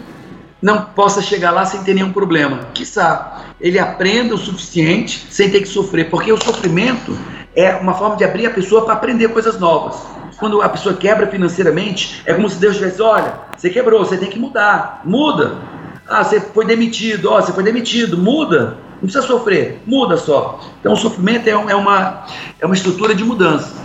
não 0.61 0.81
possa 0.83 1.21
chegar 1.21 1.51
lá 1.51 1.65
sem 1.65 1.83
ter 1.83 1.93
nenhum 1.93 2.11
problema. 2.11 2.59
Quiçá 2.73 3.41
ele 3.61 3.77
aprenda 3.77 4.33
o 4.33 4.37
suficiente 4.37 5.27
sem 5.29 5.49
ter 5.49 5.61
que 5.61 5.67
sofrer, 5.67 6.09
porque 6.09 6.31
o 6.31 6.43
sofrimento 6.43 7.15
é 7.55 7.75
uma 7.75 7.93
forma 7.93 8.15
de 8.15 8.23
abrir 8.23 8.47
a 8.47 8.49
pessoa 8.49 8.83
para 8.83 8.93
aprender 8.93 9.27
coisas 9.29 9.59
novas. 9.59 10.01
Quando 10.37 10.61
a 10.61 10.69
pessoa 10.69 10.95
quebra 10.95 11.27
financeiramente, 11.27 12.23
é 12.25 12.33
como 12.33 12.49
se 12.49 12.57
Deus 12.57 12.77
tivesse: 12.77 13.01
olha, 13.01 13.33
você 13.55 13.69
quebrou, 13.69 14.03
você 14.03 14.17
tem 14.17 14.29
que 14.29 14.39
mudar, 14.39 15.01
muda. 15.05 15.57
Ah, 16.09 16.23
você 16.23 16.41
foi 16.41 16.65
demitido, 16.65 17.31
ó, 17.31 17.39
você 17.39 17.53
foi 17.53 17.63
demitido, 17.63 18.17
muda. 18.17 18.77
Não 18.93 19.07
precisa 19.07 19.25
sofrer, 19.25 19.81
muda 19.85 20.17
só. 20.17 20.59
Então 20.79 20.93
o 20.93 20.97
sofrimento 20.97 21.47
é, 21.47 21.51
é 21.51 21.75
uma, 21.75 22.25
é 22.59 22.65
uma 22.65 22.75
estrutura 22.75 23.13
de 23.13 23.23
mudança. 23.23 23.80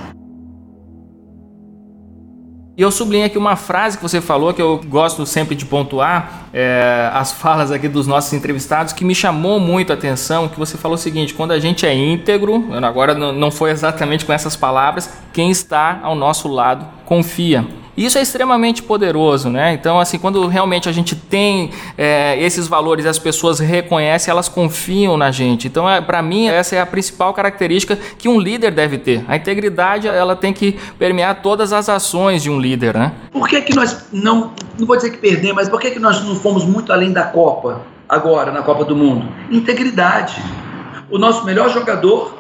E 2.77 2.83
eu 2.83 2.91
sublinho 2.91 3.25
aqui 3.25 3.39
uma 3.39 3.57
frase 3.57 3.97
que 3.97 4.03
você 4.03 4.21
falou 4.21 4.53
que 4.53 4.61
eu 4.61 4.79
gosto 4.87 5.25
sempre 5.25 5.55
de 5.55 5.65
pontuar 5.65 6.49
é, 6.53 7.11
as 7.15 7.33
falas 7.41 7.71
aqui 7.71 7.89
dos 7.89 8.07
nossos 8.07 8.31
entrevistados 8.35 8.93
que 8.93 9.03
me 9.03 9.15
chamou 9.15 9.59
muito 9.59 9.93
a 9.93 9.95
atenção. 9.95 10.47
Que 10.47 10.59
você 10.59 10.77
falou 10.77 10.97
o 10.97 10.99
seguinte: 10.99 11.33
quando 11.33 11.53
a 11.53 11.59
gente 11.59 11.87
é 11.87 11.95
íntegro, 11.95 12.69
agora 12.85 13.15
não 13.15 13.51
foi 13.51 13.71
exatamente 13.71 14.27
com 14.27 14.33
essas 14.33 14.55
palavras, 14.55 15.11
quem 15.33 15.51
está 15.51 16.01
ao 16.03 16.15
nosso 16.15 16.49
lado 16.49 16.87
confia. 17.07 17.67
Isso 17.97 18.19
é 18.19 18.23
extremamente 18.23 18.83
poderoso, 18.83 19.49
né? 19.49 19.73
Então, 19.73 19.99
assim, 19.99 20.19
quando 20.19 20.47
realmente 20.47 20.89
a 20.89 20.93
gente 20.93 21.17
tem 21.17 21.71
é, 21.97 22.39
esses 22.43 22.69
valores, 22.69 23.07
as 23.07 23.19
pessoas 23.19 23.59
reconhecem, 23.59 24.31
elas 24.31 24.49
confiam 24.49 25.17
na 25.17 25.31
gente. 25.31 25.67
Então, 25.67 25.89
é, 25.89 26.01
para 26.01 26.21
mim, 26.21 26.49
essa 26.49 26.77
é 26.77 26.81
a 26.81 26.87
principal 26.87 27.33
característica 27.33 27.97
que 28.19 28.29
um 28.29 28.39
líder 28.39 28.71
deve 28.71 28.99
ter. 28.99 29.25
A 29.27 29.37
integridade, 29.37 30.07
ela 30.07 30.37
tem 30.37 30.53
que 30.53 30.79
permear 30.99 31.41
todas 31.43 31.73
as 31.73 31.89
ações 31.89 32.43
de 32.43 32.51
um 32.51 32.61
líder, 32.61 32.95
né? 32.95 33.13
Por 33.33 33.49
que 33.49 33.63
que 33.63 33.75
nós 33.75 34.07
não, 34.13 34.53
não 34.79 34.87
vou 34.87 34.97
dizer 34.97 35.11
que 35.11 35.19
perdemos, 35.19 35.57
mas 35.57 35.69
por 35.69 35.81
que 35.81 35.91
que 35.91 35.99
nós 35.99 36.23
não 36.23 36.37
fomos 36.37 36.65
muito 36.65 36.93
além 36.93 37.13
da 37.13 37.25
Copa 37.25 37.81
agora, 38.07 38.53
na 38.53 38.63
Copa 38.63 38.85
do 38.85 38.95
Mundo? 38.95 39.27
Integridade. 39.51 40.37
O 41.11 41.19
nosso 41.19 41.45
melhor 41.45 41.71
jogador 41.71 42.36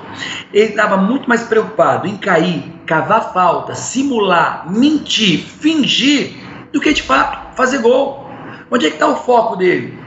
ele 0.52 0.70
estava 0.70 0.96
muito 0.96 1.28
mais 1.28 1.42
preocupado 1.42 2.06
em 2.06 2.16
cair, 2.16 2.64
cavar 2.86 3.32
falta, 3.32 3.74
simular, 3.74 4.70
mentir, 4.70 5.40
fingir, 5.40 6.34
do 6.72 6.80
que 6.80 6.92
de 6.92 7.02
fato 7.02 7.56
fazer 7.56 7.78
gol. 7.78 8.30
Onde 8.70 8.86
é 8.86 8.88
que 8.88 8.96
está 8.96 9.06
o 9.06 9.16
foco 9.16 9.56
dele? 9.56 9.98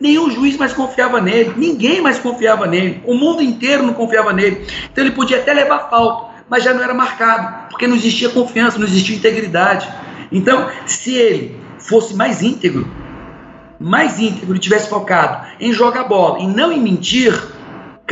Nenhum 0.00 0.30
juiz 0.30 0.56
mais 0.56 0.72
confiava 0.72 1.20
nele, 1.20 1.52
ninguém 1.56 2.00
mais 2.00 2.18
confiava 2.18 2.66
nele, 2.66 3.02
o 3.04 3.14
mundo 3.14 3.42
inteiro 3.42 3.82
não 3.82 3.92
confiava 3.92 4.32
nele. 4.32 4.66
Então 4.90 5.04
ele 5.04 5.14
podia 5.14 5.38
até 5.38 5.52
levar 5.52 5.90
falta, 5.90 6.42
mas 6.48 6.64
já 6.64 6.72
não 6.72 6.82
era 6.82 6.94
marcado, 6.94 7.68
porque 7.68 7.86
não 7.86 7.94
existia 7.94 8.30
confiança, 8.30 8.78
não 8.78 8.86
existia 8.86 9.14
integridade. 9.14 9.88
Então, 10.32 10.70
se 10.86 11.14
ele 11.14 11.60
fosse 11.78 12.14
mais 12.14 12.42
íntegro, 12.42 12.90
mais 13.78 14.18
íntegro 14.18 14.56
e 14.56 14.58
tivesse 14.58 14.88
focado 14.88 15.46
em 15.60 15.72
jogar 15.72 16.04
bola 16.04 16.40
e 16.40 16.46
não 16.46 16.72
em 16.72 16.80
mentir, 16.80 17.32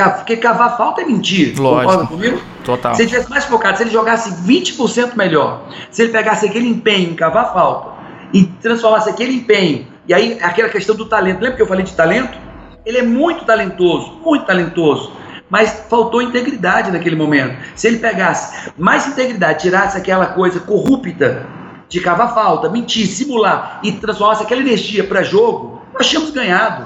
porque 0.04 0.36
cavar 0.36 0.76
falta 0.76 1.02
é 1.02 1.04
mentir. 1.04 1.58
Lógico. 1.60 2.06
Comigo? 2.06 2.40
Total. 2.64 2.94
Se 2.94 3.02
ele 3.02 3.10
tivesse 3.10 3.30
mais 3.30 3.44
focado, 3.44 3.76
se 3.76 3.82
ele 3.82 3.90
jogasse 3.90 4.30
20% 4.46 5.16
melhor, 5.16 5.62
se 5.90 6.02
ele 6.02 6.12
pegasse 6.12 6.46
aquele 6.46 6.68
empenho 6.68 7.10
em 7.10 7.14
cavar 7.14 7.52
falta 7.52 7.98
e 8.32 8.44
transformasse 8.44 9.10
aquele 9.10 9.34
empenho, 9.34 9.86
e 10.06 10.14
aí 10.14 10.38
aquela 10.40 10.68
questão 10.68 10.94
do 10.94 11.06
talento, 11.06 11.40
lembra 11.40 11.56
que 11.56 11.62
eu 11.62 11.66
falei 11.66 11.84
de 11.84 11.94
talento? 11.94 12.38
Ele 12.84 12.98
é 12.98 13.02
muito 13.02 13.44
talentoso, 13.44 14.12
muito 14.24 14.46
talentoso, 14.46 15.12
mas 15.50 15.84
faltou 15.88 16.22
integridade 16.22 16.90
naquele 16.90 17.16
momento. 17.16 17.56
Se 17.74 17.88
ele 17.88 17.98
pegasse 17.98 18.70
mais 18.78 19.06
integridade, 19.06 19.62
tirasse 19.62 19.96
aquela 19.98 20.26
coisa 20.26 20.60
corrupta 20.60 21.46
de 21.88 22.00
cavar 22.00 22.34
falta, 22.34 22.68
mentir, 22.68 23.06
simular 23.06 23.80
e 23.82 23.92
transformasse 23.92 24.42
aquela 24.42 24.60
energia 24.60 25.04
para 25.04 25.22
jogo, 25.22 25.82
nós 25.94 26.06
tínhamos 26.06 26.30
ganhado. 26.30 26.84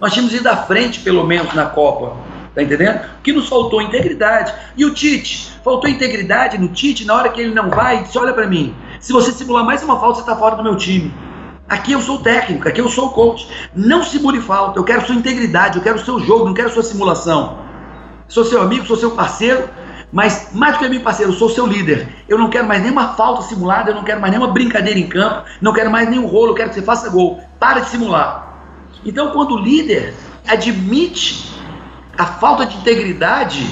Nós 0.00 0.12
tínhamos 0.12 0.34
ido 0.34 0.48
à 0.48 0.56
frente, 0.56 1.00
pelo 1.00 1.24
menos, 1.24 1.52
na 1.54 1.66
Copa. 1.66 2.16
Tá 2.54 2.62
entendendo? 2.62 3.00
Que 3.22 3.32
nos 3.32 3.48
faltou 3.48 3.80
integridade. 3.80 4.52
E 4.76 4.84
o 4.84 4.92
Tite? 4.92 5.52
Faltou 5.64 5.88
integridade 5.88 6.58
no 6.58 6.68
Tite 6.68 7.04
na 7.04 7.14
hora 7.14 7.28
que 7.28 7.40
ele 7.40 7.54
não 7.54 7.70
vai 7.70 8.00
e 8.00 8.02
disse: 8.02 8.18
olha 8.18 8.32
para 8.32 8.46
mim, 8.46 8.74
se 9.00 9.12
você 9.12 9.30
simular 9.32 9.64
mais 9.64 9.82
uma 9.82 10.00
falta, 10.00 10.16
você 10.16 10.20
está 10.22 10.36
fora 10.36 10.56
do 10.56 10.62
meu 10.62 10.76
time. 10.76 11.14
Aqui 11.68 11.92
eu 11.92 12.00
sou 12.00 12.18
técnico, 12.18 12.68
aqui 12.68 12.80
eu 12.80 12.88
sou 12.88 13.10
coach. 13.10 13.46
Não 13.74 14.02
simule 14.02 14.40
falta, 14.40 14.80
eu 14.80 14.84
quero 14.84 15.06
sua 15.06 15.14
integridade, 15.14 15.78
eu 15.78 15.82
quero 15.82 15.96
o 15.96 16.04
seu 16.04 16.18
jogo, 16.18 16.44
não 16.44 16.54
quero 16.54 16.70
sua 16.70 16.82
simulação. 16.82 17.60
Sou 18.26 18.44
seu 18.44 18.60
amigo, 18.60 18.84
sou 18.86 18.96
seu 18.96 19.12
parceiro, 19.12 19.68
mas 20.12 20.48
mais 20.52 20.74
do 20.74 20.80
que 20.80 20.88
meu 20.88 21.00
parceiro, 21.00 21.30
eu 21.30 21.36
sou 21.36 21.48
seu 21.48 21.66
líder. 21.66 22.08
Eu 22.28 22.36
não 22.36 22.50
quero 22.50 22.66
mais 22.66 22.82
nenhuma 22.82 23.14
falta 23.14 23.42
simulada, 23.42 23.92
eu 23.92 23.94
não 23.94 24.02
quero 24.02 24.20
mais 24.20 24.32
nenhuma 24.32 24.52
brincadeira 24.52 24.98
em 24.98 25.06
campo, 25.06 25.44
não 25.60 25.72
quero 25.72 25.90
mais 25.90 26.10
nenhum 26.10 26.26
rolo, 26.26 26.50
eu 26.50 26.54
quero 26.54 26.70
que 26.70 26.74
você 26.74 26.82
faça 26.82 27.08
gol. 27.08 27.40
Para 27.60 27.80
de 27.80 27.90
simular. 27.90 28.48
Então, 29.04 29.30
quando 29.30 29.54
o 29.54 29.58
líder 29.58 30.12
admite 30.48 31.49
a 32.20 32.26
falta 32.26 32.66
de 32.66 32.76
integridade, 32.76 33.66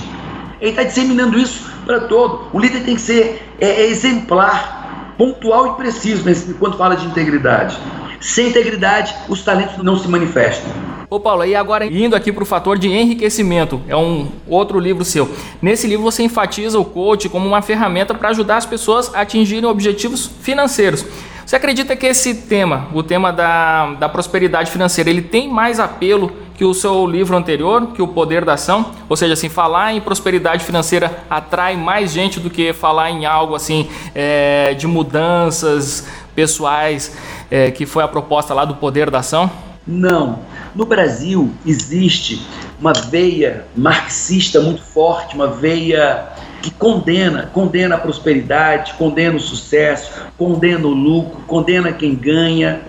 ele 0.59 0.71
está 0.71 0.83
disseminando 0.83 1.39
isso 1.39 1.71
para 1.85 2.01
todo. 2.01 2.49
O 2.51 2.59
líder 2.59 2.83
tem 2.83 2.95
que 2.95 3.01
ser 3.03 3.43
é, 3.61 3.83
é 3.83 3.87
exemplar, 3.91 5.15
pontual 5.19 5.75
e 5.75 5.77
preciso 5.77 6.25
quando 6.59 6.79
fala 6.79 6.97
de 6.97 7.05
integridade. 7.05 7.79
Sem 8.23 8.49
integridade, 8.49 9.15
os 9.29 9.43
talentos 9.43 9.77
não 9.85 9.99
se 9.99 10.09
manifestam. 10.09 10.73
Ô 11.11 11.21
Paulo, 11.21 11.45
e 11.45 11.55
agora 11.55 11.85
indo 11.85 12.17
aqui 12.17 12.33
para 12.33 12.43
o 12.43 12.47
fator 12.47 12.79
de 12.79 12.89
enriquecimento, 12.89 13.83
é 13.87 13.95
um 13.95 14.29
outro 14.47 14.81
livro 14.81 15.05
seu. 15.05 15.31
Nesse 15.61 15.87
livro 15.87 16.05
você 16.05 16.23
enfatiza 16.23 16.79
o 16.79 16.85
coach 16.87 17.29
como 17.29 17.47
uma 17.47 17.61
ferramenta 17.61 18.15
para 18.15 18.31
ajudar 18.31 18.57
as 18.57 18.67
pessoas 18.67 19.15
a 19.15 19.21
atingirem 19.21 19.69
objetivos 19.69 20.31
financeiros. 20.41 21.05
Você 21.45 21.57
acredita 21.57 21.95
que 21.97 22.07
esse 22.07 22.35
tema, 22.35 22.89
o 22.95 23.03
tema 23.03 23.31
da, 23.31 23.93
da 23.95 24.09
prosperidade 24.09 24.71
financeira, 24.71 25.09
ele 25.09 25.23
tem 25.23 25.49
mais 25.51 25.79
apelo 25.79 26.33
que 26.59 26.65
o 26.65 26.75
seu 26.75 27.07
livro 27.07 27.37
anterior, 27.37 27.93
que 27.95 28.03
o 28.03 28.09
Poder 28.09 28.45
da 28.45 28.55
Ação? 28.55 28.91
Ou 29.09 29.17
seja, 29.17 29.35
assim, 29.35 29.49
falar 29.49 29.95
em 29.95 30.01
prosperidade 30.01 30.65
financeira 30.65 31.23
atrai 31.31 31.77
mais 31.77 32.11
gente 32.11 32.41
do 32.41 32.51
que 32.51 32.73
falar 32.73 33.13
em 33.13 33.25
algo 33.25 33.55
assim 33.55 33.89
é, 34.13 34.75
de 34.75 34.85
mudanças 34.85 36.09
pessoais, 36.35 37.17
é, 37.49 37.71
que 37.71 37.87
foi 37.87 38.03
a 38.03 38.09
proposta 38.09 38.53
lá 38.55 38.65
do 38.65 38.75
Poder 38.75 39.09
da 39.09 39.21
Ação? 39.21 39.49
Não. 39.87 40.41
No 40.75 40.85
Brasil 40.85 41.53
existe 41.65 42.45
uma 42.81 42.93
veia 42.93 43.65
marxista 43.77 44.61
muito 44.61 44.83
forte, 44.83 45.37
uma 45.37 45.47
veia 45.47 46.29
que 46.61 46.73
condena, 46.73 47.49
condena 47.53 47.95
a 47.95 47.99
prosperidade, 47.99 48.95
condena 48.95 49.37
o 49.37 49.41
sucesso, 49.41 50.11
condena 50.37 50.89
o 50.89 50.91
lucro, 50.91 51.41
condena 51.47 51.93
quem 51.93 52.17
ganha, 52.17 52.81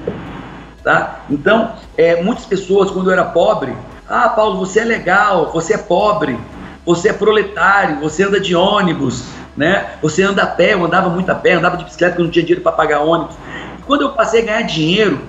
tá? 0.84 1.22
Então, 1.30 1.74
é, 1.98 2.22
muitas 2.22 2.46
pessoas 2.46 2.92
quando 2.92 3.08
eu 3.08 3.14
era 3.14 3.26
pobre, 3.26 3.74
ah, 4.08 4.30
Paulo, 4.30 4.58
você 4.58 4.80
é 4.80 4.86
legal, 4.86 5.52
você 5.54 5.76
é 5.76 5.78
pobre, 5.78 6.40
você 6.86 7.10
é 7.10 7.14
proletário, 7.14 8.00
você 8.00 8.24
anda 8.24 8.40
de 8.40 8.56
ônibus, 8.56 9.24
né? 9.56 9.92
Você 10.02 10.24
anda 10.24 10.44
a 10.44 10.48
pé, 10.48 10.74
eu 10.74 10.84
andava 10.84 11.10
muito 11.10 11.30
a 11.30 11.36
pé, 11.36 11.54
andava 11.54 11.78
de 11.78 11.84
bicicleta 11.84 12.14
porque 12.14 12.24
não 12.24 12.32
tinha 12.32 12.44
dinheiro 12.44 12.64
para 12.64 12.72
pagar 12.72 13.02
ônibus. 13.02 13.36
E 13.78 13.82
quando 13.84 14.02
eu 14.02 14.10
passei 14.14 14.42
a 14.42 14.46
ganhar 14.46 14.62
dinheiro, 14.64 15.22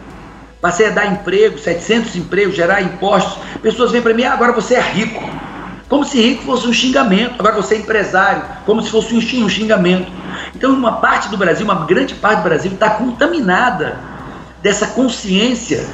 passei 0.61 0.87
a 0.87 0.91
dar 0.91 1.07
emprego, 1.07 1.59
700 1.59 2.17
empregos, 2.17 2.57
gerar 2.57 2.81
impostos, 2.81 3.43
pessoas 3.61 3.91
vêm 3.91 4.01
para 4.01 4.15
mim, 4.15 4.25
ah, 4.25 4.33
agora 4.33 4.53
você 4.53 4.77
é 4.77 4.81
rico. 4.81 5.23
Como 5.89 6.05
se 6.05 6.21
rico 6.21 6.45
fosse 6.45 6.69
um 6.69 6.73
xingamento. 6.73 7.35
Agora 7.39 7.57
você 7.57 7.75
é 7.75 7.79
empresário, 7.79 8.43
como 8.65 8.81
se 8.81 8.91
fosse 8.91 9.13
um 9.15 9.49
xingamento. 9.49 10.11
Então, 10.55 10.73
uma 10.73 10.93
parte 10.93 11.29
do 11.29 11.37
Brasil, 11.37 11.65
uma 11.65 11.85
grande 11.85 12.15
parte 12.15 12.39
do 12.39 12.45
Brasil, 12.45 12.73
está 12.73 12.91
contaminada 12.91 13.99
dessa 14.63 14.89
consciência 14.89 15.85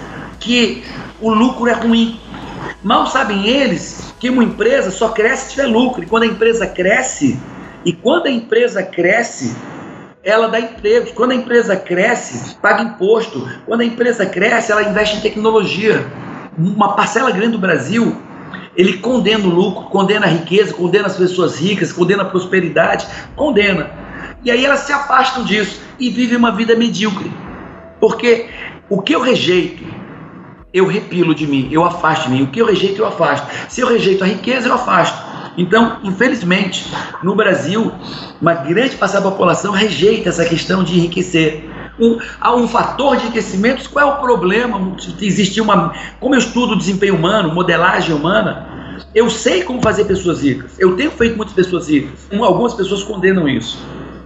que 0.41 0.85
o 1.21 1.31
lucro 1.31 1.69
é 1.69 1.73
ruim. 1.73 2.21
Mal 2.83 3.07
sabem 3.07 3.47
eles 3.47 4.15
que 4.19 4.31
uma 4.31 4.45
empresa 4.45 4.91
só 4.91 5.11
cresce 5.11 5.47
se 5.47 5.51
tiver 5.53 5.67
lucro. 5.67 6.03
E 6.03 6.07
quando 6.07 6.25
a 6.25 6.27
empresa 6.27 6.67
cresce, 6.67 7.39
e 7.85 7.93
quando 7.93 8.27
a 8.27 8.31
empresa 8.31 8.83
cresce, 8.83 9.57
ela 10.23 10.49
dá 10.49 10.61
emprego. 10.61 11.13
Quando 11.15 11.33
a 11.33 11.35
empresa 11.35 11.77
cresce, 11.77 12.57
paga 12.57 12.83
imposto. 12.83 13.49
Quando 13.65 13.81
a 13.81 13.85
empresa 13.85 14.27
cresce, 14.27 14.73
ela 14.73 14.83
investe 14.83 15.17
em 15.17 15.21
tecnologia. 15.21 16.07
Uma 16.59 16.95
parcela 16.95 17.31
grande 17.31 17.53
do 17.53 17.59
Brasil 17.59 18.23
ele 18.77 18.99
condena 18.99 19.47
o 19.47 19.49
lucro, 19.49 19.85
condena 19.85 20.27
a 20.27 20.29
riqueza, 20.29 20.75
condena 20.75 21.07
as 21.07 21.17
pessoas 21.17 21.59
ricas, 21.59 21.93
condena 21.93 22.23
a 22.23 22.27
prosperidade, 22.27 23.07
condena. 23.35 23.91
E 24.45 24.51
aí 24.51 24.65
elas 24.65 24.81
se 24.81 24.93
afastam 24.93 25.45
disso 25.45 25.81
e 25.99 26.11
vivem 26.11 26.37
uma 26.37 26.53
vida 26.53 26.77
medíocre. 26.77 27.33
Porque 28.01 28.47
o 28.89 29.01
que 29.01 29.15
eu 29.15 29.21
rejeito, 29.21 29.85
eu 30.73 30.87
repilo 30.87 31.35
de 31.35 31.47
mim, 31.47 31.69
eu 31.71 31.85
afasto 31.85 32.29
de 32.29 32.37
mim. 32.37 32.43
O 32.43 32.49
que 32.49 32.61
eu 32.61 32.67
rejeito, 32.67 33.01
eu 33.01 33.07
afasto. 33.07 33.47
Se 33.69 33.81
eu 33.81 33.89
rejeito 33.89 34.23
a 34.23 34.27
riqueza, 34.27 34.69
eu 34.69 34.75
afasto. 34.75 35.27
Então, 35.57 35.99
infelizmente, 36.05 36.93
no 37.23 37.35
Brasil, 37.35 37.91
uma 38.41 38.55
grande 38.55 38.97
parte 38.97 39.15
da 39.15 39.23
população 39.23 39.73
rejeita 39.73 40.29
essa 40.29 40.45
questão 40.45 40.85
de 40.85 40.99
enriquecer. 40.99 41.71
Um, 41.99 42.19
há 42.39 42.55
um 42.55 42.69
fator 42.69 43.17
de 43.17 43.25
enriquecimento, 43.25 43.89
qual 43.89 44.07
é 44.07 44.13
o 44.13 44.21
problema? 44.21 44.97
Existir 45.21 45.63
uma. 45.63 45.95
Como 46.21 46.35
eu 46.35 46.39
estudo 46.39 46.77
desempenho 46.77 47.17
humano, 47.17 47.55
modelagem 47.55 48.15
humana, 48.15 48.77
eu 49.15 49.31
sei 49.31 49.63
como 49.63 49.81
fazer 49.81 50.05
pessoas 50.05 50.43
ricas. 50.43 50.79
Eu 50.79 50.95
tenho 50.95 51.11
feito 51.11 51.37
muitas 51.37 51.55
pessoas 51.55 51.89
ricas. 51.89 52.29
Algumas 52.39 52.75
pessoas 52.75 53.03
condenam 53.03 53.49
isso. 53.49 53.79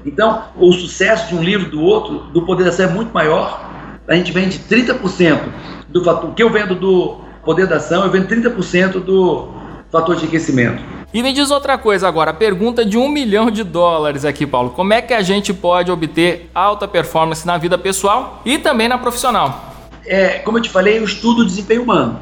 Então, 0.04 0.44
o 0.56 0.72
sucesso 0.72 1.28
de 1.28 1.34
um 1.34 1.42
livro 1.42 1.70
do 1.70 1.82
outro, 1.82 2.20
do 2.32 2.42
Poder 2.42 2.64
da 2.64 2.70
Ação, 2.70 2.86
é 2.86 2.92
muito 2.92 3.12
maior. 3.12 3.68
A 4.08 4.14
gente 4.14 4.32
vende 4.32 4.58
30% 4.58 5.40
do 5.88 6.02
fator. 6.02 6.30
O 6.30 6.34
que 6.34 6.42
eu 6.42 6.50
vendo 6.50 6.74
do 6.74 7.18
Poder 7.44 7.66
da 7.66 7.76
Ação, 7.76 8.04
eu 8.04 8.10
vendo 8.10 8.26
30% 8.28 9.00
do 9.00 9.48
fator 9.90 10.16
de 10.16 10.22
enriquecimento. 10.22 10.82
E 11.12 11.22
me 11.22 11.32
diz 11.32 11.50
outra 11.50 11.76
coisa 11.76 12.06
agora, 12.06 12.30
a 12.30 12.34
pergunta 12.34 12.84
de 12.84 12.96
um 12.96 13.08
milhão 13.08 13.50
de 13.50 13.64
dólares 13.64 14.24
aqui, 14.24 14.46
Paulo. 14.46 14.70
Como 14.70 14.92
é 14.92 15.02
que 15.02 15.12
a 15.12 15.22
gente 15.22 15.52
pode 15.52 15.90
obter 15.90 16.48
alta 16.54 16.86
performance 16.86 17.44
na 17.44 17.58
vida 17.58 17.76
pessoal 17.76 18.40
e 18.44 18.58
também 18.58 18.88
na 18.88 18.96
profissional? 18.96 19.74
É, 20.06 20.38
como 20.38 20.58
eu 20.58 20.62
te 20.62 20.70
falei, 20.70 20.98
eu 20.98 21.04
estudo 21.04 21.42
o 21.42 21.44
desempenho 21.44 21.82
humano. 21.82 22.20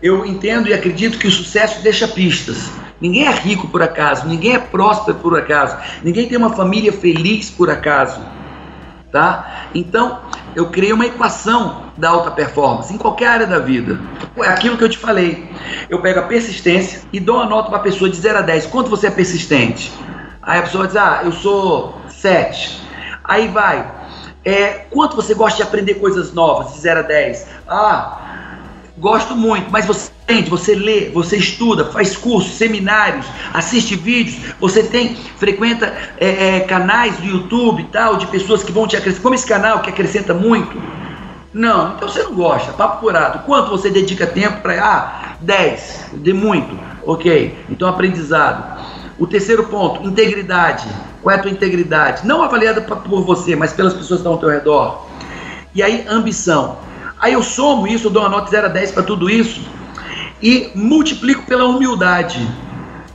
Eu 0.00 0.24
entendo 0.24 0.68
e 0.68 0.72
acredito 0.72 1.18
que 1.18 1.26
o 1.26 1.30
sucesso 1.30 1.82
deixa 1.82 2.06
pistas. 2.06 2.70
Ninguém 3.00 3.26
é 3.26 3.30
rico 3.30 3.68
por 3.68 3.82
acaso, 3.82 4.26
ninguém 4.26 4.54
é 4.54 4.58
próspero 4.58 5.18
por 5.18 5.38
acaso, 5.38 5.76
ninguém 6.02 6.28
tem 6.28 6.36
uma 6.36 6.50
família 6.50 6.92
feliz 6.92 7.50
por 7.50 7.70
acaso, 7.70 8.20
tá? 9.10 9.68
Então, 9.74 10.20
eu 10.54 10.68
criei 10.68 10.92
uma 10.92 11.06
equação 11.06 11.84
da 11.96 12.10
alta 12.10 12.30
performance 12.30 12.92
em 12.92 12.98
qualquer 12.98 13.28
área 13.28 13.46
da 13.46 13.58
vida. 13.58 14.00
É 14.38 14.48
aquilo 14.48 14.76
que 14.76 14.84
eu 14.84 14.88
te 14.88 14.98
falei. 14.98 15.50
Eu 15.88 16.00
pego 16.00 16.20
a 16.20 16.22
persistência 16.24 17.02
e 17.12 17.20
dou 17.20 17.36
uma 17.36 17.46
nota 17.46 17.68
para 17.68 17.78
a 17.78 17.82
pessoa 17.82 18.10
de 18.10 18.16
0 18.16 18.38
a 18.38 18.42
10. 18.42 18.66
Quanto 18.66 18.90
você 18.90 19.06
é 19.06 19.10
persistente? 19.10 19.92
Aí 20.42 20.58
a 20.58 20.62
pessoa 20.62 20.86
diz: 20.86 20.96
Ah, 20.96 21.20
eu 21.24 21.32
sou 21.32 22.00
7. 22.08 22.82
Aí 23.24 23.48
vai. 23.48 24.00
É, 24.44 24.86
quanto 24.90 25.14
você 25.14 25.34
gosta 25.34 25.58
de 25.58 25.62
aprender 25.62 25.94
coisas 25.94 26.32
novas, 26.32 26.72
de 26.72 26.80
0 26.80 27.00
a 27.00 27.02
10? 27.02 27.46
Ah, 27.68 28.29
gosto 29.00 29.34
muito, 29.34 29.70
mas 29.70 29.86
você 29.86 30.10
entende, 30.24 30.50
você 30.50 30.74
lê, 30.74 31.08
você 31.08 31.38
estuda, 31.38 31.86
faz 31.86 32.16
cursos, 32.16 32.52
seminários, 32.52 33.26
assiste 33.52 33.96
vídeos, 33.96 34.54
você 34.60 34.82
tem, 34.82 35.16
frequenta 35.36 35.92
é, 36.18 36.56
é, 36.56 36.60
canais 36.60 37.16
do 37.16 37.26
YouTube 37.26 37.82
e 37.82 37.86
tal, 37.86 38.16
de 38.16 38.26
pessoas 38.26 38.62
que 38.62 38.70
vão 38.70 38.86
te 38.86 38.96
acrescentar, 38.96 39.22
como 39.22 39.34
esse 39.34 39.46
canal 39.46 39.80
que 39.80 39.88
acrescenta 39.88 40.34
muito. 40.34 40.80
Não, 41.52 41.94
então 41.94 42.08
você 42.08 42.22
não 42.22 42.34
gosta, 42.34 42.72
papo 42.72 43.00
curado. 43.00 43.44
Quanto 43.44 43.70
você 43.70 43.90
dedica 43.90 44.24
tempo 44.24 44.60
para. 44.60 44.80
Ah, 44.80 45.36
10, 45.40 46.10
de 46.14 46.32
muito. 46.32 46.78
Ok, 47.04 47.58
então 47.68 47.88
aprendizado. 47.88 48.78
O 49.18 49.26
terceiro 49.26 49.64
ponto, 49.64 50.06
integridade. 50.06 50.86
Qual 51.22 51.34
é 51.34 51.38
a 51.38 51.42
tua 51.42 51.50
integridade? 51.50 52.26
Não 52.26 52.42
avaliada 52.42 52.80
por 52.80 53.22
você, 53.22 53.56
mas 53.56 53.72
pelas 53.72 53.92
pessoas 53.92 54.08
que 54.08 54.16
estão 54.16 54.32
ao 54.32 54.38
teu 54.38 54.48
redor. 54.48 55.06
E 55.74 55.82
aí, 55.82 56.06
ambição. 56.08 56.78
Aí 57.20 57.34
eu 57.34 57.42
somo 57.42 57.86
isso, 57.86 58.06
eu 58.06 58.10
dou 58.10 58.22
uma 58.22 58.28
nota 58.28 58.50
0 58.50 58.66
a 58.66 58.70
10 58.70 58.92
para 58.92 59.02
tudo 59.02 59.28
isso 59.28 59.60
e 60.42 60.70
multiplico 60.74 61.42
pela 61.42 61.66
humildade. 61.66 62.46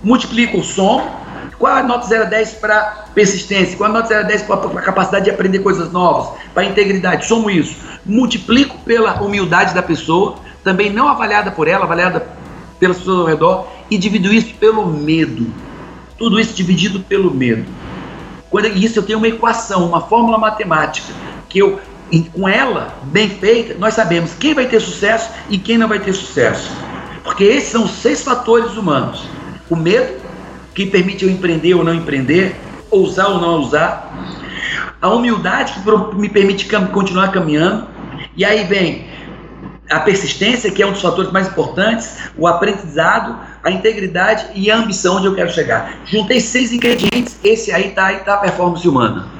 Multiplico 0.03 0.59
o 0.59 0.63
som. 0.63 1.23
Qual 1.57 1.73
a 1.73 1.81
nota 1.81 2.05
0 2.05 2.23
a 2.23 2.27
10 2.27 2.53
para 2.55 3.05
persistência? 3.15 3.77
Qual 3.77 3.89
a 3.89 3.93
nota 3.93 4.09
0 4.09 4.19
a 4.21 4.23
10 4.23 4.41
para 4.43 4.55
a 4.55 4.81
capacidade 4.81 5.25
de 5.25 5.31
aprender 5.31 5.59
coisas 5.59 5.91
novas? 5.91 6.37
Para 6.53 6.65
integridade? 6.65 7.25
Somo 7.25 7.49
isso. 7.49 7.75
Multiplico 8.05 8.77
pela 8.79 9.21
humildade 9.21 9.73
da 9.73 9.81
pessoa, 9.81 10.35
também 10.63 10.91
não 10.91 11.07
avaliada 11.07 11.49
por 11.49 11.67
ela, 11.67 11.85
avaliada 11.85 12.27
pelas 12.79 12.97
pessoas 12.97 13.19
ao 13.19 13.25
redor, 13.25 13.67
e 13.89 13.97
divido 13.97 14.31
isso 14.33 14.53
pelo 14.55 14.85
medo. 14.85 15.51
Tudo 16.17 16.39
isso 16.39 16.53
dividido 16.53 16.99
pelo 16.99 17.33
medo. 17.33 17.65
Quando 18.51 18.67
isso 18.67 18.99
eu 18.99 19.03
tenho 19.03 19.17
uma 19.17 19.27
equação, 19.27 19.85
uma 19.85 20.01
fórmula 20.01 20.37
matemática, 20.37 21.11
que 21.49 21.59
eu 21.59 21.79
e 22.11 22.21
com 22.21 22.47
ela 22.47 22.95
bem 23.03 23.29
feita, 23.29 23.75
nós 23.79 23.93
sabemos 23.93 24.33
quem 24.33 24.53
vai 24.53 24.67
ter 24.67 24.79
sucesso 24.79 25.31
e 25.49 25.57
quem 25.57 25.77
não 25.77 25.87
vai 25.87 25.99
ter 25.99 26.13
sucesso. 26.13 26.71
Porque 27.23 27.43
esses 27.43 27.69
são 27.69 27.85
os 27.85 27.91
seis 27.91 28.23
fatores 28.23 28.77
humanos: 28.77 29.27
o 29.69 29.75
medo, 29.75 30.21
que 30.73 30.85
permite 30.85 31.25
eu 31.25 31.31
empreender 31.31 31.73
ou 31.73 31.83
não 31.83 31.93
empreender, 31.93 32.55
ousar 32.91 33.29
ou 33.29 33.41
não 33.41 33.55
ousar, 33.55 34.11
a 35.01 35.09
humildade, 35.09 35.73
que 35.73 36.15
me 36.15 36.29
permite 36.29 36.67
continuar 36.91 37.31
caminhando, 37.31 37.87
e 38.35 38.45
aí 38.45 38.63
vem 38.65 39.07
a 39.89 39.99
persistência, 39.99 40.71
que 40.71 40.81
é 40.81 40.87
um 40.87 40.91
dos 40.91 41.01
fatores 41.01 41.31
mais 41.31 41.47
importantes, 41.47 42.17
o 42.37 42.47
aprendizado, 42.47 43.39
a 43.63 43.71
integridade 43.71 44.47
e 44.55 44.69
a 44.71 44.77
ambição 44.77 45.17
onde 45.17 45.27
eu 45.27 45.35
quero 45.35 45.51
chegar. 45.51 45.99
Juntei 46.05 46.39
seis 46.39 46.71
ingredientes, 46.71 47.37
esse 47.43 47.71
aí 47.71 47.89
está 47.89 48.07
aí 48.07 48.17
tá 48.19 48.35
a 48.35 48.37
performance 48.37 48.87
humana. 48.87 49.34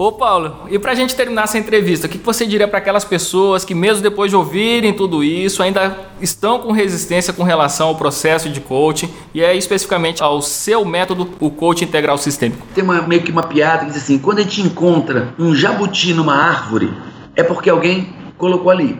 Ô 0.00 0.10
Paulo, 0.12 0.60
e 0.70 0.78
pra 0.78 0.94
gente 0.94 1.14
terminar 1.14 1.42
essa 1.42 1.58
entrevista, 1.58 2.06
o 2.06 2.08
que 2.08 2.16
você 2.16 2.46
diria 2.46 2.66
para 2.66 2.78
aquelas 2.78 3.04
pessoas 3.04 3.66
que 3.66 3.74
mesmo 3.74 4.02
depois 4.02 4.30
de 4.30 4.36
ouvirem 4.36 4.94
tudo 4.94 5.22
isso, 5.22 5.62
ainda 5.62 5.94
estão 6.22 6.58
com 6.58 6.72
resistência 6.72 7.34
com 7.34 7.42
relação 7.42 7.88
ao 7.88 7.94
processo 7.94 8.48
de 8.48 8.62
coaching 8.62 9.12
e 9.34 9.42
é 9.42 9.54
especificamente 9.54 10.22
ao 10.22 10.40
seu 10.40 10.86
método, 10.86 11.28
o 11.38 11.50
coaching 11.50 11.84
integral 11.84 12.16
sistêmico? 12.16 12.66
Tem 12.74 12.82
uma, 12.82 13.02
meio 13.02 13.22
que 13.22 13.30
uma 13.30 13.42
piada 13.42 13.80
que 13.80 13.90
diz 13.92 14.02
assim, 14.02 14.18
quando 14.18 14.38
a 14.38 14.42
gente 14.42 14.62
encontra 14.62 15.34
um 15.38 15.54
jabuti 15.54 16.14
numa 16.14 16.34
árvore, 16.34 16.90
é 17.36 17.42
porque 17.42 17.68
alguém 17.68 18.08
colocou 18.38 18.70
ali. 18.70 18.98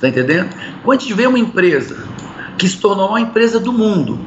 Tá 0.00 0.06
entendendo? 0.06 0.54
Quando 0.84 1.00
a 1.00 1.02
gente 1.02 1.12
vê 1.12 1.26
uma 1.26 1.40
empresa 1.40 2.06
que 2.56 2.68
se 2.68 2.76
tornou 2.76 3.08
uma 3.08 3.20
empresa 3.20 3.58
do 3.58 3.72
mundo, 3.72 4.20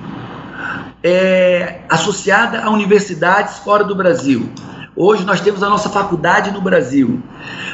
é, 1.01 1.79
associada 1.87 2.61
a 2.61 2.69
universidades 2.69 3.59
fora 3.59 3.85
do 3.85 3.95
Brasil, 3.95 4.51
Hoje 4.95 5.25
nós 5.25 5.41
temos 5.41 5.63
a 5.63 5.69
nossa 5.69 5.89
faculdade 5.89 6.51
no 6.51 6.61
Brasil. 6.61 7.19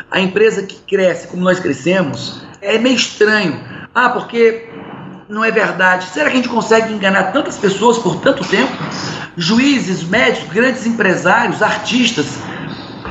A 0.10 0.22
empresa 0.22 0.64
que 0.64 0.76
cresce 0.76 1.28
como 1.28 1.44
nós 1.44 1.60
crescemos 1.60 2.42
é 2.62 2.78
meio 2.78 2.96
estranho. 2.96 3.60
Ah, 3.94 4.10
porque 4.10 4.70
não 5.28 5.44
é 5.44 5.52
verdade. 5.52 6.06
Será 6.06 6.30
que 6.30 6.34
a 6.34 6.36
gente 6.38 6.48
consegue 6.48 6.94
enganar 6.94 7.34
tantas 7.34 7.58
pessoas 7.58 7.98
por 7.98 8.22
tanto 8.22 8.46
tempo? 8.46 8.72
Juízes, 9.36 10.02
médicos, 10.04 10.54
grandes 10.54 10.86
empresários, 10.86 11.62
artistas. 11.62 12.40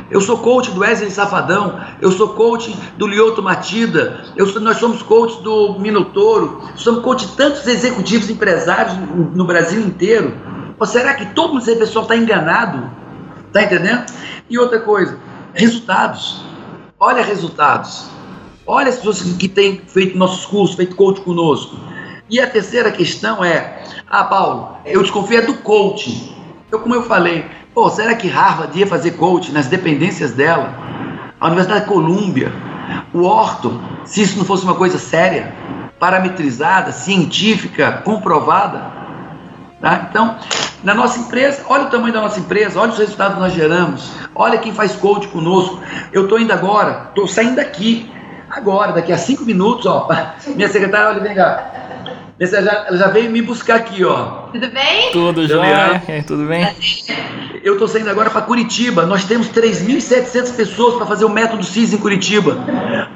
Eu 0.09 0.21
sou 0.21 0.39
coach 0.39 0.71
do 0.71 0.79
Wesley 0.79 1.11
Safadão, 1.11 1.79
eu 2.01 2.11
sou 2.11 2.29
coach 2.29 2.75
do 2.97 3.05
Lioto 3.05 3.43
Matida, 3.43 4.25
sou, 4.51 4.59
nós 4.59 4.77
somos 4.77 5.03
coach 5.03 5.39
do 5.43 5.77
Minotouro, 5.77 6.63
somos 6.75 7.03
coach 7.03 7.27
de 7.27 7.35
tantos 7.35 7.67
executivos 7.67 8.27
empresários 8.27 8.97
no, 8.97 9.29
no 9.29 9.45
Brasil 9.45 9.79
inteiro. 9.79 10.35
Ou 10.79 10.87
será 10.87 11.13
que 11.13 11.27
todo 11.35 11.59
esse 11.59 11.75
pessoal 11.75 12.03
está 12.03 12.15
enganado? 12.15 12.98
Tá 13.51 13.63
entendendo? 13.63 14.05
E 14.49 14.57
outra 14.57 14.79
coisa, 14.79 15.17
resultados. 15.53 16.43
Olha 16.99 17.23
resultados. 17.23 18.09
Olha 18.65 18.89
as 18.89 18.97
pessoas 18.97 19.21
que 19.33 19.47
têm 19.47 19.81
feito 19.87 20.17
nossos 20.17 20.45
cursos, 20.45 20.75
feito 20.75 20.95
coach 20.95 21.21
conosco. 21.21 21.75
E 22.29 22.39
a 22.39 22.47
terceira 22.47 22.91
questão 22.91 23.43
é, 23.43 23.83
ah, 24.07 24.23
Paulo, 24.23 24.77
eu 24.85 25.01
desconfio 25.01 25.39
é 25.39 25.41
do 25.41 25.55
coaching. 25.55 26.35
Eu, 26.71 26.79
como 26.79 26.93
eu 26.93 27.01
falei, 27.03 27.45
pô, 27.73 27.89
será 27.89 28.13
que 28.13 28.27
Harvard 28.27 28.77
ia 28.77 28.85
fazer 28.85 29.11
coaching 29.11 29.51
nas 29.51 29.65
dependências 29.65 30.33
dela? 30.33 30.71
A 31.39 31.47
Universidade 31.47 31.85
de 31.85 31.91
Colômbia, 31.91 32.53
o 33.11 33.23
Orton, 33.23 33.81
se 34.05 34.21
isso 34.21 34.37
não 34.37 34.45
fosse 34.45 34.63
uma 34.63 34.75
coisa 34.75 34.99
séria, 34.99 35.55
parametrizada, 35.99 36.91
científica, 36.91 38.01
comprovada. 38.03 39.08
Tá? 39.81 40.07
Então, 40.09 40.37
na 40.83 40.93
nossa 40.93 41.19
empresa, 41.19 41.63
olha 41.67 41.85
o 41.85 41.89
tamanho 41.89 42.13
da 42.13 42.21
nossa 42.21 42.39
empresa, 42.39 42.79
olha 42.79 42.91
os 42.91 42.97
resultados 42.97 43.35
que 43.35 43.39
nós 43.39 43.53
geramos, 43.53 44.11
olha 44.35 44.57
quem 44.57 44.73
faz 44.73 44.93
coach 44.93 45.27
conosco. 45.29 45.81
Eu 46.11 46.23
estou 46.23 46.39
indo 46.39 46.51
agora, 46.51 47.07
estou 47.09 47.27
saindo 47.27 47.55
daqui, 47.55 48.11
agora, 48.49 48.91
daqui 48.91 49.13
a 49.13 49.17
cinco 49.17 49.45
minutos, 49.45 49.85
ó. 49.85 50.09
Minha 50.55 50.67
secretária, 50.67 51.09
olha, 51.09 51.19
vem 51.21 51.35
cá. 51.35 51.71
Ela 52.39 52.61
já, 52.61 52.71
ela 52.87 52.97
já 52.97 53.07
veio 53.07 53.29
me 53.29 53.41
buscar 53.41 53.75
aqui, 53.75 54.03
ó. 54.03 54.47
Tudo 54.51 54.71
bem? 54.71 55.11
Tudo 55.11 55.45
jóia? 55.45 56.01
É, 56.07 56.21
tudo 56.21 56.45
bem? 56.45 56.65
Eu 57.61 57.73
estou 57.73 57.87
saindo 57.87 58.09
agora 58.09 58.29
para 58.29 58.41
Curitiba. 58.41 59.05
Nós 59.05 59.25
temos 59.25 59.49
3.700 59.49 60.55
pessoas 60.55 60.95
para 60.95 61.05
fazer 61.05 61.25
o 61.25 61.29
método 61.29 61.63
CIS 61.65 61.91
em 61.91 61.97
Curitiba. 61.97 62.57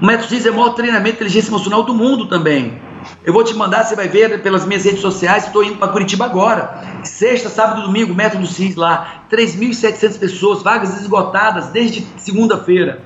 O 0.01 0.05
método 0.05 0.27
CIS 0.27 0.45
é 0.45 0.51
o 0.51 0.55
maior 0.55 0.71
treinamento 0.71 1.11
de 1.11 1.15
inteligência 1.15 1.49
emocional 1.49 1.83
do 1.83 1.93
mundo 1.93 2.27
também. 2.27 2.81
Eu 3.23 3.33
vou 3.33 3.43
te 3.43 3.53
mandar, 3.53 3.83
você 3.83 3.95
vai 3.95 4.07
ver 4.07 4.41
pelas 4.41 4.65
minhas 4.65 4.85
redes 4.85 5.01
sociais. 5.01 5.45
Estou 5.45 5.63
indo 5.63 5.77
para 5.77 5.87
Curitiba 5.89 6.25
agora. 6.25 6.81
Sexta, 7.03 7.49
sábado 7.49 7.81
e 7.81 7.83
domingo, 7.83 8.13
método 8.13 8.45
CIS 8.45 8.75
lá. 8.75 9.25
3.700 9.31 10.19
pessoas, 10.19 10.63
vagas 10.63 10.99
esgotadas 10.99 11.67
desde 11.69 12.05
segunda-feira. 12.17 13.01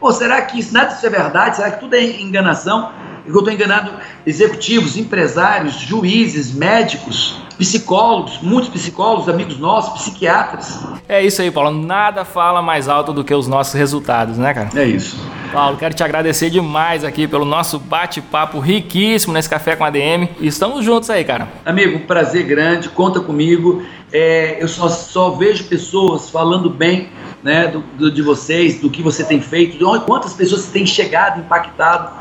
Pô, 0.00 0.12
será 0.12 0.40
que 0.42 0.58
isso, 0.58 0.72
nada 0.72 0.94
disso 0.94 1.06
é 1.06 1.10
verdade? 1.10 1.56
Será 1.56 1.70
que 1.72 1.80
tudo 1.80 1.94
é 1.94 2.02
enganação? 2.02 2.92
Eu 3.28 3.38
estou 3.38 3.52
enganando 3.52 3.92
executivos, 4.26 4.96
empresários, 4.96 5.74
juízes, 5.74 6.52
médicos, 6.52 7.40
psicólogos, 7.58 8.38
muitos 8.40 8.70
psicólogos, 8.70 9.28
amigos 9.28 9.58
nossos, 9.58 10.02
psiquiatras. 10.02 10.82
É 11.08 11.22
isso 11.22 11.42
aí, 11.42 11.50
Paulo. 11.50 11.70
Nada 11.70 12.24
fala 12.24 12.62
mais 12.62 12.88
alto 12.88 13.12
do 13.12 13.22
que 13.22 13.34
os 13.34 13.46
nossos 13.46 13.74
resultados, 13.74 14.38
né, 14.38 14.54
cara? 14.54 14.70
É 14.74 14.84
isso. 14.84 15.16
Paulo, 15.52 15.76
quero 15.76 15.94
te 15.94 16.02
agradecer 16.02 16.50
demais 16.50 17.04
aqui 17.04 17.26
pelo 17.26 17.44
nosso 17.44 17.78
bate-papo 17.78 18.60
riquíssimo 18.60 19.32
nesse 19.32 19.48
Café 19.48 19.76
com 19.76 19.84
a 19.84 19.90
DM. 19.90 20.28
Estamos 20.40 20.84
juntos 20.84 21.10
aí, 21.10 21.24
cara. 21.24 21.48
Amigo, 21.64 21.98
um 21.98 22.06
prazer 22.06 22.44
grande, 22.44 22.88
conta 22.88 23.20
comigo. 23.20 23.82
É, 24.12 24.56
eu 24.60 24.68
só, 24.68 24.88
só 24.88 25.30
vejo 25.30 25.64
pessoas 25.64 26.30
falando 26.30 26.70
bem 26.70 27.08
né, 27.48 27.66
do, 27.66 27.80
do, 27.80 28.10
de 28.10 28.20
vocês, 28.20 28.78
do 28.78 28.90
que 28.90 29.02
você 29.02 29.24
tem 29.24 29.40
feito, 29.40 29.78
de 29.78 29.82
onde, 29.82 30.04
quantas 30.04 30.34
pessoas 30.34 30.60
você 30.60 30.70
tem 30.70 30.84
chegado, 30.84 31.40
impactado. 31.40 32.12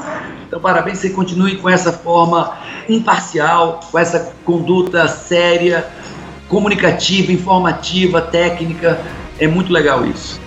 Então, 0.48 0.58
parabéns, 0.58 1.00
você 1.00 1.10
continue 1.10 1.58
com 1.58 1.68
essa 1.68 1.92
forma 1.92 2.58
imparcial, 2.88 3.82
com 3.92 4.00
essa 4.00 4.34
conduta 4.46 5.06
séria, 5.10 5.86
comunicativa, 6.48 7.34
informativa, 7.34 8.22
técnica. 8.22 9.02
É 9.38 9.48
muito 9.48 9.74
legal 9.74 10.06
isso. 10.06 10.47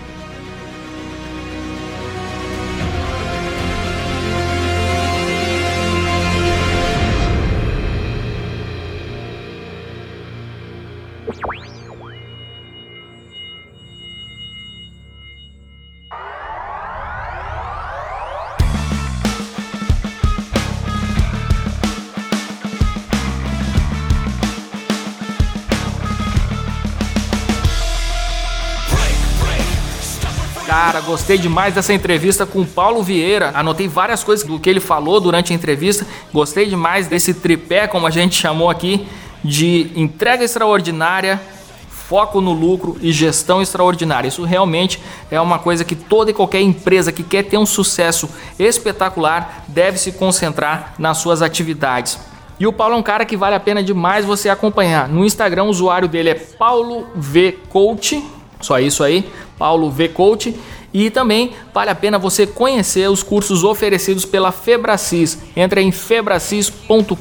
Gostei 31.31 31.39
demais 31.39 31.75
dessa 31.75 31.93
entrevista 31.93 32.45
com 32.45 32.63
o 32.63 32.67
Paulo 32.67 33.05
Vieira. 33.05 33.53
Anotei 33.55 33.87
várias 33.87 34.25
coisas 34.25 34.45
do 34.45 34.59
que 34.59 34.69
ele 34.69 34.81
falou 34.81 35.21
durante 35.21 35.53
a 35.53 35.55
entrevista. 35.55 36.05
Gostei 36.33 36.67
demais 36.67 37.07
desse 37.07 37.33
tripé, 37.35 37.87
como 37.87 38.05
a 38.05 38.11
gente 38.11 38.35
chamou 38.35 38.69
aqui, 38.69 39.07
de 39.45 39.93
entrega 39.95 40.43
extraordinária, 40.43 41.41
foco 41.89 42.41
no 42.41 42.53
lucro 42.53 42.99
e 43.01 43.13
gestão 43.13 43.63
extraordinária. 43.63 44.27
Isso 44.27 44.43
realmente 44.43 45.01
é 45.31 45.41
uma 45.41 45.61
coisa 45.61 45.85
que 45.85 45.95
toda 45.95 46.33
e 46.33 46.35
qualquer 46.35 46.63
empresa 46.63 47.13
que 47.13 47.23
quer 47.23 47.45
ter 47.45 47.59
um 47.59 47.67
sucesso 47.67 48.29
espetacular 48.59 49.67
deve 49.69 49.99
se 49.99 50.11
concentrar 50.11 50.95
nas 50.99 51.19
suas 51.19 51.43
atividades. 51.43 52.19
E 52.59 52.67
o 52.67 52.73
Paulo 52.73 52.97
é 52.97 52.99
um 52.99 53.05
cara 53.05 53.25
que 53.25 53.37
vale 53.37 53.55
a 53.55 53.61
pena 53.61 53.85
demais 53.85 54.25
você 54.25 54.49
acompanhar. 54.49 55.09
No 55.09 55.25
Instagram, 55.25 55.63
o 55.63 55.69
usuário 55.69 56.09
dele 56.09 56.31
é 56.31 56.35
Paulo 56.35 57.07
V 57.15 57.57
Coach 57.69 58.21
só 58.61 58.79
isso 58.79 59.03
aí, 59.03 59.29
Paulo 59.59 59.91
V 59.91 60.09
Coach. 60.11 60.55
E 60.93 61.11
também 61.11 61.53
vale 61.73 61.91
a 61.91 61.95
pena 61.95 62.19
você 62.19 62.47
conhecer 62.47 63.09
os 63.09 63.23
cursos 63.23 63.65
oferecidos 63.65 64.25
pela 64.25 64.51
Febracis. 64.51 65.39
Entra 65.57 65.81
em 65.81 65.93
febracis.com.br. 65.93 67.21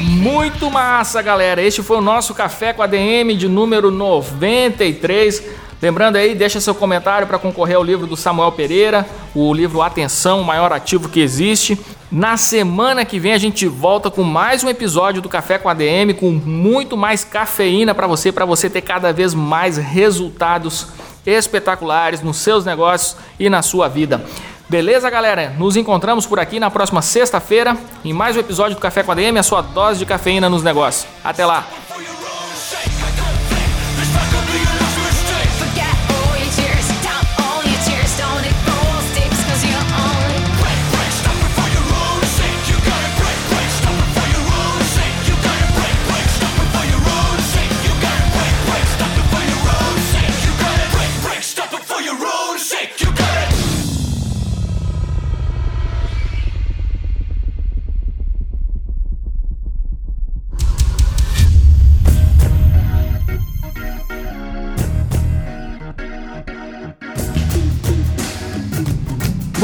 Muito 0.00 0.70
massa, 0.70 1.22
galera. 1.22 1.62
Este 1.62 1.82
foi 1.82 1.98
o 1.98 2.00
nosso 2.00 2.34
café 2.34 2.72
com 2.72 2.82
a 2.82 2.86
DM 2.86 3.36
de 3.36 3.48
número 3.48 3.90
93. 3.90 5.42
Lembrando 5.80 6.16
aí, 6.16 6.34
deixa 6.34 6.60
seu 6.60 6.74
comentário 6.74 7.26
para 7.26 7.38
concorrer 7.38 7.76
ao 7.76 7.84
livro 7.84 8.06
do 8.06 8.16
Samuel 8.16 8.50
Pereira, 8.52 9.06
o 9.34 9.52
livro 9.52 9.82
Atenção, 9.82 10.40
o 10.40 10.44
maior 10.44 10.72
ativo 10.72 11.08
que 11.08 11.20
existe. 11.20 11.78
Na 12.10 12.36
semana 12.38 13.04
que 13.04 13.18
vem 13.18 13.34
a 13.34 13.38
gente 13.38 13.66
volta 13.66 14.10
com 14.10 14.22
mais 14.22 14.64
um 14.64 14.70
episódio 14.70 15.20
do 15.20 15.28
Café 15.28 15.58
com 15.58 15.68
ADM, 15.68 16.14
com 16.18 16.30
muito 16.30 16.96
mais 16.96 17.24
cafeína 17.24 17.94
para 17.94 18.06
você, 18.06 18.32
para 18.32 18.46
você 18.46 18.70
ter 18.70 18.80
cada 18.80 19.12
vez 19.12 19.34
mais 19.34 19.76
resultados 19.76 20.86
espetaculares 21.26 22.22
nos 22.22 22.38
seus 22.38 22.64
negócios 22.64 23.16
e 23.38 23.50
na 23.50 23.60
sua 23.60 23.88
vida. 23.88 24.24
Beleza, 24.68 25.10
galera? 25.10 25.54
Nos 25.58 25.76
encontramos 25.76 26.26
por 26.26 26.40
aqui 26.40 26.58
na 26.58 26.70
próxima 26.70 27.02
sexta-feira 27.02 27.76
em 28.04 28.12
mais 28.12 28.34
um 28.36 28.40
episódio 28.40 28.76
do 28.76 28.80
Café 28.80 29.02
com 29.02 29.12
ADM, 29.12 29.36
a 29.38 29.42
sua 29.42 29.60
dose 29.60 29.98
de 29.98 30.06
cafeína 30.06 30.48
nos 30.48 30.62
negócios. 30.62 31.06
Até 31.22 31.44
lá! 31.44 31.85